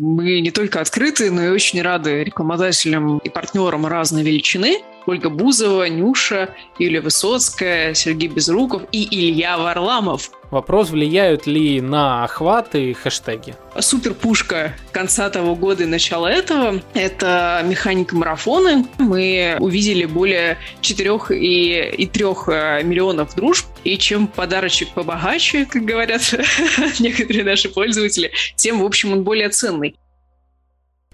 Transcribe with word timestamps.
Мы 0.00 0.40
не 0.40 0.52
только 0.52 0.80
открыты, 0.80 1.28
но 1.32 1.42
и 1.42 1.48
очень 1.48 1.82
рады 1.82 2.22
рекламодателям 2.22 3.18
и 3.18 3.28
партнерам 3.28 3.84
разной 3.84 4.22
величины. 4.22 4.82
Ольга 5.08 5.30
Бузова, 5.30 5.88
Нюша, 5.88 6.54
Юлия 6.78 7.00
Высоцкая, 7.00 7.94
Сергей 7.94 8.28
Безруков 8.28 8.82
и 8.92 9.08
Илья 9.10 9.56
Варламов. 9.56 10.30
Вопрос, 10.50 10.90
влияют 10.90 11.46
ли 11.46 11.80
на 11.80 12.24
охваты 12.24 12.92
хэштеги? 12.92 13.54
Супер-пушка 13.78 14.74
конца 14.92 15.30
того 15.30 15.54
года 15.54 15.84
и 15.84 15.86
начала 15.86 16.30
этого– 16.30 16.82
это 16.94 17.62
механика 17.64 18.16
марафоны. 18.16 18.84
Мы 18.98 19.56
увидели 19.60 20.04
более 20.04 20.58
4 20.82 21.18
и, 21.30 21.90
и 21.96 22.06
3 22.06 22.24
э, 22.48 22.82
миллионов 22.82 23.34
дружб. 23.34 23.66
И 23.84 23.96
чем 23.96 24.26
подарочек 24.26 24.90
побогаче, 24.90 25.64
как 25.64 25.86
говорят 25.86 26.20
некоторые 26.98 27.44
наши 27.44 27.70
пользователи, 27.70 28.30
тем, 28.56 28.80
в 28.80 28.84
общем, 28.84 29.12
он 29.12 29.24
более 29.24 29.48
ценный. 29.48 29.96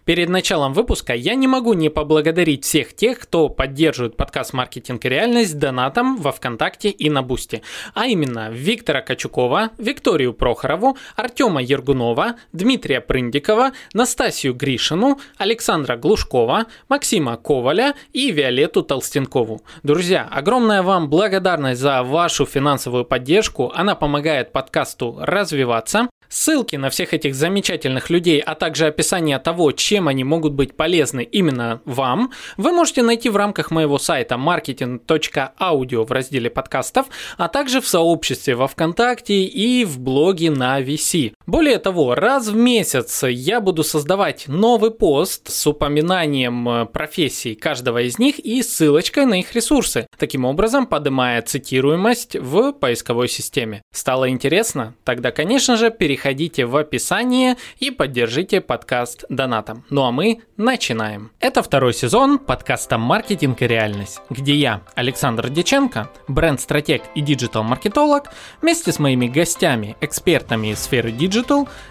Перед 0.05 0.29
началом 0.29 0.75
выпуска 0.75 1.15
я 1.15 1.35
не 1.35 1.49
могу 1.49 1.73
не 1.73 1.89
поблагодарить 1.89 2.65
всех 2.65 2.95
тех, 2.95 3.19
кто 3.19 3.49
поддерживает 3.49 4.19
подкаст 4.19 4.53
«Маркетинг 4.53 5.03
и 5.07 5.09
реальность» 5.09 5.59
донатом 5.59 6.19
во 6.19 6.31
ВКонтакте 6.31 6.91
и 6.91 7.09
на 7.09 7.23
Бусти. 7.23 7.63
А 7.95 8.07
именно 8.07 8.51
Виктора 8.51 9.01
Качукова, 9.01 9.71
Викторию 9.79 10.35
Прохорову, 10.35 10.99
Артема 11.17 11.63
Ергунова, 11.63 12.35
Дмитрия 12.53 13.01
Прындикова, 13.01 13.73
Настасью 13.95 14.53
Гришину, 14.53 15.21
Александра 15.39 15.97
Глушкова, 15.97 16.67
Максима 16.91 17.39
Коваля 17.39 17.95
и 18.13 18.31
Виолетту 18.31 18.83
Толстенкову. 18.83 19.63
Друзья, 19.83 20.29
огромная 20.31 20.83
вам 20.83 21.09
благодарность 21.09 21.81
за 21.81 22.03
вашу 22.03 22.45
финансовую 22.45 23.07
поддержку. 23.07 23.73
Она 23.75 23.95
помогает 23.95 24.53
подкасту 24.53 25.17
развиваться. 25.19 26.11
Ссылки 26.29 26.77
на 26.77 26.91
всех 26.91 27.15
этих 27.15 27.35
замечательных 27.35 28.11
людей, 28.11 28.41
а 28.41 28.55
также 28.55 28.87
описание 28.87 29.39
того, 29.39 29.73
чем 29.73 30.09
они 30.09 30.25
могут 30.25 30.55
быть 30.55 30.77
полезны 30.77 31.23
именно 31.23 31.81
вам, 31.85 32.33
вы 32.57 32.73
можете 32.73 33.03
найти 33.03 33.29
в 33.29 33.37
рамках 33.37 33.71
моего 33.71 33.99
сайта 33.99 34.37
marketing.audio 34.37 36.05
в 36.05 36.11
разделе 36.11 36.51
подкастов, 36.51 37.07
а 37.37 37.49
также 37.49 37.81
в 37.81 37.87
сообществе 37.87 38.55
во 38.55 38.67
ВКонтакте 38.69 39.45
и 39.45 39.85
в 39.85 40.01
блоге 40.01 40.51
на 40.51 40.81
VC. 40.81 41.34
Более 41.47 41.79
того, 41.79 42.15
раз 42.15 42.49
в 42.49 42.57
месяц 42.57 43.23
я 43.25 43.61
буду 43.61 43.85
создавать 43.85 44.49
новый 44.49 44.91
пост 44.91 45.51
с 45.51 45.67
упоминанием 45.67 46.67
э, 46.67 46.87
профессий 46.87 47.55
каждого 47.55 48.01
из 48.01 48.19
них 48.19 48.39
и 48.39 48.63
ссылочкой 48.63 49.27
на 49.27 49.41
их 49.41 49.55
ресурсы, 49.55 50.07
таким 50.19 50.47
образом 50.47 50.87
поднимая 50.87 51.43
цитируемость 51.43 52.37
в 52.37 52.73
поисковой 52.73 53.29
системе. 53.29 53.83
Стало 53.93 54.31
интересно? 54.31 54.95
Тогда, 55.05 55.33
конечно 55.33 55.77
же, 55.77 55.91
переходите 55.91 56.65
в 56.65 56.79
описание 56.79 57.57
и 57.79 57.91
поддержите 57.91 58.63
подкаст 58.63 59.27
донатом. 59.29 59.85
Ну 59.91 60.05
а 60.05 60.13
мы 60.13 60.41
начинаем. 60.57 61.31
Это 61.41 61.63
второй 61.63 61.93
сезон 61.93 62.39
подкаста 62.39 62.97
«Маркетинг 62.97 63.61
и 63.61 63.67
реальность», 63.67 64.23
где 64.31 64.55
я, 64.55 64.81
Александр 64.95 65.51
Деченко, 65.51 66.09
бренд-стратег 66.27 67.03
и 67.15 67.21
диджитал-маркетолог, 67.21 68.31
вместе 68.63 68.93
с 68.93 68.99
моими 68.99 69.27
гостями, 69.27 69.95
экспертами 70.01 70.69
из 70.69 70.79
сферы 70.79 71.13
диджитал, 71.13 71.34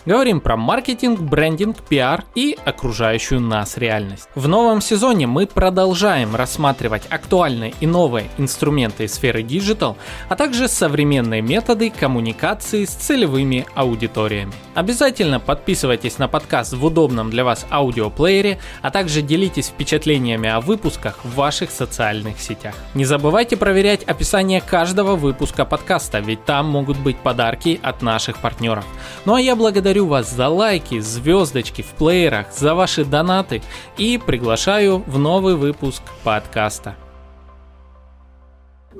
говорим 0.05 0.39
про 0.39 0.55
маркетинг, 0.55 1.19
брендинг, 1.19 1.81
пиар 1.81 2.23
и 2.35 2.57
окружающую 2.63 3.41
нас 3.41 3.77
реальность. 3.77 4.29
В 4.35 4.47
новом 4.47 4.81
сезоне 4.81 5.27
мы 5.27 5.47
продолжаем 5.47 6.35
рассматривать 6.35 7.03
актуальные 7.09 7.73
и 7.79 7.87
новые 7.87 8.29
инструменты 8.37 9.07
сферы 9.07 9.43
диджитал, 9.43 9.97
а 10.29 10.35
также 10.35 10.67
современные 10.67 11.41
методы 11.41 11.89
коммуникации 11.89 12.85
с 12.85 12.91
целевыми 12.91 13.65
аудиториями. 13.75 14.53
Обязательно 14.75 15.39
подписывайтесь 15.39 16.17
на 16.17 16.27
подкаст 16.27 16.73
в 16.73 16.85
удобном 16.85 17.29
для 17.29 17.43
вас 17.43 17.65
аудиоплеере, 17.69 18.59
а 18.81 18.91
также 18.91 19.21
делитесь 19.21 19.67
впечатлениями 19.67 20.49
о 20.49 20.61
выпусках 20.61 21.23
в 21.23 21.35
ваших 21.35 21.69
социальных 21.69 22.39
сетях. 22.39 22.73
Не 22.93 23.05
забывайте 23.05 23.57
проверять 23.57 24.03
описание 24.03 24.61
каждого 24.61 25.15
выпуска 25.15 25.65
подкаста, 25.65 26.19
ведь 26.19 26.45
там 26.45 26.67
могут 26.67 26.97
быть 26.97 27.17
подарки 27.17 27.79
от 27.83 28.01
наших 28.01 28.37
партнеров. 28.37 28.85
Ну 29.25 29.32
а 29.35 29.41
я 29.41 29.55
благодарю 29.55 30.07
вас 30.07 30.31
за 30.31 30.47
лайки, 30.47 30.99
звездочки 30.99 31.81
в 31.81 31.87
плеерах, 31.97 32.53
за 32.53 32.75
ваши 32.75 33.05
донаты 33.05 33.61
и 33.97 34.17
приглашаю 34.17 35.03
в 35.07 35.17
новый 35.17 35.55
выпуск 35.55 36.03
подкаста. 36.23 36.95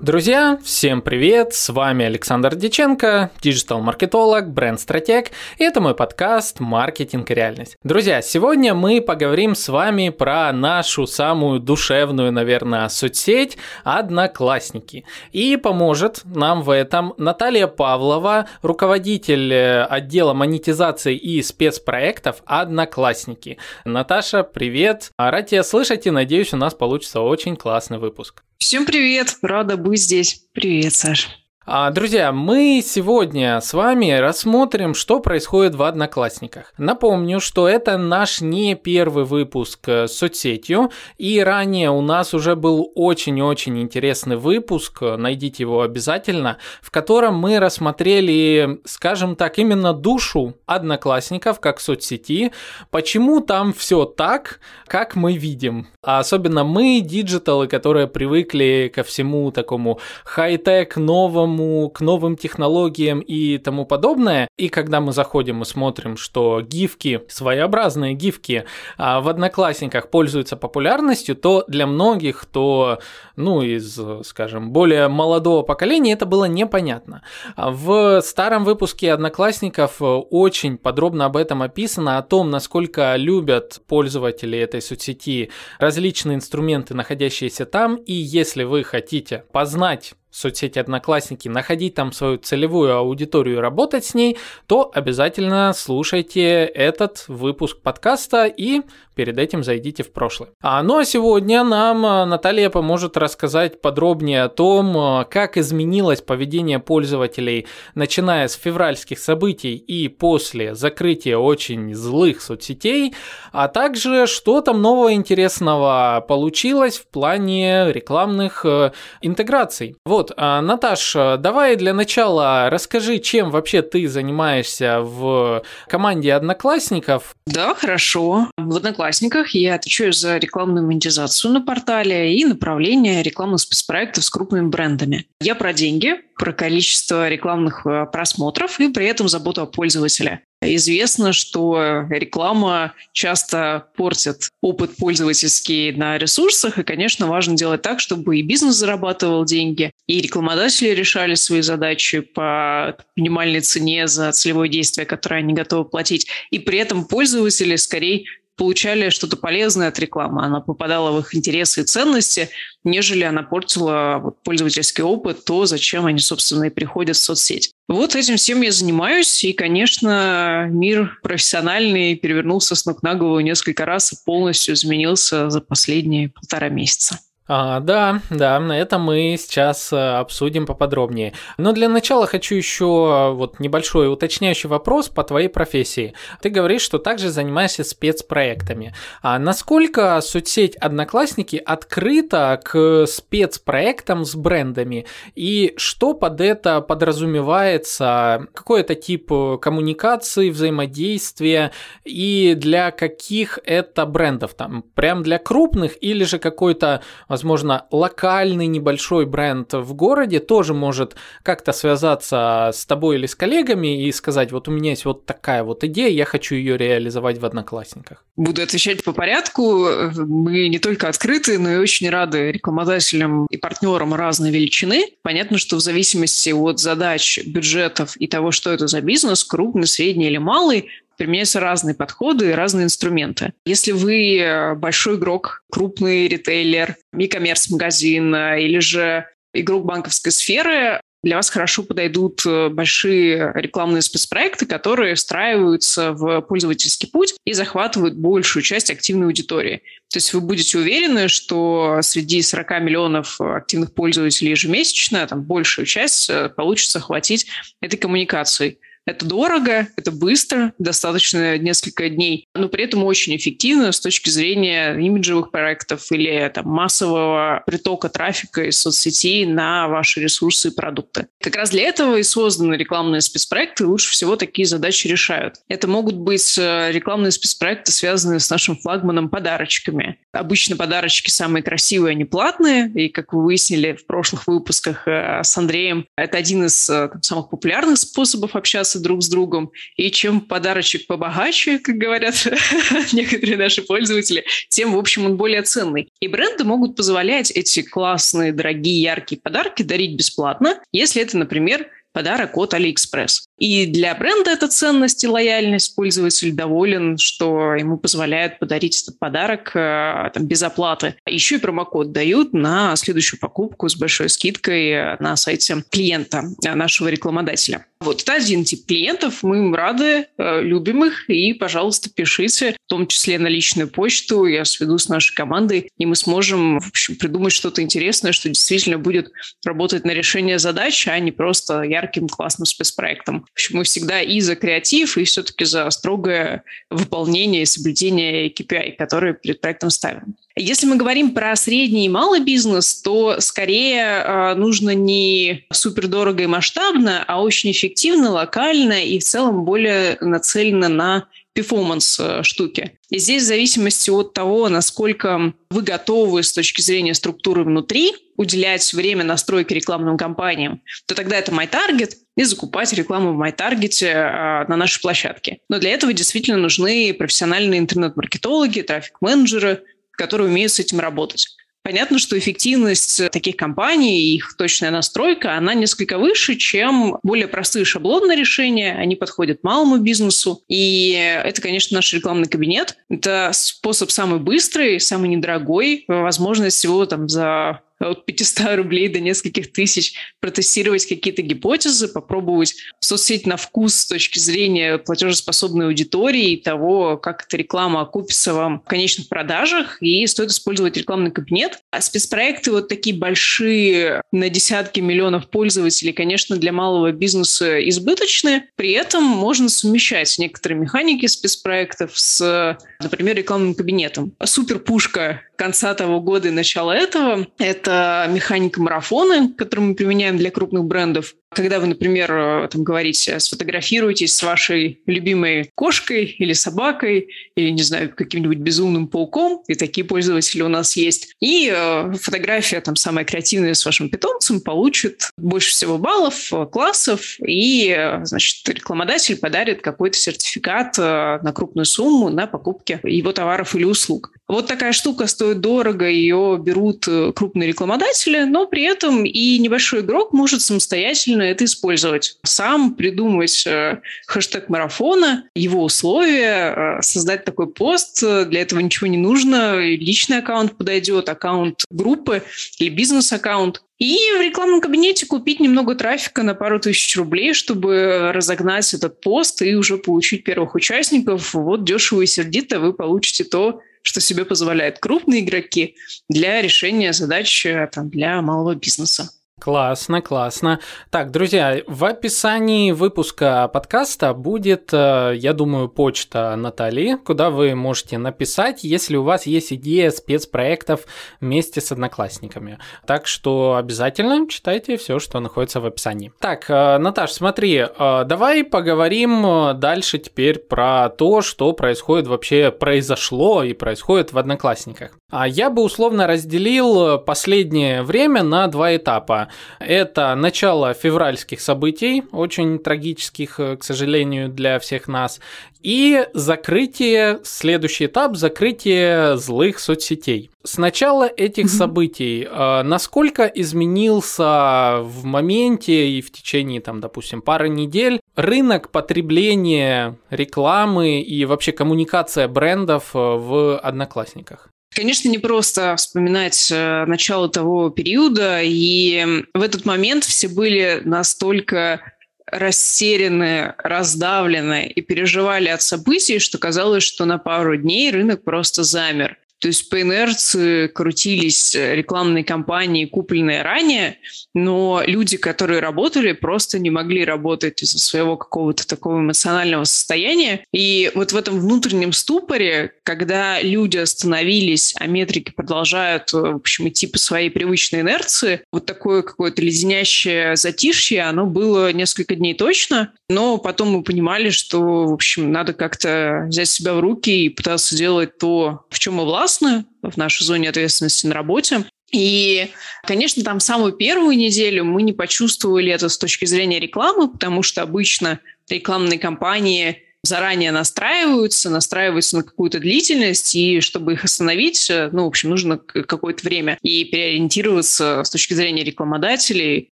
Друзья, 0.03 0.59
всем 0.65 1.01
привет! 1.01 1.53
С 1.53 1.69
вами 1.69 2.03
Александр 2.03 2.55
Диченко, 2.55 3.31
диджитал-маркетолог, 3.41 4.49
бренд-стратег, 4.49 5.31
и 5.57 5.63
это 5.63 5.79
мой 5.79 5.95
подкаст 5.95 6.59
«Маркетинг 6.59 7.31
и 7.31 7.33
реальность». 7.33 7.77
Друзья, 7.83 8.21
сегодня 8.21 8.73
мы 8.73 8.99
поговорим 8.99 9.55
с 9.55 9.69
вами 9.69 10.09
про 10.09 10.51
нашу 10.51 11.07
самую 11.07 11.61
душевную, 11.61 12.33
наверное, 12.33 12.89
соцсеть 12.89 13.57
«Одноклассники». 13.85 15.05
И 15.31 15.55
поможет 15.55 16.23
нам 16.25 16.63
в 16.63 16.71
этом 16.71 17.13
Наталья 17.17 17.67
Павлова, 17.67 18.49
руководитель 18.61 19.53
э, 19.53 19.85
отдела 19.85 20.33
монетизации 20.33 21.15
и 21.15 21.41
спецпроектов 21.41 22.43
«Одноклассники». 22.45 23.57
Наташа, 23.85 24.43
привет! 24.43 25.11
Рад 25.17 25.47
тебя 25.47 25.63
слышать 25.63 26.07
и 26.07 26.11
надеюсь, 26.11 26.53
у 26.53 26.57
нас 26.57 26.73
получится 26.73 27.21
очень 27.21 27.55
классный 27.55 27.99
выпуск. 27.99 28.43
Всем 28.63 28.85
привет! 28.85 29.39
Рада 29.41 29.75
быть 29.75 30.01
здесь. 30.01 30.45
Привет, 30.53 30.93
Саш. 30.93 31.27
А, 31.65 31.91
друзья, 31.91 32.33
мы 32.33 32.83
сегодня 32.85 33.61
с 33.61 33.73
вами 33.73 34.11
рассмотрим, 34.11 34.93
что 34.93 35.21
происходит 35.21 35.75
в 35.75 35.83
Одноклассниках. 35.83 36.73
Напомню, 36.77 37.39
что 37.39 37.69
это 37.69 37.97
наш 37.97 38.41
не 38.41 38.75
первый 38.75 39.23
выпуск 39.23 39.87
с 39.87 40.09
соцсетью, 40.09 40.91
и 41.17 41.39
ранее 41.39 41.89
у 41.89 42.01
нас 42.01 42.33
уже 42.33 42.57
был 42.57 42.91
очень-очень 42.95 43.79
интересный 43.79 44.35
выпуск, 44.35 45.03
найдите 45.17 45.63
его 45.63 45.83
обязательно, 45.83 46.57
в 46.81 46.91
котором 46.91 47.35
мы 47.35 47.59
рассмотрели, 47.59 48.81
скажем 48.83 49.37
так, 49.37 49.57
именно 49.57 49.93
душу 49.93 50.55
Одноклассников 50.65 51.61
как 51.61 51.79
соцсети, 51.79 52.51
почему 52.91 53.39
там 53.39 53.71
все 53.71 54.03
так, 54.03 54.59
как 54.85 55.15
мы 55.15 55.37
видим. 55.37 55.87
А 56.01 56.19
особенно 56.19 56.65
мы, 56.65 56.99
диджиталы, 56.99 57.67
которые 57.67 58.07
привыкли 58.07 58.91
ко 58.93 59.03
всему 59.03 59.49
такому 59.51 60.01
хай-тек, 60.25 60.97
новому, 60.97 61.52
новому, 61.53 61.89
к 61.89 62.01
новым 62.01 62.35
технологиям 62.35 63.19
и 63.19 63.57
тому 63.57 63.85
подобное. 63.85 64.47
И 64.57 64.69
когда 64.69 65.01
мы 65.01 65.11
заходим 65.11 65.61
и 65.61 65.65
смотрим, 65.65 66.17
что 66.17 66.61
гифки, 66.61 67.21
своеобразные 67.27 68.13
гифки 68.13 68.65
а, 68.97 69.21
в 69.21 69.29
Одноклассниках 69.29 70.09
пользуются 70.09 70.57
популярностью, 70.57 71.35
то 71.35 71.63
для 71.67 71.87
многих, 71.87 72.41
кто, 72.41 72.99
ну, 73.35 73.61
из, 73.61 73.99
скажем, 74.23 74.71
более 74.71 75.07
молодого 75.07 75.63
поколения, 75.63 76.13
это 76.13 76.25
было 76.25 76.45
непонятно. 76.45 77.21
В 77.55 78.21
старом 78.21 78.63
выпуске 78.63 79.13
Одноклассников 79.13 79.97
очень 79.99 80.77
подробно 80.77 81.25
об 81.25 81.37
этом 81.37 81.61
описано, 81.61 82.17
о 82.17 82.23
том, 82.23 82.49
насколько 82.49 83.15
любят 83.15 83.81
пользователи 83.87 84.57
этой 84.57 84.81
соцсети 84.81 85.49
различные 85.79 86.35
инструменты, 86.35 86.93
находящиеся 86.93 87.65
там, 87.65 87.95
и 87.95 88.13
если 88.13 88.63
вы 88.63 88.83
хотите 88.83 89.43
познать 89.51 90.13
соцсети 90.33 90.79
Одноклассники, 90.79 91.47
находить 91.47 91.93
там 91.93 92.11
свою 92.11 92.37
целевую 92.37 92.97
аудиторию 92.97 93.57
и 93.57 93.59
работать 93.59 94.03
с 94.03 94.13
ней, 94.15 94.37
то 94.67 94.91
обязательно 94.93 95.71
слушайте 95.75 96.65
этот 96.65 97.25
выпуск 97.27 97.77
подкаста 97.81 98.45
и 98.45 98.81
перед 99.15 99.37
этим 99.37 99.63
зайдите 99.63 100.03
в 100.03 100.11
прошлое. 100.11 100.49
А, 100.61 100.81
ну 100.81 100.97
а 100.97 101.05
сегодня 101.05 101.63
нам 101.63 102.05
а, 102.05 102.25
Наталья 102.25 102.69
поможет 102.69 103.15
рассказать 103.15 103.79
подробнее 103.79 104.43
о 104.43 104.49
том, 104.49 104.97
а, 104.97 105.23
как 105.23 105.57
изменилось 105.57 106.21
поведение 106.21 106.79
пользователей, 106.79 107.67
начиная 107.93 108.47
с 108.47 108.55
февральских 108.55 109.19
событий 109.19 109.75
и 109.75 110.07
после 110.07 110.73
закрытия 110.73 111.37
очень 111.37 111.93
злых 111.93 112.41
соцсетей, 112.41 113.13
а 113.51 113.67
также 113.67 114.25
что 114.25 114.61
там 114.61 114.81
нового 114.81 115.13
интересного 115.13 116.25
получилось 116.27 116.97
в 116.97 117.07
плане 117.07 117.91
рекламных 117.91 118.65
э, 118.65 118.91
интеграций. 119.21 119.95
Вот, 120.05 120.22
а, 120.37 120.61
Наташ, 120.61 121.13
давай 121.13 121.75
для 121.75 121.93
начала 121.93 122.69
расскажи, 122.69 123.19
чем 123.19 123.49
вообще 123.49 123.81
ты 123.81 124.07
занимаешься 124.07 125.01
в 125.01 125.63
команде 125.87 126.33
Одноклассников. 126.33 127.35
Да, 127.45 127.73
хорошо. 127.73 128.47
В 128.57 128.75
Одноклассниках. 128.75 129.49
Я 129.55 129.75
отвечаю 129.75 130.13
за 130.13 130.37
рекламную 130.37 130.85
монетизацию 130.85 131.53
на 131.53 131.61
портале 131.61 132.35
и 132.35 132.45
направление 132.45 133.23
рекламных 133.23 133.61
спецпроектов 133.61 134.23
с 134.23 134.29
крупными 134.29 134.67
брендами. 134.67 135.27
Я 135.41 135.55
про 135.55 135.73
деньги, 135.73 136.15
про 136.37 136.53
количество 136.53 137.29
рекламных 137.29 137.85
э, 137.85 138.05
просмотров 138.11 138.79
и 138.79 138.89
при 138.89 139.05
этом 139.05 139.27
заботу 139.27 139.61
о 139.61 139.65
пользователе. 139.65 140.41
Известно, 140.65 141.33
что 141.33 142.05
реклама 142.09 142.93
часто 143.11 143.87
портит 143.95 144.49
опыт 144.61 144.95
пользовательский 144.97 145.91
на 145.91 146.17
ресурсах, 146.17 146.77
и, 146.77 146.83
конечно, 146.83 147.27
важно 147.27 147.55
делать 147.55 147.81
так, 147.81 147.99
чтобы 147.99 148.39
и 148.39 148.43
бизнес 148.43 148.75
зарабатывал 148.75 149.45
деньги, 149.45 149.91
и 150.07 150.21
рекламодатели 150.21 150.89
решали 150.89 151.35
свои 151.35 151.61
задачи 151.61 152.21
по 152.21 152.97
минимальной 153.15 153.61
цене 153.61 154.07
за 154.07 154.31
целевое 154.31 154.69
действие, 154.69 155.05
которое 155.05 155.37
они 155.37 155.53
готовы 155.53 155.85
платить, 155.85 156.27
и 156.51 156.59
при 156.59 156.79
этом 156.79 157.05
пользователи 157.05 157.75
скорее 157.75 158.25
получали 158.55 159.09
что-то 159.09 159.37
полезное 159.37 159.87
от 159.87 159.99
рекламы. 159.99 160.43
Она 160.43 160.61
попадала 160.61 161.11
в 161.11 161.19
их 161.19 161.35
интересы 161.35 161.81
и 161.81 161.83
ценности, 161.85 162.49
нежели 162.83 163.23
она 163.23 163.43
портила 163.43 164.19
вот, 164.21 164.43
пользовательский 164.43 165.03
опыт, 165.03 165.45
то, 165.45 165.65
зачем 165.65 166.05
они, 166.05 166.19
собственно, 166.19 166.65
и 166.65 166.69
приходят 166.69 167.15
в 167.15 167.19
соцсеть. 167.19 167.71
Вот 167.87 168.15
этим 168.15 168.37
всем 168.37 168.61
я 168.61 168.71
занимаюсь, 168.71 169.43
и, 169.43 169.53
конечно, 169.53 170.67
мир 170.69 171.19
профессиональный 171.23 172.15
перевернулся 172.15 172.75
с 172.75 172.85
ног 172.85 173.03
на 173.03 173.15
голову 173.15 173.39
несколько 173.39 173.85
раз 173.85 174.13
и 174.13 174.17
полностью 174.25 174.75
изменился 174.75 175.49
за 175.49 175.61
последние 175.61 176.29
полтора 176.29 176.69
месяца. 176.69 177.19
А, 177.45 177.81
да, 177.81 178.21
да, 178.29 178.61
это 178.73 178.97
мы 178.97 179.35
сейчас 179.37 179.91
э, 179.91 179.97
обсудим 179.97 180.65
поподробнее. 180.65 181.33
Но 181.57 181.73
для 181.73 181.89
начала 181.89 182.25
хочу 182.25 182.55
еще 182.55 182.85
э, 183.31 183.33
вот 183.33 183.59
небольшой 183.59 184.11
уточняющий 184.11 184.69
вопрос 184.69 185.09
по 185.09 185.25
твоей 185.25 185.49
профессии. 185.49 186.13
Ты 186.41 186.49
говоришь, 186.49 186.83
что 186.83 186.99
также 186.99 187.29
занимаешься 187.29 187.83
спецпроектами. 187.83 188.95
А 189.21 189.37
насколько 189.39 190.21
соцсеть 190.21 190.77
Одноклассники 190.77 191.57
открыта 191.57 192.61
к 192.63 193.05
спецпроектам 193.07 194.23
с 194.23 194.35
брендами? 194.35 195.05
И 195.35 195.73
что 195.75 196.13
под 196.13 196.39
это 196.39 196.79
подразумевается? 196.79 198.47
Какой 198.53 198.81
это 198.81 198.95
тип 198.95 199.29
э, 199.33 199.57
коммуникации, 199.61 200.49
взаимодействия? 200.49 201.73
И 202.05 202.55
для 202.55 202.91
каких 202.91 203.59
это 203.65 204.05
брендов? 204.05 204.53
Там 204.53 204.85
прям 204.95 205.23
для 205.23 205.39
крупных 205.39 206.01
или 206.01 206.23
же 206.23 206.39
какой-то 206.39 207.01
возможно, 207.33 207.87
локальный 207.89 208.67
небольшой 208.67 209.25
бренд 209.25 209.73
в 209.73 209.95
городе 209.95 210.39
тоже 210.39 210.75
может 210.75 211.15
как-то 211.41 211.73
связаться 211.73 212.69
с 212.71 212.85
тобой 212.85 213.15
или 213.15 213.25
с 213.25 213.33
коллегами 213.33 214.05
и 214.05 214.11
сказать, 214.11 214.51
вот 214.51 214.67
у 214.67 214.71
меня 214.71 214.91
есть 214.91 215.05
вот 215.05 215.25
такая 215.25 215.63
вот 215.63 215.83
идея, 215.83 216.09
я 216.09 216.25
хочу 216.25 216.53
ее 216.53 216.77
реализовать 216.77 217.39
в 217.39 217.45
Одноклассниках? 217.45 218.23
Буду 218.35 218.61
отвечать 218.61 219.03
по 219.03 219.13
порядку. 219.13 219.87
Мы 220.15 220.67
не 220.67 220.77
только 220.77 221.07
открыты, 221.07 221.57
но 221.57 221.71
и 221.71 221.77
очень 221.77 222.07
рады 222.07 222.51
рекламодателям 222.51 223.47
и 223.47 223.57
партнерам 223.57 224.13
разной 224.13 224.51
величины. 224.51 225.07
Понятно, 225.23 225.57
что 225.57 225.77
в 225.77 225.79
зависимости 225.79 226.51
от 226.51 226.79
задач, 226.79 227.39
бюджетов 227.47 228.15
и 228.17 228.27
того, 228.27 228.51
что 228.51 228.71
это 228.71 228.85
за 228.85 229.01
бизнес, 229.01 229.43
крупный, 229.43 229.87
средний 229.87 230.27
или 230.27 230.37
малый, 230.37 230.89
применяются 231.17 231.59
разные 231.59 231.95
подходы 231.95 232.53
разные 232.55 232.85
инструменты. 232.85 233.53
Если 233.65 233.91
вы 233.91 234.37
э, 234.37 234.75
большой 234.75 235.15
игрок, 235.15 235.63
крупный 235.71 236.27
ритейлер, 236.27 236.97
e-commerce 237.13 237.71
магазин 237.71 238.33
э, 238.33 238.61
или 238.61 238.79
же 238.79 239.27
игрок 239.53 239.85
банковской 239.85 240.31
сферы, 240.31 241.01
для 241.23 241.37
вас 241.37 241.49
хорошо 241.49 241.83
подойдут 241.83 242.41
э, 242.45 242.69
большие 242.69 243.51
рекламные 243.55 244.01
спецпроекты, 244.01 244.65
которые 244.65 245.15
встраиваются 245.15 246.11
в 246.11 246.41
пользовательский 246.41 247.09
путь 247.09 247.35
и 247.45 247.53
захватывают 247.53 248.15
большую 248.15 248.63
часть 248.63 248.89
активной 248.89 249.27
аудитории. 249.27 249.83
То 250.09 250.17
есть 250.17 250.33
вы 250.33 250.41
будете 250.41 250.77
уверены, 250.77 251.29
что 251.29 251.99
среди 252.01 252.41
40 252.41 252.81
миллионов 252.81 253.39
активных 253.39 253.93
пользователей 253.93 254.51
ежемесячно 254.51 255.25
там 255.25 255.43
большую 255.43 255.85
часть 255.85 256.29
получится 256.55 256.99
охватить 256.99 257.47
этой 257.81 257.97
коммуникацией. 257.97 258.79
Это 259.05 259.25
дорого, 259.25 259.87
это 259.97 260.11
быстро, 260.11 260.73
достаточно 260.79 261.57
несколько 261.57 262.09
дней, 262.09 262.47
но 262.55 262.69
при 262.69 262.85
этом 262.85 263.03
очень 263.03 263.35
эффективно 263.35 263.91
с 263.91 263.99
точки 263.99 264.29
зрения 264.29 264.93
имиджевых 264.93 265.51
проектов 265.51 266.11
или 266.11 266.49
там, 266.53 266.67
массового 266.67 267.63
притока 267.65 268.09
трафика 268.09 268.63
из 268.63 268.79
соцсетей 268.79 269.45
на 269.45 269.87
ваши 269.87 270.21
ресурсы 270.21 270.69
и 270.69 270.71
продукты. 270.71 271.27
Как 271.41 271.55
раз 271.55 271.71
для 271.71 271.83
этого 271.83 272.17
и 272.17 272.23
созданы 272.23 272.75
рекламные 272.75 273.21
спецпроекты, 273.21 273.85
лучше 273.85 274.11
всего 274.11 274.35
такие 274.35 274.65
задачи 274.65 275.07
решают. 275.07 275.55
Это 275.67 275.87
могут 275.87 276.15
быть 276.15 276.57
э, 276.57 276.91
рекламные 276.91 277.31
спецпроекты, 277.31 277.91
связанные 277.91 278.39
с 278.39 278.49
нашим 278.49 278.77
флагманом 278.77 279.29
подарочками. 279.29 280.19
Обычно 280.31 280.77
подарочки 280.77 281.29
самые 281.29 281.61
красивые, 281.63 282.11
они 282.11 282.25
платные, 282.25 282.89
и, 282.89 283.09
как 283.09 283.33
вы 283.33 283.43
выяснили 283.43 283.93
в 283.93 284.05
прошлых 284.05 284.47
выпусках 284.47 285.07
э, 285.07 285.41
с 285.43 285.57
Андреем, 285.57 286.05
это 286.15 286.37
один 286.37 286.65
из 286.65 286.89
э, 286.89 287.09
там, 287.09 287.21
самых 287.21 287.49
популярных 287.49 287.97
способов 287.97 288.55
общаться 288.55 288.92
общаться 288.93 288.99
друг 288.99 289.23
с 289.23 289.29
другом. 289.29 289.71
И 289.97 290.11
чем 290.11 290.41
подарочек 290.41 291.07
побогаче, 291.07 291.79
как 291.79 291.97
говорят 291.97 292.35
некоторые 293.13 293.57
наши 293.57 293.81
пользователи, 293.81 294.43
тем, 294.69 294.93
в 294.93 294.97
общем, 294.97 295.25
он 295.25 295.37
более 295.37 295.61
ценный. 295.63 296.09
И 296.19 296.27
бренды 296.27 296.63
могут 296.63 296.95
позволять 296.95 297.51
эти 297.51 297.81
классные, 297.81 298.51
дорогие, 298.51 299.01
яркие 299.01 299.41
подарки 299.41 299.83
дарить 299.83 300.15
бесплатно, 300.15 300.79
если 300.91 301.21
это, 301.21 301.37
например, 301.37 301.87
подарок 302.13 302.57
от 302.57 302.73
AliExpress. 302.73 303.41
И 303.57 303.87
для 303.87 304.13
бренда 304.15 304.51
это 304.51 304.67
ценность 304.67 305.23
и 305.23 305.27
лояльность. 305.27 305.95
Пользователь 305.95 306.53
доволен, 306.53 307.17
что 307.17 307.73
ему 307.73 307.97
позволяют 307.97 308.59
подарить 308.59 309.01
этот 309.01 309.17
подарок 309.19 309.71
э, 309.75 310.29
там, 310.33 310.45
без 310.45 310.61
оплаты. 310.61 311.15
Еще 311.25 311.55
и 311.55 311.59
промокод 311.59 312.11
дают 312.11 312.53
на 312.53 312.95
следующую 312.95 313.39
покупку 313.39 313.89
с 313.89 313.95
большой 313.95 314.29
скидкой 314.29 315.17
на 315.19 315.35
сайте 315.35 315.83
клиента, 315.89 316.43
э, 316.63 316.75
нашего 316.75 317.07
рекламодателя. 317.07 317.85
Вот 318.03 318.21
это 318.21 318.33
один 318.33 318.63
тип 318.63 318.85
клиентов. 318.85 319.43
Мы 319.43 319.57
им 319.57 319.73
рады, 319.73 320.27
э, 320.37 320.61
любим 320.61 321.05
их. 321.05 321.29
И, 321.29 321.53
пожалуйста, 321.53 322.09
пишите, 322.09 322.75
в 322.85 322.89
том 322.89 323.07
числе 323.07 323.39
на 323.39 323.47
личную 323.47 323.87
почту. 323.87 324.45
Я 324.45 324.65
сведу 324.65 324.97
с 324.97 325.09
нашей 325.09 325.33
командой, 325.33 325.89
и 325.97 326.05
мы 326.05 326.15
сможем 326.15 326.79
в 326.79 326.89
общем, 326.89 327.15
придумать 327.15 327.53
что-то 327.53 327.81
интересное, 327.81 328.31
что 328.31 328.49
действительно 328.49 328.97
будет 328.97 329.31
работать 329.65 330.05
на 330.05 330.11
решение 330.11 330.59
задач, 330.59 331.07
а 331.07 331.17
не 331.19 331.31
просто 331.31 331.83
ярким 331.83 332.27
классным 332.27 332.65
спецпроектом. 332.65 333.45
В 333.49 333.53
общем, 333.53 333.77
мы 333.77 333.83
всегда 333.83 334.21
и 334.21 334.39
за 334.41 334.55
креатив, 334.55 335.17
и 335.17 335.23
все-таки 335.23 335.65
за 335.65 335.89
строгое 335.89 336.63
выполнение 336.89 337.63
и 337.63 337.65
соблюдение 337.65 338.49
KPI, 338.49 338.95
которые 338.97 339.33
перед 339.33 339.61
проектом 339.61 339.89
ставим. 339.89 340.35
Если 340.55 340.85
мы 340.85 340.97
говорим 340.97 341.33
про 341.33 341.55
средний 341.55 342.05
и 342.05 342.09
малый 342.09 342.39
бизнес, 342.39 343.01
то 343.01 343.39
скорее 343.39 344.03
э, 344.03 344.53
нужно 344.53 344.93
не 344.93 345.65
супер 345.71 346.07
дорого 346.07 346.43
и 346.43 346.47
масштабно, 346.47 347.23
а 347.27 347.41
очень 347.41 347.71
эффективно, 347.71 348.29
локально 348.29 349.03
и 349.03 349.17
в 349.17 349.23
целом 349.23 349.65
более 349.65 350.17
нацелено 350.21 350.89
на 350.89 351.27
перформанс 351.53 352.19
э, 352.19 352.43
штуки. 352.43 352.99
И 353.09 353.19
здесь 353.19 353.43
в 353.43 353.47
зависимости 353.47 354.09
от 354.09 354.33
того, 354.33 354.69
насколько 354.69 355.53
вы 355.69 355.81
готовы 355.81 356.43
с 356.43 356.51
точки 356.51 356.81
зрения 356.81 357.13
структуры 357.13 357.63
внутри 357.63 358.11
уделять 358.37 358.91
время 358.93 359.23
настройке 359.23 359.75
рекламным 359.75 360.17
кампаниям, 360.17 360.81
то 361.05 361.15
тогда 361.15 361.37
это 361.37 361.51
MyTarget 361.51 362.13
и 362.35 362.43
закупать 362.43 362.91
рекламу 362.93 363.33
в 363.33 363.41
MyTarget 363.41 364.05
э, 364.05 364.67
на 364.67 364.75
нашей 364.75 365.01
площадке. 365.01 365.59
Но 365.69 365.79
для 365.79 365.91
этого 365.91 366.13
действительно 366.13 366.57
нужны 366.57 367.13
профессиональные 367.13 367.79
интернет-маркетологи, 367.79 368.81
трафик-менеджеры, 368.81 369.83
которые 370.13 370.47
умеют 370.47 370.71
с 370.71 370.79
этим 370.79 370.99
работать. 370.99 371.47
Понятно, 371.83 372.17
что 372.17 372.39
эффективность 372.39 373.29
таких 373.31 373.57
компаний 373.57 374.17
и 374.17 374.35
их 374.35 374.55
точная 374.57 374.89
настройка, 374.89 375.57
она 375.57 375.73
несколько 375.73 376.17
выше, 376.17 376.55
чем 376.55 377.19
более 377.23 377.49
простые 377.49 377.83
шаблонные 377.83 378.37
решения. 378.37 378.93
Они 378.93 379.17
подходят 379.17 379.63
малому 379.63 379.97
бизнесу. 379.97 380.63
И 380.69 381.11
это, 381.43 381.61
конечно, 381.61 381.95
наш 381.95 382.13
рекламный 382.13 382.47
кабинет. 382.47 382.95
Это 383.09 383.49
способ 383.53 384.11
самый 384.11 384.39
быстрый, 384.39 384.97
самый 385.01 385.27
недорогой. 385.27 386.05
Возможность 386.07 386.77
всего 386.77 387.05
там 387.05 387.27
за 387.27 387.81
от 387.99 388.25
500 388.25 388.75
рублей 388.75 389.07
до 389.07 389.19
нескольких 389.19 389.71
тысяч 389.71 390.15
протестировать 390.39 391.05
какие-то 391.05 391.41
гипотезы, 391.41 392.07
попробовать 392.07 392.75
соцсеть 392.99 393.45
на 393.47 393.57
вкус 393.57 393.95
с 393.95 394.07
точки 394.07 394.39
зрения 394.39 394.97
платежеспособной 394.97 395.87
аудитории 395.87 396.51
и 396.51 396.61
того, 396.61 397.17
как 397.17 397.45
эта 397.47 397.57
реклама 397.57 398.01
окупится 398.01 398.53
вам 398.53 398.81
в 398.81 398.85
конечных 398.85 399.29
продажах, 399.29 400.01
и 400.01 400.25
стоит 400.27 400.51
использовать 400.51 400.97
рекламный 400.97 401.31
кабинет. 401.31 401.79
А 401.91 402.01
спецпроекты 402.01 402.71
вот 402.71 402.87
такие 402.87 403.15
большие, 403.15 404.21
на 404.31 404.49
десятки 404.49 404.99
миллионов 404.99 405.49
пользователей, 405.49 406.13
конечно, 406.13 406.57
для 406.57 406.71
малого 406.71 407.11
бизнеса 407.11 407.87
избыточны. 407.89 408.65
При 408.75 408.91
этом 408.91 409.23
можно 409.23 409.69
совмещать 409.69 410.37
некоторые 410.39 410.79
механики 410.79 411.25
спецпроектов 411.25 412.17
с, 412.17 412.77
например, 412.99 413.35
рекламным 413.35 413.75
кабинетом. 413.75 414.33
Супер 414.43 414.79
пушка 414.79 415.41
конца 415.55 415.93
того 415.93 416.19
года 416.19 416.49
и 416.49 416.51
начала 416.51 416.95
этого– 416.95 417.47
это 417.57 417.92
механика 418.29 418.81
марафона, 418.81 419.53
которую 419.57 419.89
мы 419.89 419.95
применяем 419.95 420.37
для 420.37 420.51
крупных 420.51 420.85
брендов. 420.85 421.35
когда 421.53 421.79
вы, 421.79 421.87
например, 421.87 422.31
э, 422.31 422.67
там 422.71 422.83
говорите, 422.83 423.39
сфотографируйтесь 423.39 424.35
с 424.35 424.43
вашей 424.43 425.01
любимой 425.05 425.69
кошкой 425.75 426.25
или 426.25 426.53
собакой, 426.53 427.29
или, 427.55 427.69
не 427.69 427.83
знаю, 427.83 428.13
каким-нибудь 428.13 428.57
безумным 428.57 429.07
пауком, 429.07 429.63
и 429.67 429.75
такие 429.75 430.05
пользователи 430.05 430.61
у 430.61 430.67
нас 430.67 430.95
есть. 430.95 431.35
И 431.39 431.71
э, 431.73 432.13
фотография 432.19 432.81
там 432.81 432.95
самая 432.95 433.25
креативная 433.25 433.73
с 433.73 433.85
вашим 433.85 434.09
питомцем 434.09 434.61
получит 434.61 435.29
больше 435.37 435.71
всего 435.71 435.97
баллов, 435.97 436.51
э, 436.51 436.65
классов, 436.65 437.37
и, 437.39 437.93
э, 437.95 438.25
значит, 438.25 438.67
рекламодатель 438.67 439.37
подарит 439.37 439.81
какой-то 439.81 440.17
сертификат 440.17 440.97
э, 440.97 441.39
на 441.41 441.53
крупную 441.53 441.85
сумму 441.85 442.29
на 442.29 442.47
покупки 442.47 442.99
его 443.03 443.31
товаров 443.31 443.75
или 443.75 443.83
услуг. 443.83 444.31
Вот 444.53 444.67
такая 444.67 444.91
штука 444.91 445.25
стоит 445.25 445.61
дорого, 445.61 446.07
ее 446.07 446.59
берут 446.63 447.07
э, 447.07 447.31
крупные 447.35 447.69
рекламодатели, 447.69 448.43
но 448.43 448.67
при 448.67 448.83
этом 448.83 449.25
и 449.25 449.57
небольшой 449.57 450.01
игрок 450.01 450.31
может 450.31 450.61
самостоятельно 450.61 451.41
это 451.41 451.65
использовать. 451.65 452.37
Сам 452.43 452.93
придумать 452.93 453.65
э, 453.65 454.01
хэштег 454.27 454.69
марафона, 454.69 455.45
его 455.55 455.83
условия, 455.83 456.99
э, 456.99 457.01
создать 457.01 457.45
такой 457.45 457.65
пост. 457.65 458.21
Для 458.21 458.61
этого 458.61 458.79
ничего 458.79 459.07
не 459.07 459.17
нужно. 459.17 459.79
Личный 459.79 460.37
аккаунт 460.37 460.77
подойдет, 460.77 461.29
аккаунт 461.29 461.85
группы 461.89 462.43
или 462.77 462.89
бизнес-аккаунт. 462.89 463.81
И 463.97 464.19
в 464.37 464.41
рекламном 464.41 464.81
кабинете 464.81 465.25
купить 465.25 465.61
немного 465.61 465.95
трафика 465.95 466.43
на 466.43 466.53
пару 466.53 466.79
тысяч 466.79 467.17
рублей, 467.17 467.55
чтобы 467.55 468.31
разогнать 468.31 468.93
этот 468.93 469.19
пост 469.19 469.63
и 469.63 469.73
уже 469.73 469.97
получить 469.97 470.43
первых 470.43 470.75
участников. 470.75 471.55
Вот 471.55 471.85
дешево 471.85 472.21
и 472.21 472.27
сердито 472.27 472.79
вы 472.79 472.93
получите 472.93 473.45
то, 473.45 473.81
что 474.03 474.21
себе 474.21 474.45
позволяют 474.45 474.99
крупные 474.99 475.41
игроки 475.41 475.95
для 476.29 476.61
решения 476.61 477.13
задач 477.13 477.65
э, 477.65 477.89
там, 477.91 478.09
для 478.09 478.41
малого 478.41 478.75
бизнеса. 478.75 479.31
Классно, 479.63 480.21
классно. 480.21 480.81
Так, 481.09 481.31
друзья, 481.31 481.77
в 481.87 482.03
описании 482.03 482.91
выпуска 482.91 483.69
подкаста 483.69 484.33
будет, 484.33 484.89
э, 484.91 485.35
я 485.37 485.53
думаю, 485.53 485.87
почта 485.87 486.53
Натальи, 486.57 487.15
куда 487.15 487.49
вы 487.49 487.73
можете 487.73 488.17
написать, 488.17 488.83
если 488.83 489.15
у 489.15 489.23
вас 489.23 489.45
есть 489.45 489.71
идея 489.71 490.11
спецпроектов 490.11 491.05
вместе 491.39 491.79
с 491.79 491.93
одноклассниками. 491.93 492.77
Так 493.07 493.25
что 493.25 493.77
обязательно 493.77 494.49
читайте 494.49 494.97
все, 494.97 495.19
что 495.19 495.39
находится 495.39 495.79
в 495.79 495.85
описании. 495.85 496.33
Так, 496.41 496.65
э, 496.67 496.97
Наташ, 496.97 497.31
смотри, 497.31 497.85
э, 497.87 498.23
давай 498.25 498.65
поговорим 498.65 499.79
дальше 499.79 500.17
теперь 500.17 500.59
про 500.59 501.07
то, 501.07 501.41
что 501.41 501.71
происходит 501.71 502.27
вообще, 502.27 502.69
произошло 502.69 503.63
и 503.63 503.71
происходит 503.71 504.33
в 504.33 504.37
одноклассниках. 504.37 505.11
А 505.31 505.47
я 505.47 505.69
бы 505.69 505.83
условно 505.83 506.27
разделил 506.27 507.17
последнее 507.17 508.03
время 508.03 508.43
на 508.43 508.67
два 508.67 508.93
этапа. 508.97 509.47
Это 509.79 510.35
начало 510.35 510.93
февральских 510.93 511.61
событий, 511.61 512.23
очень 512.31 512.79
трагических, 512.79 513.59
э, 513.59 513.77
к 513.77 513.83
сожалению, 513.83 514.49
для 514.49 514.79
всех 514.79 515.07
нас, 515.07 515.39
и 515.81 516.25
закрытие, 516.33 517.39
следующий 517.43 518.05
этап, 518.05 518.37
закрытие 518.37 519.37
злых 519.37 519.79
соцсетей. 519.79 520.49
С 520.63 520.77
начала 520.77 521.27
этих 521.27 521.69
событий, 521.69 522.47
э, 522.49 522.83
насколько 522.83 523.45
изменился 523.47 524.99
в 525.01 525.25
моменте 525.25 526.09
и 526.09 526.21
в 526.21 526.31
течение, 526.31 526.79
там, 526.79 527.01
допустим, 527.01 527.41
пары 527.41 527.67
недель 527.67 528.21
рынок 528.35 528.89
потребления 528.91 530.17
рекламы 530.29 531.21
и 531.21 531.43
вообще 531.45 531.73
коммуникация 531.73 532.47
брендов 532.47 533.11
э, 533.13 533.17
в 533.19 533.77
Одноклассниках? 533.77 534.69
Конечно, 534.95 535.29
не 535.29 535.39
просто 535.39 535.95
вспоминать 535.95 536.69
э, 536.71 537.05
начало 537.05 537.49
того 537.49 537.89
периода, 537.89 538.61
и 538.61 539.43
в 539.53 539.61
этот 539.61 539.85
момент 539.85 540.23
все 540.23 540.47
были 540.47 541.01
настолько 541.03 542.13
растеряны, 542.45 543.73
раздавлены 543.77 544.87
и 544.87 545.01
переживали 545.01 545.69
от 545.69 545.81
событий, 545.81 546.39
что 546.39 546.57
казалось, 546.57 547.03
что 547.03 547.25
на 547.25 547.39
пару 547.39 547.75
дней 547.75 548.11
рынок 548.11 548.43
просто 548.43 548.83
замер. 548.83 549.37
То 549.63 549.69
есть 549.69 549.87
по 549.87 550.01
инерции 550.01 550.87
крутились 550.87 551.73
рекламные 551.73 552.43
кампании, 552.43 553.05
купленные 553.05 553.61
ранее, 553.61 554.17
но 554.53 555.01
люди, 555.07 555.37
которые 555.37 555.79
работали, 555.79 556.33
просто 556.33 556.79
не 556.79 556.89
могли 556.89 557.23
работать 557.23 557.81
из-за 557.81 557.97
своего 557.97 558.35
какого-то 558.35 558.85
такого 558.85 559.19
эмоционального 559.19 559.85
состояния. 559.85 560.65
И 560.73 561.11
вот 561.15 561.31
в 561.31 561.37
этом 561.37 561.61
внутреннем 561.61 562.11
ступоре, 562.11 562.91
когда 563.03 563.61
люди 563.61 563.95
остановились, 563.95 564.95
а 564.99 565.07
метрики 565.07 565.51
продолжают, 565.51 566.33
в 566.33 566.55
общем, 566.55 566.89
идти 566.89 567.07
по 567.07 567.17
своей 567.17 567.49
привычной 567.49 568.01
инерции, 568.01 568.63
вот 568.73 568.85
такое 568.85 569.21
какое-то 569.21 569.61
леденящее 569.61 570.57
затишье, 570.57 571.21
оно 571.21 571.45
было 571.45 571.93
несколько 571.93 572.35
дней 572.35 572.53
точно, 572.53 573.13
но 573.29 573.57
потом 573.57 573.93
мы 573.93 574.03
понимали, 574.03 574.49
что, 574.49 575.05
в 575.05 575.13
общем, 575.13 575.53
надо 575.53 575.71
как-то 575.71 576.47
взять 576.49 576.67
себя 576.67 576.93
в 576.95 576.99
руки 576.99 577.45
и 577.45 577.49
пытаться 577.49 577.95
делать 577.95 578.37
то, 578.37 578.85
в 578.89 578.99
чем 578.99 579.15
мы 579.15 579.23
властны, 579.23 579.52
классно 579.53 579.85
в 580.01 580.17
нашей 580.17 580.43
зоне 580.43 580.69
ответственности 580.69 581.27
на 581.27 581.33
работе. 581.33 581.85
И, 582.11 582.69
конечно, 583.03 583.43
там 583.43 583.59
самую 583.59 583.93
первую 583.93 584.37
неделю 584.37 584.85
мы 584.85 585.01
не 585.01 585.13
почувствовали 585.13 585.91
это 585.91 586.09
с 586.09 586.17
точки 586.17 586.45
зрения 586.45 586.79
рекламы, 586.79 587.31
потому 587.31 587.63
что 587.63 587.81
обычно 587.81 588.39
рекламные 588.69 589.19
кампании 589.19 590.03
заранее 590.23 590.71
настраиваются, 590.71 591.69
настраиваются 591.69 592.37
на 592.37 592.43
какую-то 592.43 592.79
длительность, 592.79 593.55
и 593.55 593.81
чтобы 593.81 594.13
их 594.13 594.23
остановить, 594.23 594.89
ну, 595.11 595.25
в 595.25 595.27
общем, 595.27 595.49
нужно 595.49 595.77
какое-то 595.77 596.47
время. 596.47 596.77
И 596.81 597.03
переориентироваться 597.03 598.23
с 598.23 598.29
точки 598.29 598.53
зрения 598.53 598.83
рекламодателей. 598.83 599.91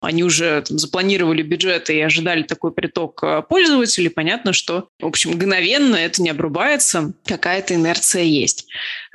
Они 0.00 0.24
уже 0.24 0.62
там, 0.66 0.78
запланировали 0.78 1.42
бюджеты 1.42 1.96
и 1.96 2.00
ожидали 2.00 2.42
такой 2.42 2.72
приток 2.72 3.22
э, 3.22 3.42
пользователей. 3.48 4.10
Понятно, 4.10 4.52
что, 4.52 4.88
в 5.00 5.06
общем, 5.06 5.30
мгновенно 5.32 5.94
это 5.94 6.20
не 6.20 6.30
обрубается, 6.30 7.12
какая-то 7.24 7.74
инерция 7.74 8.24
есть. 8.24 8.66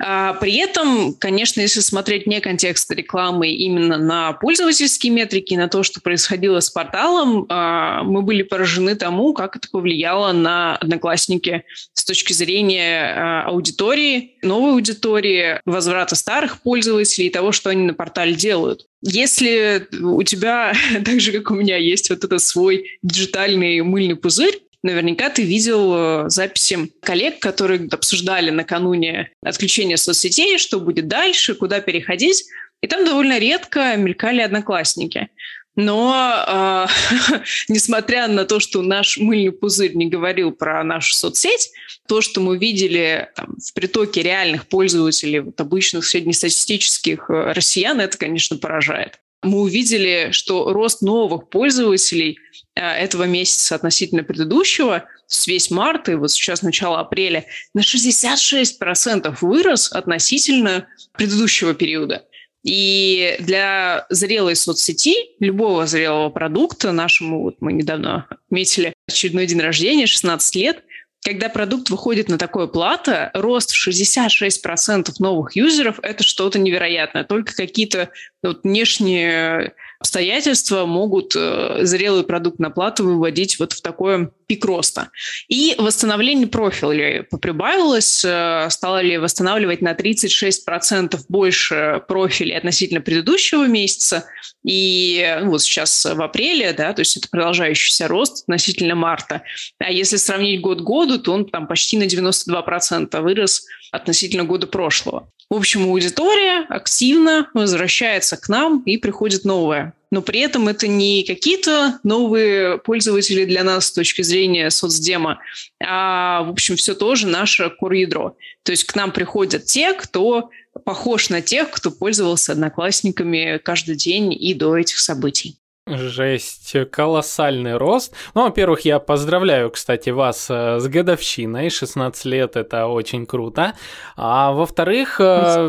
А, 0.04 0.34
при 0.34 0.56
этом, 0.56 1.14
конечно, 1.14 1.60
если 1.60 1.78
смотреть 1.78 2.26
не 2.26 2.40
контекст 2.40 2.90
рекламы 2.90 3.50
именно 3.50 3.98
на 3.98 4.32
пользовательские 4.32 5.12
метрики, 5.12 5.54
на 5.54 5.68
то, 5.68 5.84
что 5.84 6.00
происходило 6.00 6.58
с 6.58 6.70
порталом, 6.70 7.46
а, 7.48 8.02
мы 8.02 8.22
были 8.22 8.42
поражены 8.42 8.96
тому, 8.96 9.32
как 9.32 9.54
это 9.54 9.68
повлияло 9.70 10.32
на 10.32 10.76
одноклассники 10.76 11.62
с 11.92 12.04
точки 12.04 12.32
зрения 12.32 13.14
а, 13.14 13.42
аудитории, 13.44 14.38
новой 14.42 14.72
аудитории, 14.72 15.60
возврата 15.64 16.16
старых 16.16 16.62
пользователей 16.62 17.28
и 17.28 17.30
того, 17.30 17.52
что 17.52 17.70
они 17.70 17.84
на 17.84 17.94
портале 17.94 18.34
делают. 18.34 18.86
Если 19.02 19.86
у 20.02 20.24
тебя, 20.24 20.74
так 21.04 21.20
же 21.20 21.30
как 21.30 21.52
у 21.52 21.54
меня, 21.54 21.76
есть 21.76 22.10
вот 22.10 22.24
этот 22.24 22.42
свой 22.42 22.98
диджитальный 23.02 23.80
мыльный 23.82 24.16
пузырь, 24.16 24.58
Наверняка 24.82 25.30
ты 25.30 25.44
видел 25.44 25.94
э, 25.94 26.28
записи 26.28 26.90
коллег, 27.00 27.38
которые 27.38 27.88
обсуждали 27.90 28.50
накануне 28.50 29.30
отключения 29.40 29.96
соцсетей, 29.96 30.58
что 30.58 30.80
будет 30.80 31.06
дальше, 31.06 31.54
куда 31.54 31.80
переходить. 31.80 32.44
И 32.80 32.88
там 32.88 33.04
довольно 33.04 33.38
редко 33.38 33.96
мелькали 33.96 34.40
одноклассники. 34.40 35.28
Но 35.76 36.34
э, 36.48 36.86
несмотря 37.68 38.26
на 38.26 38.44
то, 38.44 38.58
что 38.58 38.82
наш 38.82 39.18
мыльный 39.18 39.52
пузырь 39.52 39.94
не 39.94 40.08
говорил 40.08 40.50
про 40.50 40.82
нашу 40.82 41.14
соцсеть, 41.14 41.70
то, 42.08 42.20
что 42.20 42.40
мы 42.40 42.58
видели 42.58 43.28
там, 43.36 43.56
в 43.64 43.72
притоке 43.74 44.22
реальных 44.22 44.66
пользователей, 44.66 45.40
вот, 45.40 45.60
обычных 45.60 46.04
среднестатистических 46.04 47.30
э, 47.30 47.52
россиян, 47.52 48.00
это, 48.00 48.18
конечно, 48.18 48.56
поражает. 48.58 49.20
Мы 49.44 49.60
увидели, 49.60 50.30
что 50.32 50.72
рост 50.72 51.02
новых 51.02 51.48
пользователей– 51.50 52.40
этого 52.74 53.24
месяца 53.24 53.74
относительно 53.74 54.22
предыдущего, 54.22 55.04
весь 55.46 55.70
март 55.70 56.08
и 56.08 56.14
вот 56.14 56.30
сейчас 56.30 56.62
начало 56.62 57.00
апреля, 57.00 57.46
на 57.74 57.80
66% 57.80 59.36
вырос 59.40 59.92
относительно 59.92 60.86
предыдущего 61.12 61.74
периода. 61.74 62.24
И 62.62 63.36
для 63.40 64.06
зрелой 64.08 64.54
соцсети, 64.54 65.16
любого 65.40 65.86
зрелого 65.86 66.30
продукта, 66.30 66.92
нашему, 66.92 67.42
вот 67.42 67.56
мы 67.60 67.72
недавно 67.72 68.28
отметили 68.30 68.94
очередной 69.08 69.46
день 69.46 69.60
рождения, 69.60 70.06
16 70.06 70.54
лет, 70.56 70.84
когда 71.24 71.48
продукт 71.48 71.88
выходит 71.88 72.28
на 72.28 72.36
такое 72.36 72.66
плато, 72.66 73.30
рост 73.34 73.70
в 73.70 73.88
66% 73.88 75.12
новых 75.20 75.54
юзеров– 75.54 76.00
это 76.02 76.24
что-то 76.24 76.58
невероятное. 76.58 77.22
Только 77.22 77.54
какие-то 77.54 78.10
вот 78.42 78.64
внешние 78.64 79.74
обстоятельства 80.02 80.84
могут 80.84 81.34
э, 81.36 81.78
зрелый 81.82 82.24
продукт 82.24 82.58
на 82.58 82.70
плату 82.70 83.04
выводить 83.04 83.60
вот 83.60 83.72
в 83.72 83.80
такое 83.82 84.32
пик 84.48 84.64
роста. 84.64 85.10
И 85.46 85.76
восстановление 85.78 86.48
профиля 86.48 87.22
поприбавилось, 87.30 88.24
э, 88.24 88.66
стало 88.68 89.00
ли 89.00 89.16
восстанавливать 89.16 89.80
на 89.80 89.94
36% 89.94 91.20
больше 91.28 92.02
профилей 92.08 92.56
относительно 92.56 93.00
предыдущего 93.00 93.68
месяца. 93.68 94.24
И 94.64 95.38
ну, 95.40 95.50
вот 95.50 95.62
сейчас 95.62 96.04
в 96.04 96.20
апреле, 96.20 96.72
да, 96.72 96.92
то 96.92 97.00
есть 97.00 97.16
это 97.16 97.28
продолжающийся 97.28 98.08
рост 98.08 98.42
относительно 98.42 98.96
марта. 98.96 99.42
А 99.78 99.90
если 99.92 100.16
сравнить 100.16 100.60
год 100.60 100.80
к 100.80 100.84
году, 100.84 101.18
то 101.18 101.32
он 101.32 101.48
там 101.48 101.68
почти 101.68 101.96
на 101.96 102.04
92% 102.04 103.20
вырос 103.20 103.64
относительно 103.92 104.42
года 104.42 104.66
прошлого. 104.66 105.30
В 105.52 105.54
общем, 105.54 105.84
аудитория 105.84 106.64
активно 106.70 107.50
возвращается 107.52 108.38
к 108.38 108.48
нам 108.48 108.82
и 108.86 108.96
приходит 108.96 109.44
новая. 109.44 109.92
но 110.10 110.22
при 110.22 110.40
этом 110.40 110.66
это 110.66 110.86
не 110.86 111.24
какие-то 111.24 111.98
новые 112.04 112.78
пользователи 112.78 113.44
для 113.44 113.62
нас 113.62 113.86
с 113.86 113.92
точки 113.92 114.22
зрения 114.22 114.70
соцдема, 114.70 115.40
а, 115.78 116.42
в 116.44 116.50
общем, 116.50 116.76
все 116.76 116.94
тоже 116.94 117.26
наше 117.26 117.70
core-ядро. 117.78 118.34
То 118.62 118.72
есть 118.72 118.84
к 118.84 118.94
нам 118.94 119.12
приходят 119.12 119.66
те, 119.66 119.92
кто 119.92 120.48
похож 120.86 121.28
на 121.28 121.42
тех, 121.42 121.70
кто 121.70 121.90
пользовался 121.90 122.52
одноклассниками 122.52 123.60
каждый 123.62 123.96
день 123.96 124.32
и 124.32 124.54
до 124.54 124.78
этих 124.78 124.98
событий. 125.00 125.58
Жесть, 125.86 126.76
колоссальный 126.92 127.76
рост. 127.76 128.14
Ну, 128.34 128.44
во-первых, 128.44 128.82
я 128.82 129.00
поздравляю, 129.00 129.68
кстати, 129.70 130.10
вас 130.10 130.48
э, 130.48 130.78
с 130.78 130.86
годовщиной, 130.86 131.70
16 131.70 132.24
лет, 132.26 132.56
это 132.56 132.86
очень 132.86 133.26
круто. 133.26 133.74
А 134.16 134.52
во-вторых, 134.52 135.20
э, 135.20 135.68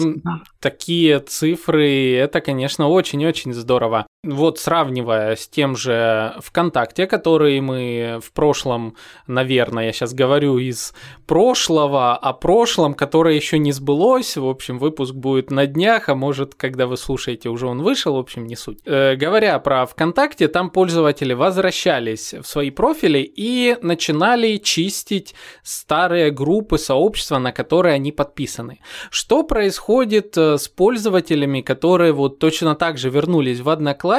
такие 0.60 1.20
цифры, 1.20 2.14
это, 2.14 2.42
конечно, 2.42 2.90
очень-очень 2.90 3.54
здорово. 3.54 4.06
Вот 4.26 4.58
сравнивая 4.58 5.36
с 5.36 5.50
тем 5.50 5.76
же 5.76 6.36
ВКонтакте, 6.40 7.08
который 7.08 7.60
мы 7.60 8.20
в 8.24 8.32
прошлом, 8.32 8.96
наверное, 9.28 9.88
я 9.88 9.92
сейчас 9.92 10.14
говорю 10.14 10.60
из 10.60 10.94
прошлого, 11.28 12.16
о 12.16 12.32
прошлом, 12.32 12.94
которое 12.94 13.36
еще 13.36 13.60
не 13.60 13.74
сбылось, 13.74 14.38
в 14.38 14.48
общем, 14.48 14.80
выпуск 14.80 15.14
будет 15.14 15.52
на 15.52 15.68
днях, 15.68 16.08
а 16.08 16.16
может, 16.16 16.56
когда 16.56 16.88
вы 16.88 16.96
слушаете, 16.96 17.50
уже 17.50 17.68
он 17.68 17.82
вышел, 17.82 18.16
в 18.16 18.20
общем, 18.20 18.48
не 18.48 18.56
суть. 18.56 18.80
Э, 18.86 19.18
говоря 19.18 19.60
про 19.60 19.86
ВКонтакте, 19.86 20.48
там 20.48 20.70
пользователи 20.70 21.34
возвращались 21.34 22.34
в 22.34 22.46
свои 22.46 22.70
профили 22.70 23.20
и 23.20 23.76
начинали 23.82 24.56
чистить 24.56 25.36
старые 25.64 26.32
группы, 26.32 26.78
сообщества, 26.78 27.40
на 27.40 27.52
которые 27.52 27.96
они 27.96 28.14
подписаны. 28.14 28.80
Что 29.10 29.44
происходит 29.44 30.38
э, 30.38 30.58
с 30.58 30.70
пользователями, 30.70 31.60
которые 31.60 32.14
вот 32.14 32.40
точно 32.40 32.76
так 32.76 32.98
же 32.98 33.10
вернулись 33.10 33.60
в 33.60 33.68
Одноклассники 33.68 34.13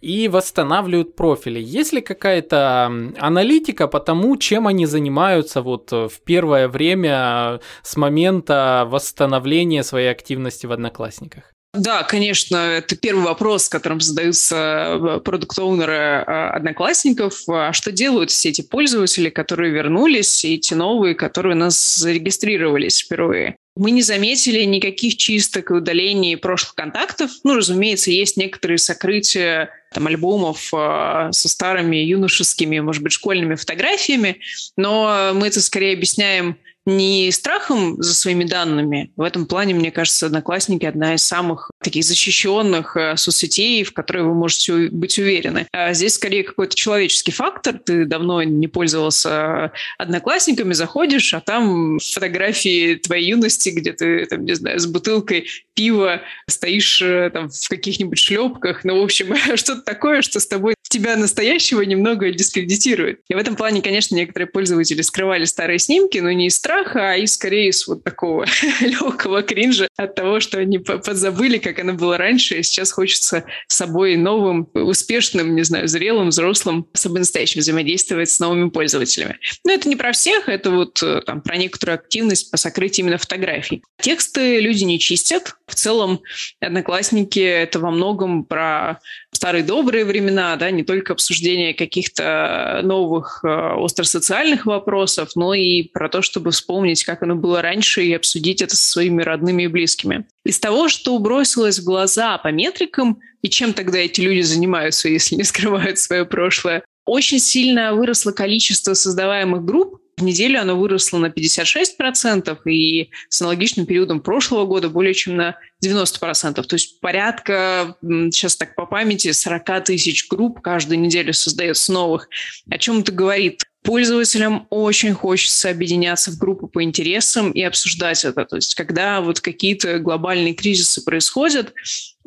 и 0.00 0.28
восстанавливают 0.28 1.16
профили. 1.16 1.60
Есть 1.60 1.92
ли 1.92 2.00
какая-то 2.00 2.86
аналитика 3.18 3.88
по 3.88 4.00
тому, 4.00 4.36
чем 4.36 4.66
они 4.66 4.86
занимаются 4.86 5.62
вот 5.62 5.90
в 5.92 6.12
первое 6.24 6.68
время 6.68 7.60
с 7.82 7.96
момента 7.96 8.86
восстановления 8.88 9.82
своей 9.82 10.10
активности 10.10 10.66
в 10.66 10.72
Одноклассниках? 10.72 11.52
Да, 11.74 12.02
конечно, 12.02 12.56
это 12.56 12.96
первый 12.96 13.24
вопрос, 13.24 13.70
которым 13.70 13.98
задаются 13.98 14.98
э, 15.00 15.20
продукт-оунеры 15.20 15.94
э, 15.94 16.50
одноклассников. 16.50 17.48
А 17.48 17.72
что 17.72 17.90
делают 17.90 18.30
все 18.30 18.50
эти 18.50 18.60
пользователи, 18.60 19.30
которые 19.30 19.72
вернулись, 19.72 20.44
и 20.44 20.58
те 20.58 20.74
новые, 20.74 21.14
которые 21.14 21.54
у 21.54 21.58
нас 21.58 21.94
зарегистрировались 21.96 23.00
впервые? 23.00 23.56
Мы 23.74 23.90
не 23.90 24.02
заметили 24.02 24.62
никаких 24.64 25.16
чисток 25.16 25.70
и 25.70 25.74
удалений 25.74 26.36
прошлых 26.36 26.74
контактов. 26.74 27.30
Ну, 27.42 27.54
разумеется, 27.54 28.10
есть 28.10 28.36
некоторые 28.36 28.78
сокрытия 28.78 29.70
там, 29.92 30.06
альбомов 30.06 30.72
э, 30.74 31.28
со 31.32 31.48
старыми 31.48 31.96
юношескими, 31.96 32.80
может 32.80 33.02
быть, 33.02 33.12
школьными 33.12 33.54
фотографиями, 33.54 34.38
но 34.76 35.32
мы 35.34 35.48
это 35.48 35.60
скорее 35.60 35.94
объясняем 35.94 36.56
не 36.84 37.30
страхом 37.30 38.02
за 38.02 38.14
своими 38.14 38.44
данными. 38.44 39.12
В 39.16 39.22
этом 39.22 39.46
плане, 39.46 39.74
мне 39.74 39.90
кажется, 39.90 40.26
Одноклассники 40.26 40.84
одна 40.84 41.14
из 41.14 41.24
самых 41.24 41.70
таких 41.80 42.04
защищенных 42.04 42.96
э, 42.96 43.16
соцсетей, 43.16 43.84
в 43.84 43.92
которые 43.92 44.24
вы 44.24 44.34
можете 44.34 44.88
быть 44.88 45.18
уверены. 45.18 45.68
А 45.72 45.92
здесь 45.92 46.14
скорее 46.14 46.42
какой-то 46.42 46.74
человеческий 46.74 47.30
фактор. 47.30 47.78
Ты 47.78 48.04
давно 48.04 48.42
не 48.42 48.66
пользовался 48.66 49.72
Одноклассниками, 49.98 50.72
заходишь, 50.72 51.34
а 51.34 51.40
там 51.40 51.98
фотографии 52.00 52.96
твоей 52.96 53.30
юности, 53.30 53.70
где 53.70 53.92
ты, 53.92 54.26
там, 54.26 54.44
не 54.44 54.54
знаю, 54.54 54.80
с 54.80 54.86
бутылкой 54.86 55.46
пива 55.74 56.22
стоишь 56.48 57.00
э, 57.00 57.30
там 57.32 57.48
в 57.48 57.68
каких-нибудь 57.68 58.18
шлепках. 58.18 58.82
Ну, 58.82 59.00
в 59.00 59.04
общем, 59.04 59.36
что-то 59.56 59.81
такое, 59.84 60.22
что 60.22 60.40
с 60.40 60.46
тобой 60.46 60.74
тебя 60.92 61.16
настоящего 61.16 61.80
немного 61.82 62.30
дискредитирует. 62.30 63.20
И 63.28 63.34
в 63.34 63.38
этом 63.38 63.56
плане, 63.56 63.82
конечно, 63.82 64.14
некоторые 64.14 64.46
пользователи 64.46 65.00
скрывали 65.02 65.44
старые 65.44 65.78
снимки, 65.78 66.18
но 66.18 66.30
не 66.30 66.46
из 66.46 66.56
страха, 66.56 67.12
а 67.12 67.16
из 67.16 67.32
скорее 67.32 67.68
из 67.68 67.86
вот 67.86 68.04
такого 68.04 68.46
легкого 68.80 69.42
кринжа 69.42 69.88
от 69.96 70.14
того, 70.14 70.40
что 70.40 70.58
они 70.58 70.78
подзабыли, 70.78 71.58
как 71.58 71.78
оно 71.78 71.94
было 71.94 72.18
раньше, 72.18 72.58
и 72.58 72.62
сейчас 72.62 72.92
хочется 72.92 73.44
с 73.68 73.76
собой 73.76 74.16
новым, 74.16 74.68
успешным, 74.74 75.56
не 75.56 75.62
знаю, 75.62 75.88
зрелым, 75.88 76.28
взрослым, 76.28 76.86
собой 76.92 77.20
настоящим 77.20 77.60
взаимодействовать 77.60 78.30
с 78.30 78.38
новыми 78.38 78.68
пользователями. 78.68 79.38
Но 79.64 79.72
это 79.72 79.88
не 79.88 79.96
про 79.96 80.12
всех, 80.12 80.48
это 80.48 80.70
вот 80.70 81.02
э, 81.02 81.22
там, 81.24 81.40
про 81.40 81.56
некоторую 81.56 81.94
активность 81.94 82.50
по 82.50 82.56
сокрытию 82.56 83.06
именно 83.06 83.18
фотографий. 83.18 83.82
Тексты 84.00 84.60
люди 84.60 84.84
не 84.84 84.98
чистят. 84.98 85.56
В 85.66 85.74
целом, 85.74 86.20
одноклассники— 86.60 87.40
это 87.40 87.78
во 87.78 87.90
многом 87.90 88.44
про 88.44 89.00
старые 89.32 89.64
добрые 89.64 90.04
времена, 90.04 90.54
да, 90.56 90.70
не 90.70 90.81
только 90.82 91.12
обсуждение 91.12 91.74
каких-то 91.74 92.80
новых 92.82 93.40
э, 93.44 93.48
остросоциальных 93.48 94.66
вопросов, 94.66 95.30
но 95.34 95.54
и 95.54 95.82
про 95.82 96.08
то, 96.08 96.22
чтобы 96.22 96.50
вспомнить, 96.50 97.04
как 97.04 97.22
оно 97.22 97.34
было 97.34 97.62
раньше, 97.62 98.04
и 98.04 98.12
обсудить 98.12 98.62
это 98.62 98.76
со 98.76 98.90
своими 98.90 99.22
родными 99.22 99.64
и 99.64 99.68
близкими. 99.68 100.26
Из 100.44 100.58
того, 100.58 100.88
что 100.88 101.18
бросилось 101.18 101.78
в 101.78 101.84
глаза 101.84 102.38
по 102.38 102.48
метрикам, 102.48 103.20
и 103.42 103.48
чем 103.48 103.72
тогда 103.72 103.98
эти 103.98 104.20
люди 104.20 104.42
занимаются, 104.42 105.08
если 105.10 105.36
не 105.36 105.44
скрывают 105.44 105.98
свое 105.98 106.24
прошлое, 106.24 106.84
очень 107.04 107.38
сильно 107.38 107.94
выросло 107.94 108.32
количество 108.32 108.94
создаваемых 108.94 109.64
групп, 109.64 110.01
в 110.22 110.24
неделю 110.24 110.60
оно 110.60 110.76
выросло 110.76 111.18
на 111.18 111.26
56%, 111.26 112.58
и 112.64 113.10
с 113.28 113.42
аналогичным 113.42 113.86
периодом 113.86 114.20
прошлого 114.20 114.64
года 114.64 114.88
более 114.88 115.14
чем 115.14 115.36
на 115.36 115.56
90%. 115.84 116.62
То 116.62 116.74
есть 116.74 117.00
порядка, 117.00 117.96
сейчас 118.02 118.56
так 118.56 118.74
по 118.74 118.86
памяти, 118.86 119.32
40 119.32 119.84
тысяч 119.84 120.28
групп 120.28 120.60
каждую 120.60 121.00
неделю 121.00 121.34
создается 121.34 121.92
новых. 121.92 122.28
О 122.70 122.78
чем 122.78 123.00
это 123.00 123.12
говорит? 123.12 123.64
Пользователям 123.82 124.68
очень 124.70 125.12
хочется 125.12 125.68
объединяться 125.68 126.30
в 126.30 126.38
группы 126.38 126.68
по 126.68 126.84
интересам 126.84 127.50
и 127.50 127.62
обсуждать 127.62 128.24
это. 128.24 128.44
То 128.44 128.54
есть, 128.54 128.76
когда 128.76 129.20
вот 129.20 129.40
какие-то 129.40 129.98
глобальные 129.98 130.54
кризисы 130.54 131.04
происходят, 131.04 131.74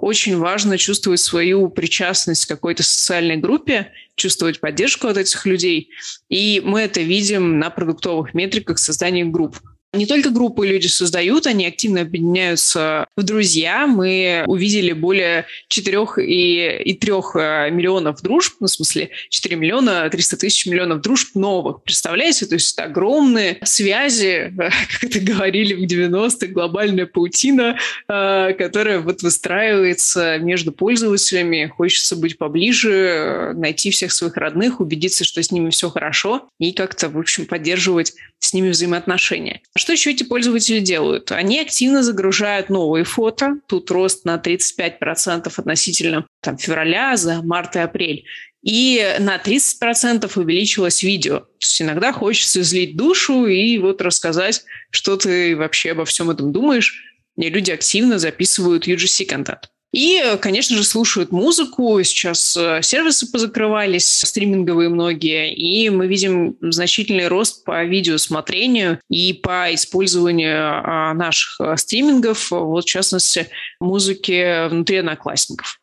очень 0.05 0.37
важно 0.37 0.77
чувствовать 0.77 1.19
свою 1.19 1.67
причастность 1.67 2.45
к 2.45 2.49
какой-то 2.49 2.83
социальной 2.83 3.37
группе, 3.37 3.91
чувствовать 4.15 4.59
поддержку 4.59 5.07
от 5.07 5.17
этих 5.17 5.47
людей. 5.47 5.89
И 6.29 6.61
мы 6.63 6.81
это 6.81 7.01
видим 7.01 7.57
на 7.57 7.71
продуктовых 7.71 8.35
метриках 8.35 8.77
создания 8.77 9.25
групп. 9.25 9.57
Не 9.95 10.05
только 10.05 10.29
группы 10.29 10.67
люди 10.67 10.87
создают, 10.87 11.47
они 11.47 11.65
активно 11.65 12.01
объединяются 12.01 13.07
в 13.15 13.23
друзья. 13.23 13.87
Мы 13.87 14.43
увидели 14.47 14.91
более 14.91 15.45
4 15.69 16.05
и, 16.17 16.81
и 16.83 16.93
3 16.93 17.11
э, 17.11 17.69
миллионов 17.71 18.21
дружб, 18.21 18.55
ну, 18.59 18.67
в 18.67 18.71
смысле 18.71 19.09
4 19.29 19.55
миллиона 19.55 20.09
300 20.09 20.37
тысяч 20.37 20.65
миллионов 20.65 21.01
дружб 21.01 21.35
новых. 21.35 21.83
Представляете? 21.83 22.45
То 22.45 22.55
есть 22.55 22.73
это 22.73 22.85
огромные 22.85 23.59
связи, 23.63 24.53
как 24.57 25.03
это 25.03 25.19
говорили 25.19 25.73
в 25.73 25.83
90-х, 25.83 26.47
глобальная 26.47 27.05
паутина, 27.05 27.77
э, 28.07 28.53
которая 28.57 28.99
вот 28.99 29.21
выстраивается 29.21 30.37
между 30.39 30.71
пользователями. 30.71 31.71
Хочется 31.75 32.15
быть 32.15 32.37
поближе, 32.37 33.53
найти 33.55 33.91
всех 33.91 34.11
своих 34.11 34.35
родных, 34.37 34.79
убедиться, 34.79 35.23
что 35.23 35.41
с 35.41 35.51
ними 35.51 35.69
все 35.69 35.89
хорошо 35.89 36.49
и 36.59 36.71
как-то, 36.73 37.09
в 37.09 37.17
общем, 37.17 37.45
поддерживать 37.45 38.13
с 38.39 38.53
ними 38.53 38.69
взаимоотношения. 38.69 39.61
Что 39.85 39.93
еще 39.93 40.09
эти 40.09 40.23
пользователи 40.23 40.79
делают? 40.79 41.31
Они 41.31 41.59
активно 41.59 42.01
загружают 42.01 42.69
новые 42.69 43.03
фото. 43.03 43.59
Тут 43.67 43.91
рост 43.91 44.25
на 44.25 44.41
35% 44.43 45.53
относительно 45.55 46.25
там, 46.41 46.57
февраля 46.57 47.15
за 47.17 47.43
март 47.43 47.75
и 47.75 47.79
апрель. 47.79 48.25
И 48.63 49.15
на 49.19 49.37
30% 49.37 50.31
увеличилось 50.39 51.03
видео. 51.03 51.41
То 51.41 51.47
есть 51.61 51.81
иногда 51.83 52.13
хочется 52.13 52.61
излить 52.61 52.97
душу 52.97 53.45
и 53.45 53.77
вот 53.77 54.01
рассказать, 54.01 54.65
что 54.89 55.17
ты 55.17 55.55
вообще 55.55 55.91
обо 55.91 56.05
всем 56.05 56.31
этом 56.31 56.51
думаешь. 56.51 57.03
И 57.37 57.47
люди 57.47 57.69
активно 57.69 58.17
записывают 58.17 58.87
UGC-контент. 58.87 59.69
И, 59.91 60.37
конечно 60.41 60.75
же, 60.75 60.83
слушают 60.83 61.31
музыку. 61.31 62.03
Сейчас 62.03 62.57
э, 62.57 62.81
сервисы 62.81 63.31
позакрывались, 63.31 64.05
стриминговые 64.05 64.89
многие, 64.89 65.53
и 65.53 65.89
мы 65.89 66.07
видим 66.07 66.57
значительный 66.59 67.29
рост 67.29 67.63
по 67.63 67.83
видеосмотрению 67.85 68.99
и 69.09 69.31
по 69.31 69.73
использованию 69.73 70.81
а, 70.83 71.13
наших 71.13 71.61
э, 71.61 71.77
стримингов, 71.77 72.51
вот 72.51 72.83
в 72.83 72.87
частности, 72.87 73.47
музыки 73.79 74.67
внутри 74.67 74.97
одноклассников. 74.97 75.79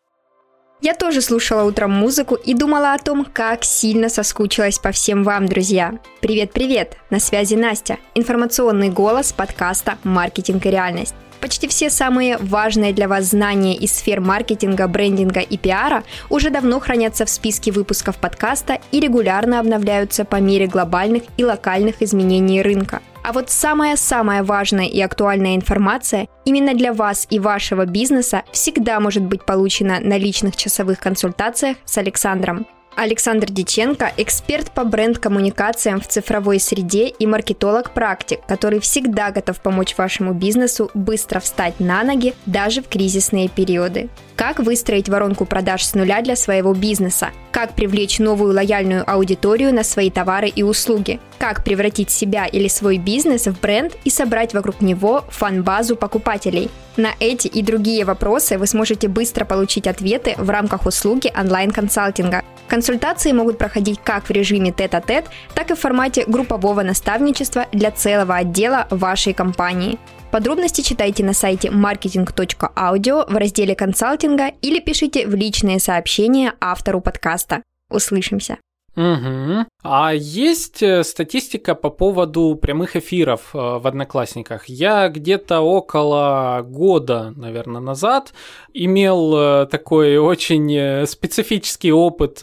Я 0.83 0.95
тоже 0.95 1.21
слушала 1.21 1.63
утром 1.63 1.93
музыку 1.93 2.35
и 2.35 2.55
думала 2.55 2.95
о 2.95 2.99
том, 2.99 3.25
как 3.25 3.63
сильно 3.63 4.09
соскучилась 4.09 4.81
по 4.81 4.91
всем 4.91 5.23
вам, 5.23 5.47
друзья. 5.47 6.01
Привет-привет! 6.21 6.97
На 7.09 7.21
связи 7.21 7.55
Настя, 7.55 7.99
информационный 8.17 8.89
голос 8.89 9.33
подкаста 9.33 9.97
«Маркетинг 10.03 10.67
и 10.67 10.71
реальность». 10.71 11.15
Почти 11.43 11.67
все 11.67 11.91
самые 11.91 12.39
важные 12.39 12.93
для 12.93 13.09
вас 13.09 13.25
знания 13.25 13.75
из 13.75 13.93
сфер 13.93 14.21
маркетинга, 14.21 14.87
брендинга 14.87 15.41
и 15.41 15.57
пиара 15.59 16.05
уже 16.31 16.51
давно 16.51 16.79
хранятся 16.79 17.27
в 17.27 17.31
списке 17.31 17.73
выпусков 17.73 18.17
подкаста 18.17 18.79
и 18.93 19.01
регулярно 19.01 19.59
обновляются 19.59 20.25
по 20.25 20.37
мере 20.37 20.69
глобальных 20.69 21.25
и 21.37 21.45
локальных 21.45 22.01
изменений 22.01 22.63
рынка. 22.63 23.03
А 23.25 23.33
вот 23.33 23.51
самая-самая 23.51 24.45
важная 24.45 24.87
и 24.87 25.01
актуальная 25.01 25.57
информация 25.57 26.29
именно 26.45 26.75
для 26.75 26.93
вас 26.93 27.27
и 27.29 27.41
вашего 27.41 27.87
бизнеса 27.87 28.45
всегда 28.53 29.01
может 29.01 29.25
быть 29.25 29.45
получена 29.45 29.99
на 29.99 30.17
личных 30.19 30.57
часовых 30.57 31.01
консультациях 31.01 31.77
с 31.85 31.99
Александром. 31.99 32.67
Александр 32.95 33.51
Диченко– 33.51 34.13
эксперт 34.19 34.71
по 34.71 34.85
бренд-коммуникациям 34.85 36.01
в 36.01 36.07
цифровой 36.07 36.61
среде 36.61 37.09
и 37.09 37.27
маркетолог-практик, 37.27 38.41
который 38.47 38.81
всегда 38.81 39.31
готов 39.31 39.61
помочь 39.61 39.97
вашему 39.97 40.35
бизнесу 40.35 40.91
быстро 40.93 41.41
встать 41.41 41.81
на 41.81 42.03
ноги 42.05 42.35
даже 42.45 42.83
в 42.83 42.89
кризисные 42.89 43.49
периоды. 43.49 44.11
Как 44.37 44.59
выстроить 44.59 45.09
воронку 45.09 45.47
продаж 45.47 45.85
с 45.85 45.95
нуля 45.95 46.21
для 46.21 46.37
своего 46.37 46.75
бизнеса? 46.75 47.31
Как 47.51 47.75
привлечь 47.75 48.19
новую 48.19 48.55
лояльную 48.55 49.09
аудиторию 49.09 49.73
на 49.73 49.85
свои 49.85 50.11
товары 50.11 50.49
и 50.49 50.63
услуги? 50.63 51.21
Как 51.39 51.65
превратить 51.65 52.11
себя 52.11 52.47
или 52.47 52.69
свой 52.69 52.99
бизнес 52.99 53.47
в 53.47 53.61
бренд 53.61 53.95
и 54.05 54.11
собрать 54.11 54.53
вокруг 54.53 54.81
него 54.81 55.25
фан-базу 55.31 55.97
покупателей? 55.97 56.71
На 56.97 57.15
эти 57.21 57.47
и 57.47 57.63
другие 57.63 58.05
вопросы 58.05 58.59
вы 58.59 58.67
сможете 58.67 59.09
быстро 59.09 59.45
получить 59.45 59.87
ответы 59.87 60.35
в 60.37 60.51
рамках 60.51 60.87
услуги 60.87 61.33
онлайн-консалтинга. 61.35 62.43
Консультации 62.83 63.31
могут 63.31 63.59
проходить 63.59 64.01
как 64.03 64.25
в 64.25 64.31
режиме 64.33 64.73
тет-а-тет, 64.73 65.27
так 65.55 65.71
и 65.71 65.75
в 65.75 65.79
формате 65.79 66.25
группового 66.27 66.83
наставничества 66.83 67.67
для 67.71 67.93
целого 67.93 68.35
отдела 68.35 68.89
вашей 68.91 69.35
компании. 69.35 70.01
Подробности 70.33 70.81
читайте 70.81 71.23
на 71.23 71.33
сайте 71.33 71.69
marketing.audio 71.69 73.33
в 73.33 73.37
разделе 73.37 73.77
консалтинга 73.77 74.49
или 74.63 74.81
пишите 74.81 75.29
в 75.29 75.35
личные 75.37 75.79
сообщения 75.79 76.55
автору 76.61 77.01
подкаста. 77.01 77.63
Услышимся! 77.89 78.59
Угу. 78.95 79.65
А 79.85 80.13
есть 80.15 80.83
э, 80.83 81.03
статистика 81.03 81.75
по 81.75 81.89
поводу 81.89 82.55
прямых 82.61 82.95
эфиров 82.95 83.51
э, 83.55 83.59
в 83.59 83.87
Одноклассниках. 83.87 84.67
Я 84.67 85.09
где-то 85.09 85.61
около 85.61 86.63
года, 86.63 87.33
наверное, 87.35 87.81
назад 87.81 88.35
имел 88.75 89.35
э, 89.35 89.67
такой 89.67 90.19
очень 90.19 91.07
специфический 91.07 91.91
опыт 91.93 92.41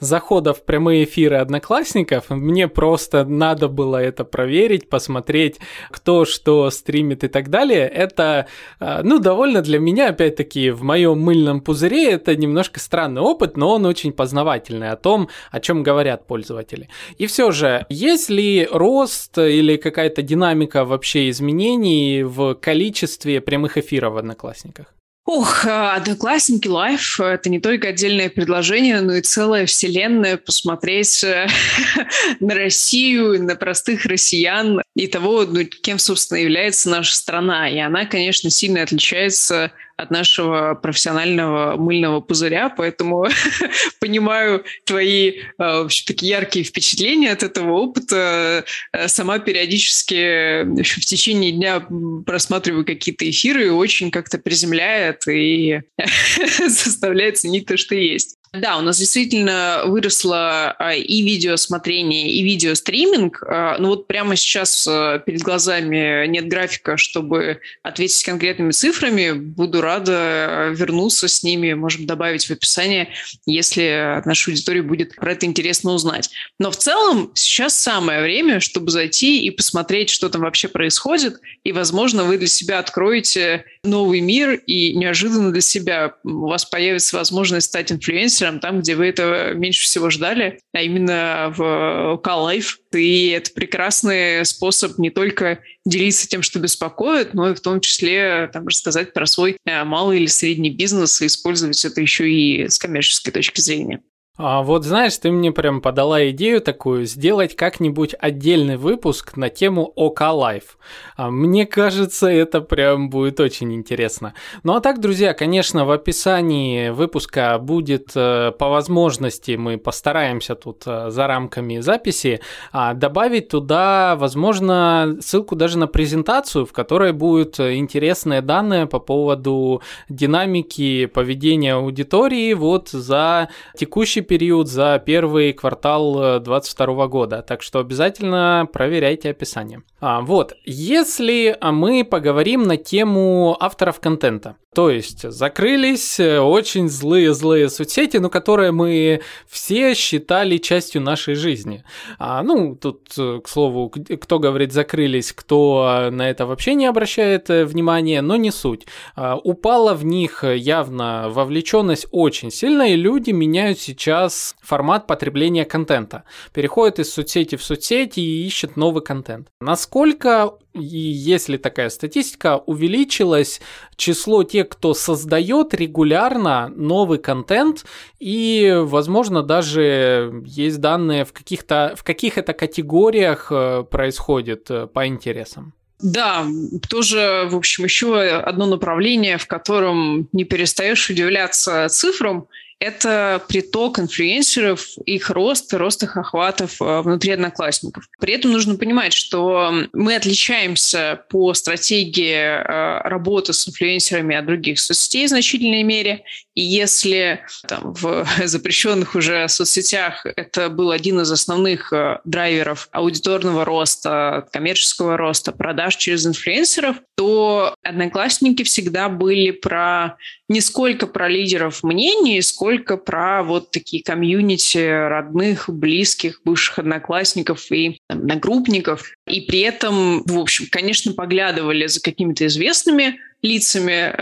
захода 0.00 0.54
в 0.54 0.64
прямые 0.64 1.04
эфиры 1.04 1.36
Одноклассников. 1.36 2.30
Мне 2.30 2.68
просто 2.68 3.24
надо 3.24 3.68
было 3.68 3.96
это 3.96 4.24
проверить, 4.24 4.88
посмотреть, 4.88 5.58
кто 5.90 6.24
что 6.24 6.70
стримит 6.70 7.24
и 7.24 7.28
так 7.28 7.50
далее. 7.50 7.88
Это, 7.88 8.46
ну, 8.80 9.18
довольно 9.18 9.62
для 9.62 9.78
меня, 9.78 10.08
опять-таки, 10.08 10.70
в 10.70 10.82
моем 10.82 11.20
мыльном 11.20 11.60
пузыре 11.60 12.12
это 12.12 12.36
немножко 12.36 12.80
странный 12.80 13.22
опыт, 13.22 13.56
но 13.56 13.74
он 13.74 13.86
очень 13.86 14.12
познавательный 14.12 14.90
о 14.90 14.96
том, 14.96 15.28
о 15.50 15.60
чем 15.60 15.71
чем 15.72 15.82
говорят 15.82 16.26
пользователи. 16.26 16.88
И 17.18 17.26
все 17.26 17.50
же, 17.50 17.86
есть 17.88 18.30
ли 18.30 18.68
рост 18.70 19.38
или 19.38 19.76
какая-то 19.76 20.22
динамика 20.22 20.84
вообще 20.84 21.30
изменений 21.30 22.22
в 22.22 22.54
количестве 22.54 23.40
прямых 23.40 23.78
эфиров 23.78 24.14
в 24.14 24.18
Одноклассниках? 24.18 24.86
Ох, 25.24 25.66
а, 25.66 25.94
Одноклассники 25.94 26.66
Лайф– 26.66 27.20
это 27.20 27.48
не 27.48 27.60
только 27.60 27.88
отдельное 27.88 28.28
предложение, 28.28 29.00
но 29.00 29.14
и 29.14 29.22
целая 29.22 29.66
вселенная 29.66 30.36
посмотреть 30.36 31.22
э, 31.22 31.46
на 32.40 32.54
Россию, 32.54 33.42
на 33.42 33.54
простых 33.54 34.04
россиян 34.04 34.82
и 34.96 35.06
того, 35.06 35.44
ну, 35.44 35.64
кем, 35.64 36.00
собственно, 36.00 36.38
является 36.38 36.90
наша 36.90 37.14
страна. 37.14 37.70
И 37.70 37.78
она, 37.78 38.04
конечно, 38.04 38.50
сильно 38.50 38.82
отличается 38.82 39.70
от 39.96 40.10
нашего 40.10 40.74
профессионального 40.74 41.76
мыльного 41.76 42.20
пузыря, 42.20 42.68
поэтому 42.68 43.26
понимаю 44.00 44.64
твои 44.84 45.40
э, 45.58 45.88
такие 46.06 46.32
яркие 46.32 46.64
впечатления 46.64 47.32
от 47.32 47.42
этого 47.42 47.72
опыта. 47.72 48.64
Э, 48.92 49.08
сама 49.08 49.38
периодически 49.38 50.64
в 50.82 51.04
течение 51.04 51.52
дня 51.52 51.86
просматриваю 52.26 52.84
какие-то 52.84 53.28
эфиры, 53.28 53.66
и 53.66 53.70
очень 53.70 54.10
как-то 54.10 54.38
приземляет 54.38 55.26
и 55.28 55.80
заставляет 56.68 57.38
ценить 57.38 57.66
то, 57.66 57.76
что 57.76 57.94
есть. 57.94 58.36
Да, 58.54 58.76
у 58.76 58.82
нас 58.82 58.98
действительно 58.98 59.84
выросло 59.86 60.72
а, 60.78 60.92
и 60.94 61.22
видеосмотрение, 61.22 62.30
и 62.30 62.42
видеостриминг. 62.42 63.42
А, 63.48 63.78
но 63.78 63.88
вот 63.88 64.06
прямо 64.06 64.36
сейчас 64.36 64.86
а, 64.86 65.20
перед 65.20 65.40
глазами 65.40 66.26
нет 66.26 66.48
графика, 66.48 66.98
чтобы 66.98 67.60
ответить 67.82 68.22
конкретными 68.22 68.72
цифрами. 68.72 69.32
Буду 69.32 69.80
рада 69.80 70.68
вернуться 70.76 71.28
с 71.28 71.42
ними, 71.42 71.72
можем 71.72 72.04
добавить 72.04 72.44
в 72.44 72.50
описание, 72.50 73.08
если 73.46 74.20
наша 74.26 74.50
аудитория 74.50 74.82
будет 74.82 75.16
про 75.16 75.32
это 75.32 75.46
интересно 75.46 75.92
узнать. 75.92 76.28
Но 76.58 76.70
в 76.70 76.76
целом 76.76 77.30
сейчас 77.32 77.74
самое 77.74 78.20
время, 78.20 78.60
чтобы 78.60 78.90
зайти 78.90 79.46
и 79.46 79.50
посмотреть, 79.50 80.10
что 80.10 80.28
там 80.28 80.42
вообще 80.42 80.68
происходит, 80.68 81.40
и, 81.64 81.72
возможно, 81.72 82.24
вы 82.24 82.36
для 82.36 82.48
себя 82.48 82.80
откроете 82.80 83.64
новый 83.82 84.20
мир, 84.20 84.52
и 84.66 84.94
неожиданно 84.94 85.52
для 85.52 85.62
себя 85.62 86.16
у 86.22 86.48
вас 86.48 86.66
появится 86.66 87.16
возможность 87.16 87.68
стать 87.68 87.90
инфлюенсером, 87.90 88.41
инфлюенсером 88.42 88.60
там, 88.60 88.80
где 88.80 88.94
вы 88.94 89.06
этого 89.06 89.54
меньше 89.54 89.84
всего 89.84 90.10
ждали, 90.10 90.60
а 90.72 90.82
именно 90.82 91.52
в 91.56 92.20
Call 92.22 92.58
Life. 92.58 92.76
И 92.94 93.28
это 93.28 93.52
прекрасный 93.52 94.44
способ 94.44 94.98
не 94.98 95.10
только 95.10 95.60
делиться 95.84 96.28
тем, 96.28 96.42
что 96.42 96.58
беспокоит, 96.58 97.34
но 97.34 97.50
и 97.50 97.54
в 97.54 97.60
том 97.60 97.80
числе 97.80 98.50
там, 98.52 98.66
рассказать 98.66 99.12
про 99.12 99.26
свой 99.26 99.56
э, 99.64 99.84
малый 99.84 100.18
или 100.18 100.26
средний 100.26 100.70
бизнес 100.70 101.20
и 101.20 101.26
использовать 101.26 101.84
это 101.84 102.00
еще 102.00 102.30
и 102.30 102.68
с 102.68 102.78
коммерческой 102.78 103.32
точки 103.32 103.60
зрения. 103.60 104.00
А 104.44 104.62
вот 104.62 104.82
знаешь, 104.82 105.16
ты 105.18 105.30
мне 105.30 105.52
прям 105.52 105.80
подала 105.80 106.28
идею 106.30 106.60
такую, 106.60 107.06
сделать 107.06 107.54
как-нибудь 107.54 108.16
отдельный 108.18 108.76
выпуск 108.76 109.36
на 109.36 109.50
тему 109.50 109.92
ОК. 109.94 110.20
А 110.22 111.30
мне 111.30 111.64
кажется, 111.64 112.26
это 112.26 112.60
прям 112.60 113.08
будет 113.08 113.38
очень 113.38 113.72
интересно. 113.72 114.34
Ну 114.64 114.74
а 114.74 114.80
так, 114.80 115.00
друзья, 115.00 115.32
конечно, 115.32 115.84
в 115.84 115.92
описании 115.92 116.88
выпуска 116.88 117.56
будет 117.60 118.10
э, 118.16 118.50
по 118.58 118.68
возможности, 118.68 119.52
мы 119.52 119.78
постараемся 119.78 120.56
тут 120.56 120.82
э, 120.86 121.10
за 121.10 121.28
рамками 121.28 121.78
записи 121.78 122.40
а, 122.72 122.94
добавить 122.94 123.48
туда, 123.48 124.16
возможно, 124.16 125.18
ссылку 125.20 125.54
даже 125.54 125.78
на 125.78 125.86
презентацию, 125.86 126.66
в 126.66 126.72
которой 126.72 127.12
будут 127.12 127.60
интересные 127.60 128.40
данные 128.40 128.86
по 128.88 128.98
поводу 128.98 129.82
динамики 130.08 131.06
поведения 131.06 131.74
аудитории 131.74 132.52
вот 132.54 132.88
за 132.88 133.48
текущий 133.76 134.31
период 134.32 134.66
за 134.66 134.98
первый 134.98 135.52
квартал 135.52 136.40
2022 136.40 137.06
года, 137.08 137.42
так 137.42 137.60
что 137.60 137.80
обязательно 137.80 138.66
проверяйте 138.72 139.28
описание. 139.28 139.82
А, 140.00 140.22
вот, 140.22 140.54
если 140.64 141.58
мы 141.60 142.02
поговорим 142.02 142.62
на 142.62 142.78
тему 142.78 143.54
авторов 143.60 144.00
контента, 144.00 144.56
то 144.74 144.88
есть 144.88 145.30
закрылись 145.30 146.18
э, 146.18 146.40
очень 146.40 146.88
злые-злые 146.88 147.68
соцсети, 147.68 148.16
но 148.16 148.30
которые 148.30 148.72
мы 148.72 149.20
все 149.46 149.94
считали 149.94 150.56
частью 150.56 151.02
нашей 151.02 151.34
жизни. 151.34 151.84
А, 152.18 152.42
ну, 152.42 152.74
тут, 152.74 153.12
э, 153.18 153.40
к 153.44 153.48
слову, 153.48 153.90
кто 153.90 154.38
говорит 154.38 154.72
закрылись, 154.72 155.32
кто 155.32 156.08
на 156.10 156.30
это 156.30 156.46
вообще 156.46 156.74
не 156.74 156.86
обращает 156.86 157.50
э, 157.50 157.66
внимания, 157.66 158.22
но 158.22 158.36
не 158.36 158.50
суть. 158.50 158.86
А, 159.14 159.36
упала 159.36 159.92
в 159.92 160.06
них 160.06 160.42
явно 160.42 161.26
вовлеченность 161.28 162.06
очень 162.10 162.50
сильно, 162.50 162.90
и 162.90 162.96
люди 162.96 163.30
меняют 163.30 163.78
сейчас 163.78 164.11
формат 164.60 165.06
потребления 165.06 165.64
контента. 165.64 166.24
Переходят 166.52 166.98
из 166.98 167.12
соцсети 167.12 167.56
в 167.56 167.62
соцсети 167.62 168.20
и 168.20 168.46
ищут 168.46 168.76
новый 168.76 169.02
контент. 169.02 169.48
Насколько 169.60 170.52
и 170.74 170.96
если 170.96 171.58
такая 171.58 171.90
статистика, 171.90 172.56
увеличилось 172.56 173.60
число 173.96 174.42
тех, 174.42 174.68
кто 174.70 174.94
создает 174.94 175.74
регулярно 175.74 176.68
новый 176.74 177.18
контент, 177.18 177.84
и, 178.18 178.74
возможно, 178.78 179.42
даже 179.42 180.42
есть 180.46 180.80
данные, 180.80 181.24
в, 181.24 181.32
каких-то, 181.32 181.94
в 181.96 182.04
каких 182.04 182.38
это 182.38 182.54
категориях 182.54 183.48
э, 183.50 183.84
происходит 183.90 184.70
э, 184.70 184.86
по 184.86 185.06
интересам. 185.06 185.74
Да, 186.00 186.44
тоже, 186.88 187.46
в 187.50 187.56
общем, 187.56 187.84
еще 187.84 188.18
одно 188.18 188.66
направление, 188.66 189.38
в 189.38 189.46
котором 189.46 190.28
не 190.32 190.44
перестаешь 190.44 191.10
удивляться 191.10 191.86
цифрам– 191.88 192.46
это 192.82 193.40
приток 193.46 194.00
инфлюенсеров, 194.00 194.98
их 195.06 195.30
рост, 195.30 195.72
рост 195.72 196.02
их 196.02 196.16
охватов 196.16 196.82
э, 196.82 197.00
внутри 197.02 197.30
одноклассников. 197.30 198.08
При 198.18 198.34
этом 198.34 198.50
нужно 198.50 198.74
понимать, 198.74 199.12
что 199.12 199.72
мы 199.92 200.16
отличаемся 200.16 201.22
по 201.30 201.54
стратегии 201.54 202.34
э, 202.34 203.08
работы 203.08 203.52
с 203.52 203.68
инфлюенсерами 203.68 204.34
от 204.34 204.46
других 204.46 204.80
соцсетей 204.80 205.26
в 205.26 205.28
значительной 205.28 205.84
мере. 205.84 206.24
И 206.54 206.62
если 206.62 207.40
там, 207.66 207.94
в 207.94 208.26
запрещенных 208.44 209.14
уже 209.14 209.48
соцсетях 209.48 210.26
это 210.26 210.68
был 210.68 210.90
один 210.90 211.20
из 211.20 211.30
основных 211.30 211.92
э, 211.92 212.18
драйверов 212.24 212.88
аудиторного 212.92 213.64
роста, 213.64 214.46
коммерческого 214.52 215.16
роста, 215.16 215.52
продаж 215.52 215.96
через 215.96 216.26
инфлюенсеров, 216.26 216.96
то 217.16 217.74
одноклассники 217.82 218.62
всегда 218.64 219.08
были 219.08 219.50
про 219.50 220.16
не 220.48 220.60
сколько 220.60 221.06
про 221.06 221.28
лидеров 221.28 221.82
мнений, 221.82 222.42
сколько 222.42 222.98
про 222.98 223.42
вот 223.42 223.70
такие 223.70 224.02
комьюнити 224.02 225.08
родных, 225.08 225.70
близких, 225.70 226.40
бывших 226.44 226.80
одноклассников 226.80 227.70
и 227.72 227.98
там, 228.08 228.18
одногруппников. 228.18 229.14
И 229.26 229.40
при 229.42 229.60
этом, 229.60 230.22
в 230.24 230.38
общем, 230.38 230.66
конечно, 230.70 231.12
поглядывали 231.12 231.86
за 231.86 232.02
какими-то 232.02 232.46
известными 232.46 233.18
лицами. 233.42 234.14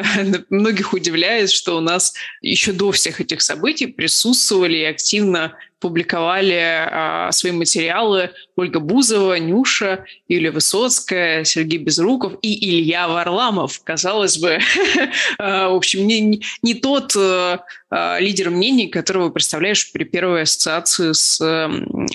Многих 0.50 0.92
удивляет, 0.92 1.50
что 1.50 1.76
у 1.76 1.80
нас 1.80 2.14
еще 2.40 2.72
до 2.72 2.90
всех 2.92 3.20
этих 3.20 3.42
событий 3.42 3.86
присутствовали 3.86 4.78
и 4.78 4.84
активно 4.84 5.54
публиковали 5.80 6.60
а, 6.60 7.32
свои 7.32 7.52
материалы 7.52 8.30
Ольга 8.54 8.80
Бузова, 8.80 9.38
Нюша, 9.38 10.04
Юлия 10.28 10.50
Высоцкая, 10.50 11.44
Сергей 11.44 11.78
Безруков 11.78 12.34
и 12.42 12.68
Илья 12.68 13.08
Варламов. 13.08 13.80
Казалось 13.82 14.38
бы, 14.38 14.58
а, 15.38 15.70
в 15.70 15.74
общем, 15.74 16.06
не, 16.06 16.42
не 16.62 16.74
тот 16.74 17.14
а, 17.16 17.64
а, 17.88 18.18
лидер 18.18 18.50
мнений, 18.50 18.88
которого 18.88 19.30
представляешь 19.30 19.90
при 19.90 20.04
первой 20.04 20.42
ассоциации 20.42 21.12
с 21.12 21.40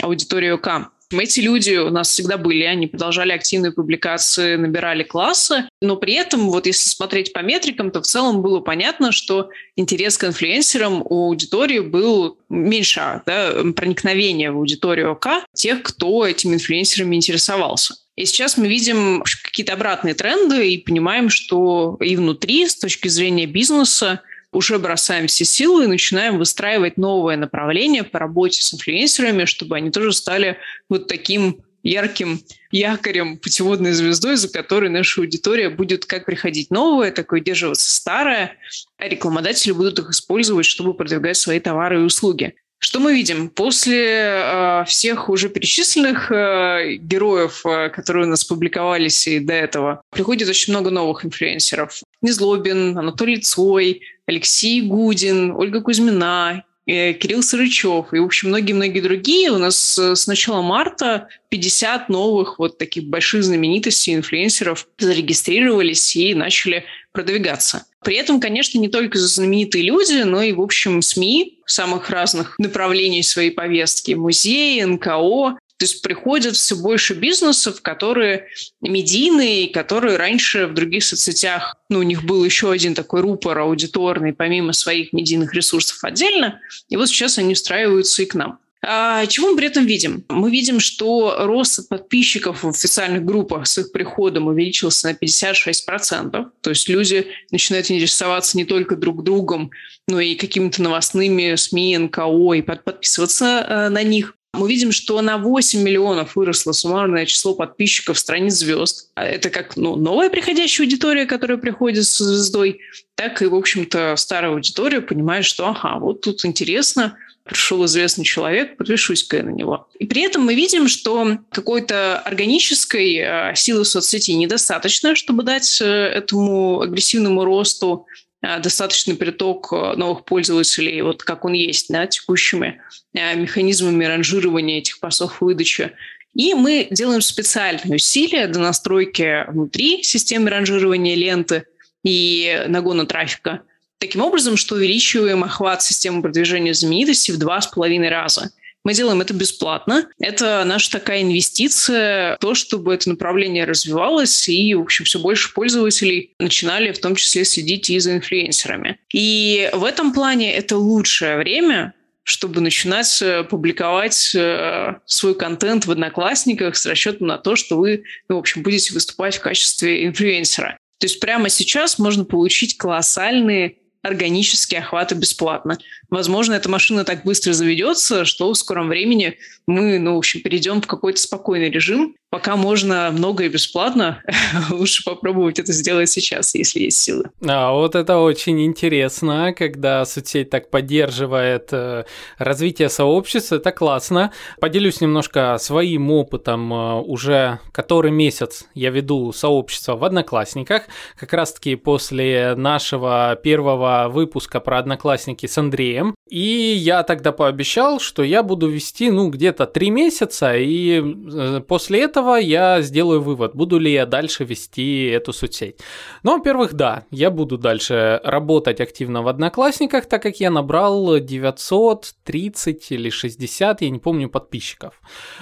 аудиторией 0.02 0.54
ОК. 0.54 0.92
Эти 1.12 1.40
люди 1.40 1.76
у 1.76 1.90
нас 1.90 2.10
всегда 2.10 2.38
были, 2.38 2.64
они 2.64 2.88
продолжали 2.88 3.32
активные 3.32 3.72
публикации, 3.72 4.56
набирали 4.56 5.04
классы, 5.04 5.70
но 5.82 5.98
при 5.98 6.14
этом, 6.14 6.50
вот 6.50 6.66
если 6.66 6.90
смотреть 6.90 7.32
по 7.34 7.40
метрикам, 7.40 7.92
то 7.92 8.02
в 8.02 8.06
целом 8.06 8.42
было 8.42 8.60
понятно, 8.60 9.12
что 9.12 9.50
интерес 9.76 10.18
к 10.18 10.24
инфлюенсерам 10.24 11.02
у 11.04 11.28
аудитории 11.28 11.80
был 11.80 12.38
меньше, 12.50 13.22
да, 13.26 13.54
проникновение 13.76 14.52
в 14.52 14.58
аудиторию 14.58 15.12
ОК 15.12 15.46
тех, 15.54 15.84
кто 15.84 16.26
этими 16.26 16.56
инфлюенсерами 16.56 17.16
интересовался. 17.16 17.96
И 18.16 18.26
сейчас 18.26 18.58
мы 18.58 18.68
видим 18.68 19.24
какие-то 19.44 19.74
обратные 19.74 20.14
тренды 20.14 20.72
и 20.72 20.78
понимаем, 20.78 21.30
что 21.30 21.98
и 22.00 22.16
внутри, 22.16 22.66
с 22.68 22.78
точки 22.78 23.10
зрения 23.10 23.46
бизнеса, 23.46 24.22
уже 24.56 24.80
бросаем 24.80 25.28
все 25.28 25.46
силы 25.46 25.84
и 25.84 25.88
начинаем 25.88 26.38
выстраивать 26.38 26.98
новое 26.98 27.36
направление 27.36 28.04
по 28.04 28.20
работе 28.20 28.62
с 28.62 28.74
инфлюенсерами, 28.74 29.46
чтобы 29.46 29.76
они 29.76 29.92
тоже 29.92 30.14
стали 30.14 30.58
вот 30.90 31.08
таким 31.08 31.62
ярким 31.84 32.42
якорем, 32.72 33.38
путеводной 33.38 33.92
звездой, 33.92 34.38
за 34.38 34.50
которой 34.50 34.90
наша 34.90 35.22
аудитория 35.22 35.70
будет 35.70 36.06
как 36.06 36.26
приходить 36.26 36.72
новое, 36.72 37.12
так 37.12 37.32
и 37.32 37.36
удерживаться 37.36 37.94
старое, 37.94 38.58
а 38.98 39.08
рекламодатели 39.08 39.72
будут 39.72 40.00
их 40.00 40.10
использовать, 40.10 40.66
чтобы 40.66 40.94
продвигать 40.94 41.38
свои 41.38 41.60
товары 41.60 42.02
и 42.02 42.04
услуги. 42.04 42.56
Что 42.80 43.00
мы 43.00 43.14
видим? 43.14 43.50
После 43.50 44.04
э, 44.06 44.84
всех 44.86 45.30
уже 45.30 45.50
перечисленных 45.50 46.32
э, 46.32 46.96
героев, 47.00 47.66
э, 47.66 47.90
которые 47.90 48.26
у 48.26 48.30
нас 48.30 48.44
публиковались 48.44 49.28
и 49.28 49.40
до 49.40 49.54
этого, 49.54 50.02
приходит 50.12 50.50
очень 50.50 50.74
много 50.74 50.92
новых 50.92 51.26
инфлюенсеров. 51.26 52.02
Незлобин, 52.22 52.98
Анатолий 52.98 53.40
Цой, 53.40 54.02
Алексей 54.28 54.82
Гудин, 54.82 55.52
Ольга 55.52 55.82
Кузьмина, 55.82 56.64
э, 56.86 57.14
Кирилл 57.14 57.44
Сырычев 57.44 58.14
и, 58.14 58.20
в 58.20 58.26
общем, 58.26 58.50
многие-многие 58.50 59.02
другие. 59.02 59.52
У 59.52 59.58
нас 59.58 59.98
э, 59.98 60.16
с 60.16 60.28
начала 60.28 60.62
марта 60.62 61.28
50 61.50 62.10
новых 62.10 62.60
вот 62.60 62.78
таких 62.78 63.06
больших 63.06 63.44
знаменитостей, 63.44 64.14
инфлюенсеров 64.14 64.88
зарегистрировались 64.98 66.16
и 66.16 66.34
начали 66.34 66.86
продвигаться. 67.16 67.86
При 68.04 68.18
этом, 68.18 68.40
конечно, 68.40 68.78
не 68.78 68.88
только 68.88 69.18
знаменитые 69.18 69.84
люди, 69.84 70.22
но 70.22 70.44
и, 70.44 70.52
в 70.52 70.62
общем, 70.62 71.02
СМИ 71.02 71.60
самых 71.66 72.12
разных 72.12 72.60
направлений 72.60 73.24
своей 73.24 73.50
повестки, 73.50 74.12
музеи, 74.12 74.84
НКО, 74.84 75.58
то 75.78 75.84
есть 75.84 76.02
приходят 76.02 76.56
все 76.56 76.76
больше 76.76 77.16
бизнесов, 77.16 77.82
которые 77.82 78.48
медийные, 78.80 79.68
которые 79.70 80.16
раньше 80.16 80.68
в 80.68 80.74
других 80.74 81.04
соцсетях, 81.04 81.76
ну, 81.90 82.00
у 82.00 82.04
них 82.04 82.24
был 82.24 82.46
еще 82.46 82.72
один 82.72 82.94
такой 82.94 83.22
рупор 83.22 83.60
аудиторный, 83.60 84.34
помимо 84.34 84.72
своих 84.72 85.12
медийных 85.12 85.54
ресурсов 85.54 85.98
отдельно, 86.04 86.62
и 86.88 86.96
вот 86.96 87.10
сейчас 87.10 87.38
они 87.40 87.54
устраиваются 87.54 88.22
и 88.22 88.26
к 88.26 88.36
нам. 88.36 88.60
А 88.88 89.26
чего 89.26 89.52
мы 89.52 89.58
при 89.58 89.68
этом 89.68 89.86
видим? 89.86 90.24
Мы 90.30 90.52
видим, 90.52 90.80
что 90.80 91.36
рост 91.40 91.90
подписчиков 91.90 92.64
в 92.64 92.70
официальных 92.70 93.26
группах 93.26 93.68
с 93.68 93.78
их 93.78 93.92
приходом 93.92 94.48
увеличился 94.48 95.08
на 95.08 95.14
56%. 95.14 96.46
То 96.62 96.70
есть 96.70 96.88
люди 96.88 97.28
начинают 97.52 97.90
интересоваться 97.90 98.58
не 98.58 98.66
только 98.66 98.96
друг 98.96 99.24
другом, 99.24 99.72
но 100.08 100.20
и 100.20 100.36
какими-то 100.36 100.82
новостными 100.82 101.56
СМИ, 101.56 101.98
НКО, 101.98 102.54
и 102.54 102.62
подписываться 102.62 103.66
э, 103.68 103.90
на 103.90 104.04
них. 104.04 104.36
Мы 104.54 104.70
видим, 104.70 104.92
что 104.92 105.22
на 105.22 105.38
8 105.38 105.82
миллионов 105.82 106.36
выросло 106.36 106.72
суммарное 106.72 107.26
число 107.26 107.56
подписчиков 107.56 108.18
страниц 108.18 108.54
звезд. 108.54 109.10
А 109.16 109.26
это 109.26 109.50
как 109.50 109.76
ну, 109.76 109.96
новая 109.96 110.30
приходящая 110.30 110.88
аудитория, 110.88 111.26
которая 111.26 111.58
приходит 111.58 112.06
с 112.06 112.18
звездой, 112.18 112.80
так 113.16 113.42
и, 113.42 113.48
в 113.48 113.56
общем-то, 113.56 114.16
старая 114.16 114.52
аудитория 114.52 115.02
понимает, 115.02 115.46
что 115.46 115.68
ага, 115.68 116.00
вот 116.00 116.22
тут 116.22 116.46
интересно, 116.46 117.18
пришел 117.46 117.86
известный 117.86 118.26
человек, 118.26 118.76
подпишусь-ка 118.76 119.38
я 119.38 119.44
на 119.44 119.52
него. 119.52 119.88
И 120.00 120.08
при 120.08 120.24
этом 120.24 120.44
мы 120.44 120.56
видим, 120.56 120.88
что 120.88 121.38
какой-то 121.52 122.20
органической 122.20 123.18
э, 123.18 123.56
силы 123.56 123.86
соцсети 123.86 124.32
недостаточно, 124.32 125.16
чтобы 125.16 125.44
дать 125.44 125.80
э, 125.80 125.86
этому 125.86 126.82
агрессивному 126.82 127.46
росту 127.46 128.08
э, 128.42 128.60
достаточный 128.60 129.16
приток 129.16 129.72
новых 129.72 130.26
пользователей, 130.26 131.02
вот 131.04 131.24
как 131.24 131.46
он 131.46 131.54
есть, 131.54 131.90
да, 131.90 132.08
текущими 132.08 132.82
механизмами 133.14 134.04
ранжирования 134.06 134.80
этих 134.80 135.00
постов 135.00 135.40
выдачи. 135.40 135.92
И 136.34 136.54
мы 136.56 136.88
делаем 136.90 137.22
специальные 137.22 137.96
усилия 137.96 138.48
для 138.48 138.62
настройки 138.62 139.50
внутри 139.50 140.04
системы 140.04 140.50
ранжирования 140.50 141.16
ленты 141.16 141.66
и 142.04 142.66
нагона 142.68 143.06
трафика– 143.06 143.62
таким 144.06 144.22
образом, 144.22 144.58
что 144.58 144.76
увеличиваем 144.76 145.44
охват 145.44 145.82
системы 145.82 146.22
продвижения 146.22 146.74
знаменитости 146.74 147.32
в 147.32 147.38
два 147.38 147.60
с 147.62 147.68
половиной 147.68 148.10
раза. 148.10 148.52
Мы 148.84 148.94
делаем 148.94 149.20
это 149.20 149.34
бесплатно. 149.34 150.08
Это 150.20 150.64
наша 150.64 150.92
такая 150.92 151.24
инвестиция 151.24 152.36
в 152.36 152.40
то, 152.40 152.54
чтобы 152.54 152.94
это 152.94 153.10
направление 153.10 153.66
развивалось, 153.66 154.48
и, 154.48 154.76
в 154.76 154.82
общем, 154.82 155.06
все 155.06 155.20
больше 155.20 155.52
пользователей 155.54 156.36
начинали 156.40 156.92
в 156.92 157.00
том 157.00 157.16
числе 157.16 157.46
следить 157.46 157.90
и 157.90 157.98
за 157.98 158.14
инфлюенсерами. 158.14 159.00
И 159.12 159.72
в 159.74 159.84
этом 159.84 160.14
плане 160.14 160.54
это 160.54 160.78
лучшее 160.78 161.38
время, 161.38 161.96
чтобы 162.22 162.62
начинать 162.62 163.22
э, 163.24 163.44
публиковать 163.44 164.36
э, 164.36 164.96
свой 165.06 165.34
контент 165.36 165.88
в 165.88 165.92
Одноклассниках 165.92 166.76
с 166.76 166.86
расчетом 166.86 167.26
на 167.26 167.40
то, 167.40 167.56
что 167.56 167.78
вы, 167.78 168.04
ну, 168.30 168.36
в 168.36 168.40
общем, 168.40 168.62
будете 168.62 168.94
выступать 168.94 169.38
в 169.38 169.42
качестве 169.42 170.06
инфлюенсера. 170.06 170.78
То 171.00 171.06
есть 171.06 171.20
прямо 171.20 171.50
сейчас 171.50 172.00
можно 172.00 172.24
получить 172.24 172.78
колоссальные 172.78 173.78
органические 174.06 174.82
охваты 174.82 175.16
бесплатно. 175.16 175.78
Возможно, 176.10 176.54
эта 176.54 176.70
машина 176.70 177.04
так 177.04 177.24
быстро 177.24 177.54
заведется, 177.54 178.26
что 178.26 178.52
в 178.52 178.58
скором 178.58 178.90
времени 178.90 179.38
мы, 179.68 180.00
ну, 180.00 180.16
в 180.16 180.18
общем, 180.18 180.42
перейдем 180.42 180.82
в 180.82 180.88
какой-то 180.88 181.20
спокойный 181.20 181.70
режим. 181.70 182.16
Пока 182.36 182.58
можно 182.58 183.12
много 183.14 183.46
и 183.46 183.48
бесплатно, 183.48 184.22
лучше 184.70 185.06
попробовать 185.06 185.58
это 185.58 185.72
сделать 185.72 186.10
сейчас, 186.10 186.54
если 186.54 186.82
есть 186.82 186.98
силы. 186.98 187.30
А 187.48 187.72
вот 187.72 187.96
это 187.96 188.18
очень 188.18 188.66
интересно, 188.66 189.54
когда 189.58 190.04
соцсеть 190.04 190.50
так 190.50 190.70
поддерживает 190.70 191.70
э, 191.72 192.04
развитие 192.38 192.90
сообщества, 192.90 193.56
это 193.56 193.72
классно. 193.72 194.34
Поделюсь 194.60 195.00
немножко 195.00 195.56
своим 195.62 196.12
опытом. 196.12 196.74
Э, 196.74 197.00
уже 197.00 197.60
который 197.72 198.12
месяц 198.12 198.66
я 198.74 198.90
веду 198.90 199.32
сообщество 199.32 199.96
в 199.96 200.04
Одноклассниках, 200.04 200.84
как 201.18 201.32
раз-таки 201.32 201.76
после 201.76 202.54
нашего 202.56 203.40
первого 203.42 204.08
выпуска 204.10 204.60
про 204.60 204.80
Одноклассники 204.80 205.46
с 205.46 205.58
Андреем. 205.58 206.16
И 206.30 206.74
я 206.76 207.04
тогда 207.04 207.32
пообещал, 207.32 208.02
что 208.02 208.24
я 208.24 208.44
буду 208.44 208.68
вести, 208.68 209.10
ну, 209.10 209.30
где-то 209.30 209.68
три 209.68 209.90
месяца, 209.90 210.58
и 210.58 211.02
э, 211.02 211.62
после 211.66 212.02
этого 212.02 212.25
я 212.38 212.82
сделаю 212.82 213.22
вывод, 213.22 213.56
буду 213.56 213.80
ли 213.80 213.92
я 213.92 214.06
дальше 214.06 214.44
вести 214.44 215.06
эту 215.06 215.34
соцсеть. 215.34 215.80
Ну, 216.24 216.38
во-первых, 216.38 216.74
да, 216.74 217.06
я 217.12 217.30
буду 217.32 217.58
дальше 217.58 218.20
работать 218.24 218.82
активно 218.82 219.22
в 219.22 219.28
Одноклассниках, 219.28 220.06
так 220.06 220.22
как 220.22 220.40
я 220.40 220.50
набрал 220.50 221.20
930 221.20 222.92
или 222.92 223.10
60, 223.10 223.82
я 223.82 223.90
не 223.90 224.00
помню, 224.00 224.30
подписчиков. 224.30 225.00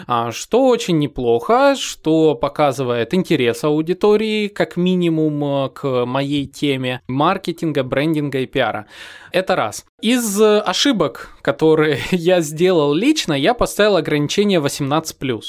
А, 0.08 0.32
что 0.32 0.68
очень 0.68 1.00
неплохо, 1.00 1.76
что 1.76 2.36
показывает 2.36 3.14
интерес 3.14 3.64
аудитории, 3.64 4.48
как 4.48 4.78
минимум, 4.78 5.70
к 5.70 6.06
моей 6.06 6.46
теме 6.46 7.02
маркетинга, 7.08 7.84
брендинга 7.84 8.40
и 8.40 8.46
пиара. 8.46 8.88
Это 9.32 9.56
раз. 9.56 9.86
Из 10.04 10.42
ошибок, 10.42 11.30
которые 11.42 12.00
я 12.12 12.42
сделал 12.42 12.94
лично, 12.94 13.32
я 13.32 13.54
поставил 13.54 13.96
ограничение 13.96 14.60
18+. 14.60 15.42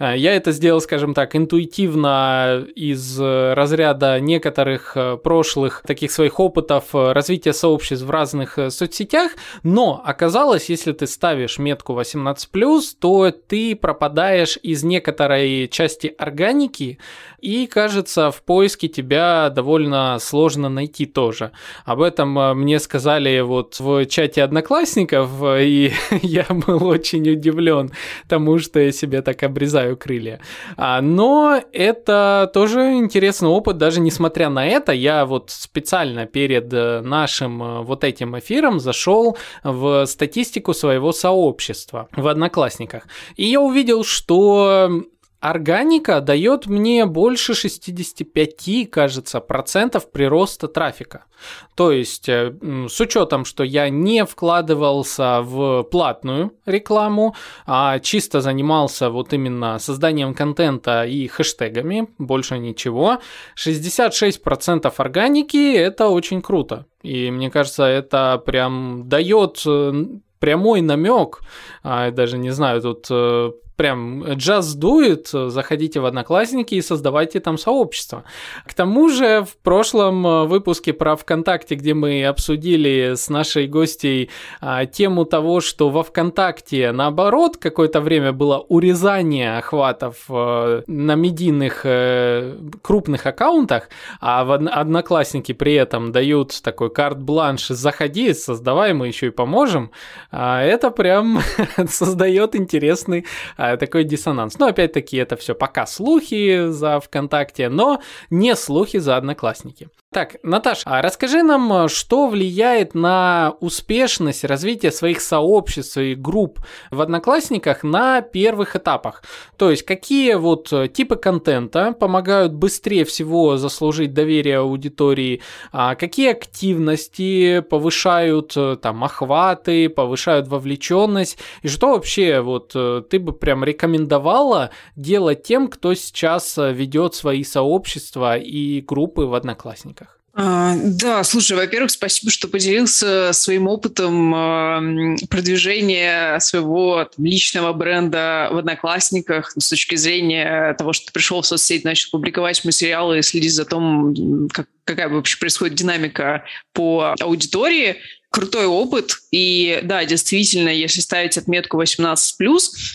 Э, 0.00 0.14
я 0.16 0.34
это 0.34 0.50
сделал, 0.50 0.80
скажем 0.80 1.14
так, 1.14 1.36
интуитивно 1.36 2.66
из 2.74 3.20
разряда 3.20 4.18
некоторых 4.18 4.96
э, 4.96 5.16
прошлых 5.16 5.84
таких 5.86 6.10
своих 6.10 6.40
опытов 6.40 6.86
э, 6.92 7.12
развития 7.12 7.52
сообществ 7.52 8.04
в 8.04 8.10
разных 8.10 8.58
соцсетях, 8.70 9.32
но 9.62 10.02
оказалось, 10.04 10.68
если 10.70 10.90
ты 10.90 11.06
ставишь 11.06 11.58
метку 11.58 11.92
18+, 11.92 12.82
то 12.98 13.30
ты 13.30 13.76
пропадаешь 13.76 14.58
из 14.60 14.82
некоторой 14.82 15.68
части 15.68 16.12
органики, 16.18 16.98
и, 17.40 17.66
кажется, 17.68 18.30
в 18.30 18.42
поиске 18.42 18.88
тебя 18.88 19.50
довольно 19.50 20.18
сложно 20.18 20.68
найти 20.68 21.06
тоже. 21.06 21.52
Об 21.84 22.00
этом 22.00 22.58
мне 22.58 22.80
сказали 22.80 23.40
вот 23.40 23.78
в 23.84 24.06
чате 24.06 24.42
одноклассников, 24.42 25.30
и 25.42 25.92
я 26.22 26.46
был 26.48 26.86
очень 26.86 27.28
удивлен 27.30 27.90
тому, 28.28 28.58
что 28.58 28.80
я 28.80 28.92
себе 28.92 29.22
так 29.22 29.42
обрезаю 29.42 29.96
крылья. 29.96 30.40
А, 30.76 31.00
но 31.00 31.60
это 31.72 32.50
тоже 32.54 32.94
интересный 32.94 33.48
опыт, 33.48 33.76
даже 33.76 34.00
несмотря 34.00 34.48
на 34.48 34.66
это, 34.66 34.92
я 34.92 35.26
вот 35.26 35.50
специально 35.50 36.26
перед 36.26 36.72
э, 36.72 37.00
нашим 37.00 37.62
э, 37.62 37.80
вот 37.82 38.04
этим 38.04 38.38
эфиром 38.38 38.80
зашел 38.80 39.36
в 39.62 40.06
статистику 40.06 40.72
своего 40.74 41.12
сообщества 41.12 42.08
в 42.16 42.26
Одноклассниках. 42.26 43.06
И 43.36 43.44
я 43.44 43.60
увидел, 43.60 44.04
что 44.04 45.04
органика 45.44 46.22
дает 46.22 46.66
мне 46.66 47.04
больше 47.04 47.54
65, 47.54 48.90
кажется, 48.90 49.40
процентов 49.40 50.10
прироста 50.10 50.68
трафика. 50.68 51.26
То 51.74 51.92
есть, 51.92 52.30
э, 52.30 52.54
с 52.88 52.98
учетом, 52.98 53.44
что 53.44 53.62
я 53.62 53.90
не 53.90 54.24
вкладывался 54.24 55.42
в 55.42 55.82
платную 55.82 56.52
рекламу, 56.64 57.34
а 57.66 57.98
чисто 57.98 58.40
занимался 58.40 59.10
вот 59.10 59.34
именно 59.34 59.78
созданием 59.78 60.32
контента 60.32 61.04
и 61.04 61.26
хэштегами, 61.26 62.08
больше 62.16 62.56
ничего, 62.58 63.18
66% 63.54 64.94
органики– 64.96 65.74
это 65.76 66.08
очень 66.08 66.40
круто. 66.40 66.86
И 67.02 67.30
мне 67.30 67.50
кажется, 67.50 67.84
это 67.84 68.42
прям 68.46 69.10
дает 69.10 69.62
э, 69.66 69.92
прямой 70.38 70.80
намек, 70.80 71.40
а, 71.82 72.10
даже 72.10 72.38
не 72.38 72.50
знаю, 72.50 72.80
тут 72.80 73.06
э, 73.10 73.50
прям 73.76 74.24
джаз 74.34 74.74
дует, 74.74 75.28
заходите 75.28 76.00
в 76.00 76.06
Одноклассники 76.06 76.74
и 76.74 76.82
создавайте 76.82 77.40
там 77.40 77.58
сообщество. 77.58 78.24
К 78.66 78.74
тому 78.74 79.08
же 79.08 79.44
в 79.44 79.56
прошлом 79.62 80.26
э, 80.26 80.44
выпуске 80.44 80.92
про 80.92 81.16
ВКонтакте, 81.16 81.74
где 81.74 81.94
мы 81.94 82.24
обсудили 82.24 83.14
с 83.16 83.28
нашей 83.28 83.66
гостей 83.66 84.30
а, 84.60 84.86
тему 84.86 85.24
того, 85.24 85.60
что 85.60 85.90
во 85.90 86.02
ВКонтакте 86.02 86.92
наоборот 86.92 87.56
какое-то 87.56 88.00
время 88.00 88.32
было 88.32 88.58
урезание 88.58 89.58
охватов 89.58 90.24
э, 90.28 90.82
на 90.86 91.14
медийных 91.14 91.82
э, 91.84 92.56
крупных 92.82 93.26
аккаунтах, 93.26 93.88
а 94.20 94.44
в 94.44 94.52
Одноклассники 94.52 95.52
при 95.52 95.74
этом 95.74 96.12
дают 96.12 96.62
такой 96.62 96.90
карт-бланш 96.90 97.68
«заходи, 97.68 98.32
создавай, 98.34 98.92
мы 98.92 99.08
еще 99.08 99.28
и 99.28 99.30
поможем», 99.30 99.90
а 100.30 100.62
это 100.62 100.90
прям 100.90 101.40
создает 101.88 102.54
интересный 102.54 103.26
а, 103.56 103.63
такой 103.78 104.04
диссонанс. 104.04 104.58
Но 104.58 104.66
опять-таки 104.66 105.16
это 105.16 105.36
все 105.36 105.54
пока 105.54 105.86
слухи 105.86 106.68
за 106.68 107.00
ВКонтакте, 107.00 107.68
но 107.68 108.00
не 108.30 108.56
слухи 108.56 108.98
за 108.98 109.16
Одноклассники. 109.16 109.88
Так, 110.14 110.36
Наташа, 110.44 110.82
а 110.84 111.02
расскажи 111.02 111.42
нам, 111.42 111.88
что 111.88 112.28
влияет 112.28 112.94
на 112.94 113.56
успешность 113.58 114.44
развития 114.44 114.92
своих 114.92 115.20
сообществ 115.20 115.96
и 115.96 116.14
групп 116.14 116.60
в 116.92 117.00
Одноклассниках 117.00 117.82
на 117.82 118.20
первых 118.22 118.76
этапах. 118.76 119.24
То 119.56 119.72
есть, 119.72 119.82
какие 119.82 120.34
вот 120.34 120.72
типы 120.92 121.16
контента 121.16 121.90
помогают 121.90 122.52
быстрее 122.52 123.04
всего 123.04 123.56
заслужить 123.56 124.14
доверие 124.14 124.58
аудитории, 124.58 125.42
а 125.72 125.96
какие 125.96 126.30
активности 126.30 127.58
повышают 127.58 128.56
там 128.82 129.02
охваты, 129.02 129.88
повышают 129.88 130.46
вовлеченность, 130.46 131.38
и 131.62 131.68
что 131.68 131.88
вообще 131.88 132.40
вот 132.40 132.68
ты 132.68 133.18
бы 133.18 133.32
прям 133.32 133.64
рекомендовала 133.64 134.70
делать 134.94 135.42
тем, 135.42 135.66
кто 135.66 135.92
сейчас 135.94 136.56
ведет 136.56 137.16
свои 137.16 137.42
сообщества 137.42 138.36
и 138.36 138.80
группы 138.80 139.22
в 139.22 139.34
Одноклассниках? 139.34 140.03
А, 140.36 140.74
да, 140.76 141.22
слушай, 141.22 141.56
во-первых, 141.56 141.92
спасибо, 141.92 142.32
что 142.32 142.48
поделился 142.48 143.32
своим 143.32 143.68
опытом 143.68 144.34
э, 144.34 145.16
продвижения 145.30 146.40
своего 146.40 147.04
там, 147.04 147.24
личного 147.24 147.72
бренда 147.72 148.48
в 148.50 148.56
Одноклассниках 148.58 149.52
с 149.56 149.68
точки 149.68 149.94
зрения 149.94 150.74
того, 150.74 150.92
что 150.92 151.06
ты 151.06 151.12
пришел 151.12 151.40
в 151.40 151.46
соцсеть, 151.46 151.84
начал 151.84 152.10
публиковать 152.10 152.64
материалы 152.64 153.20
и 153.20 153.22
следить 153.22 153.54
за 153.54 153.64
том, 153.64 154.48
как, 154.52 154.66
какая 154.84 155.08
вообще 155.08 155.38
происходит 155.38 155.76
динамика 155.76 156.44
по 156.72 157.14
аудитории 157.20 157.98
крутой 158.34 158.66
опыт. 158.66 159.12
И 159.30 159.78
да, 159.84 160.04
действительно, 160.04 160.68
если 160.68 161.00
ставить 161.00 161.38
отметку 161.38 161.80
18+, 161.80 162.16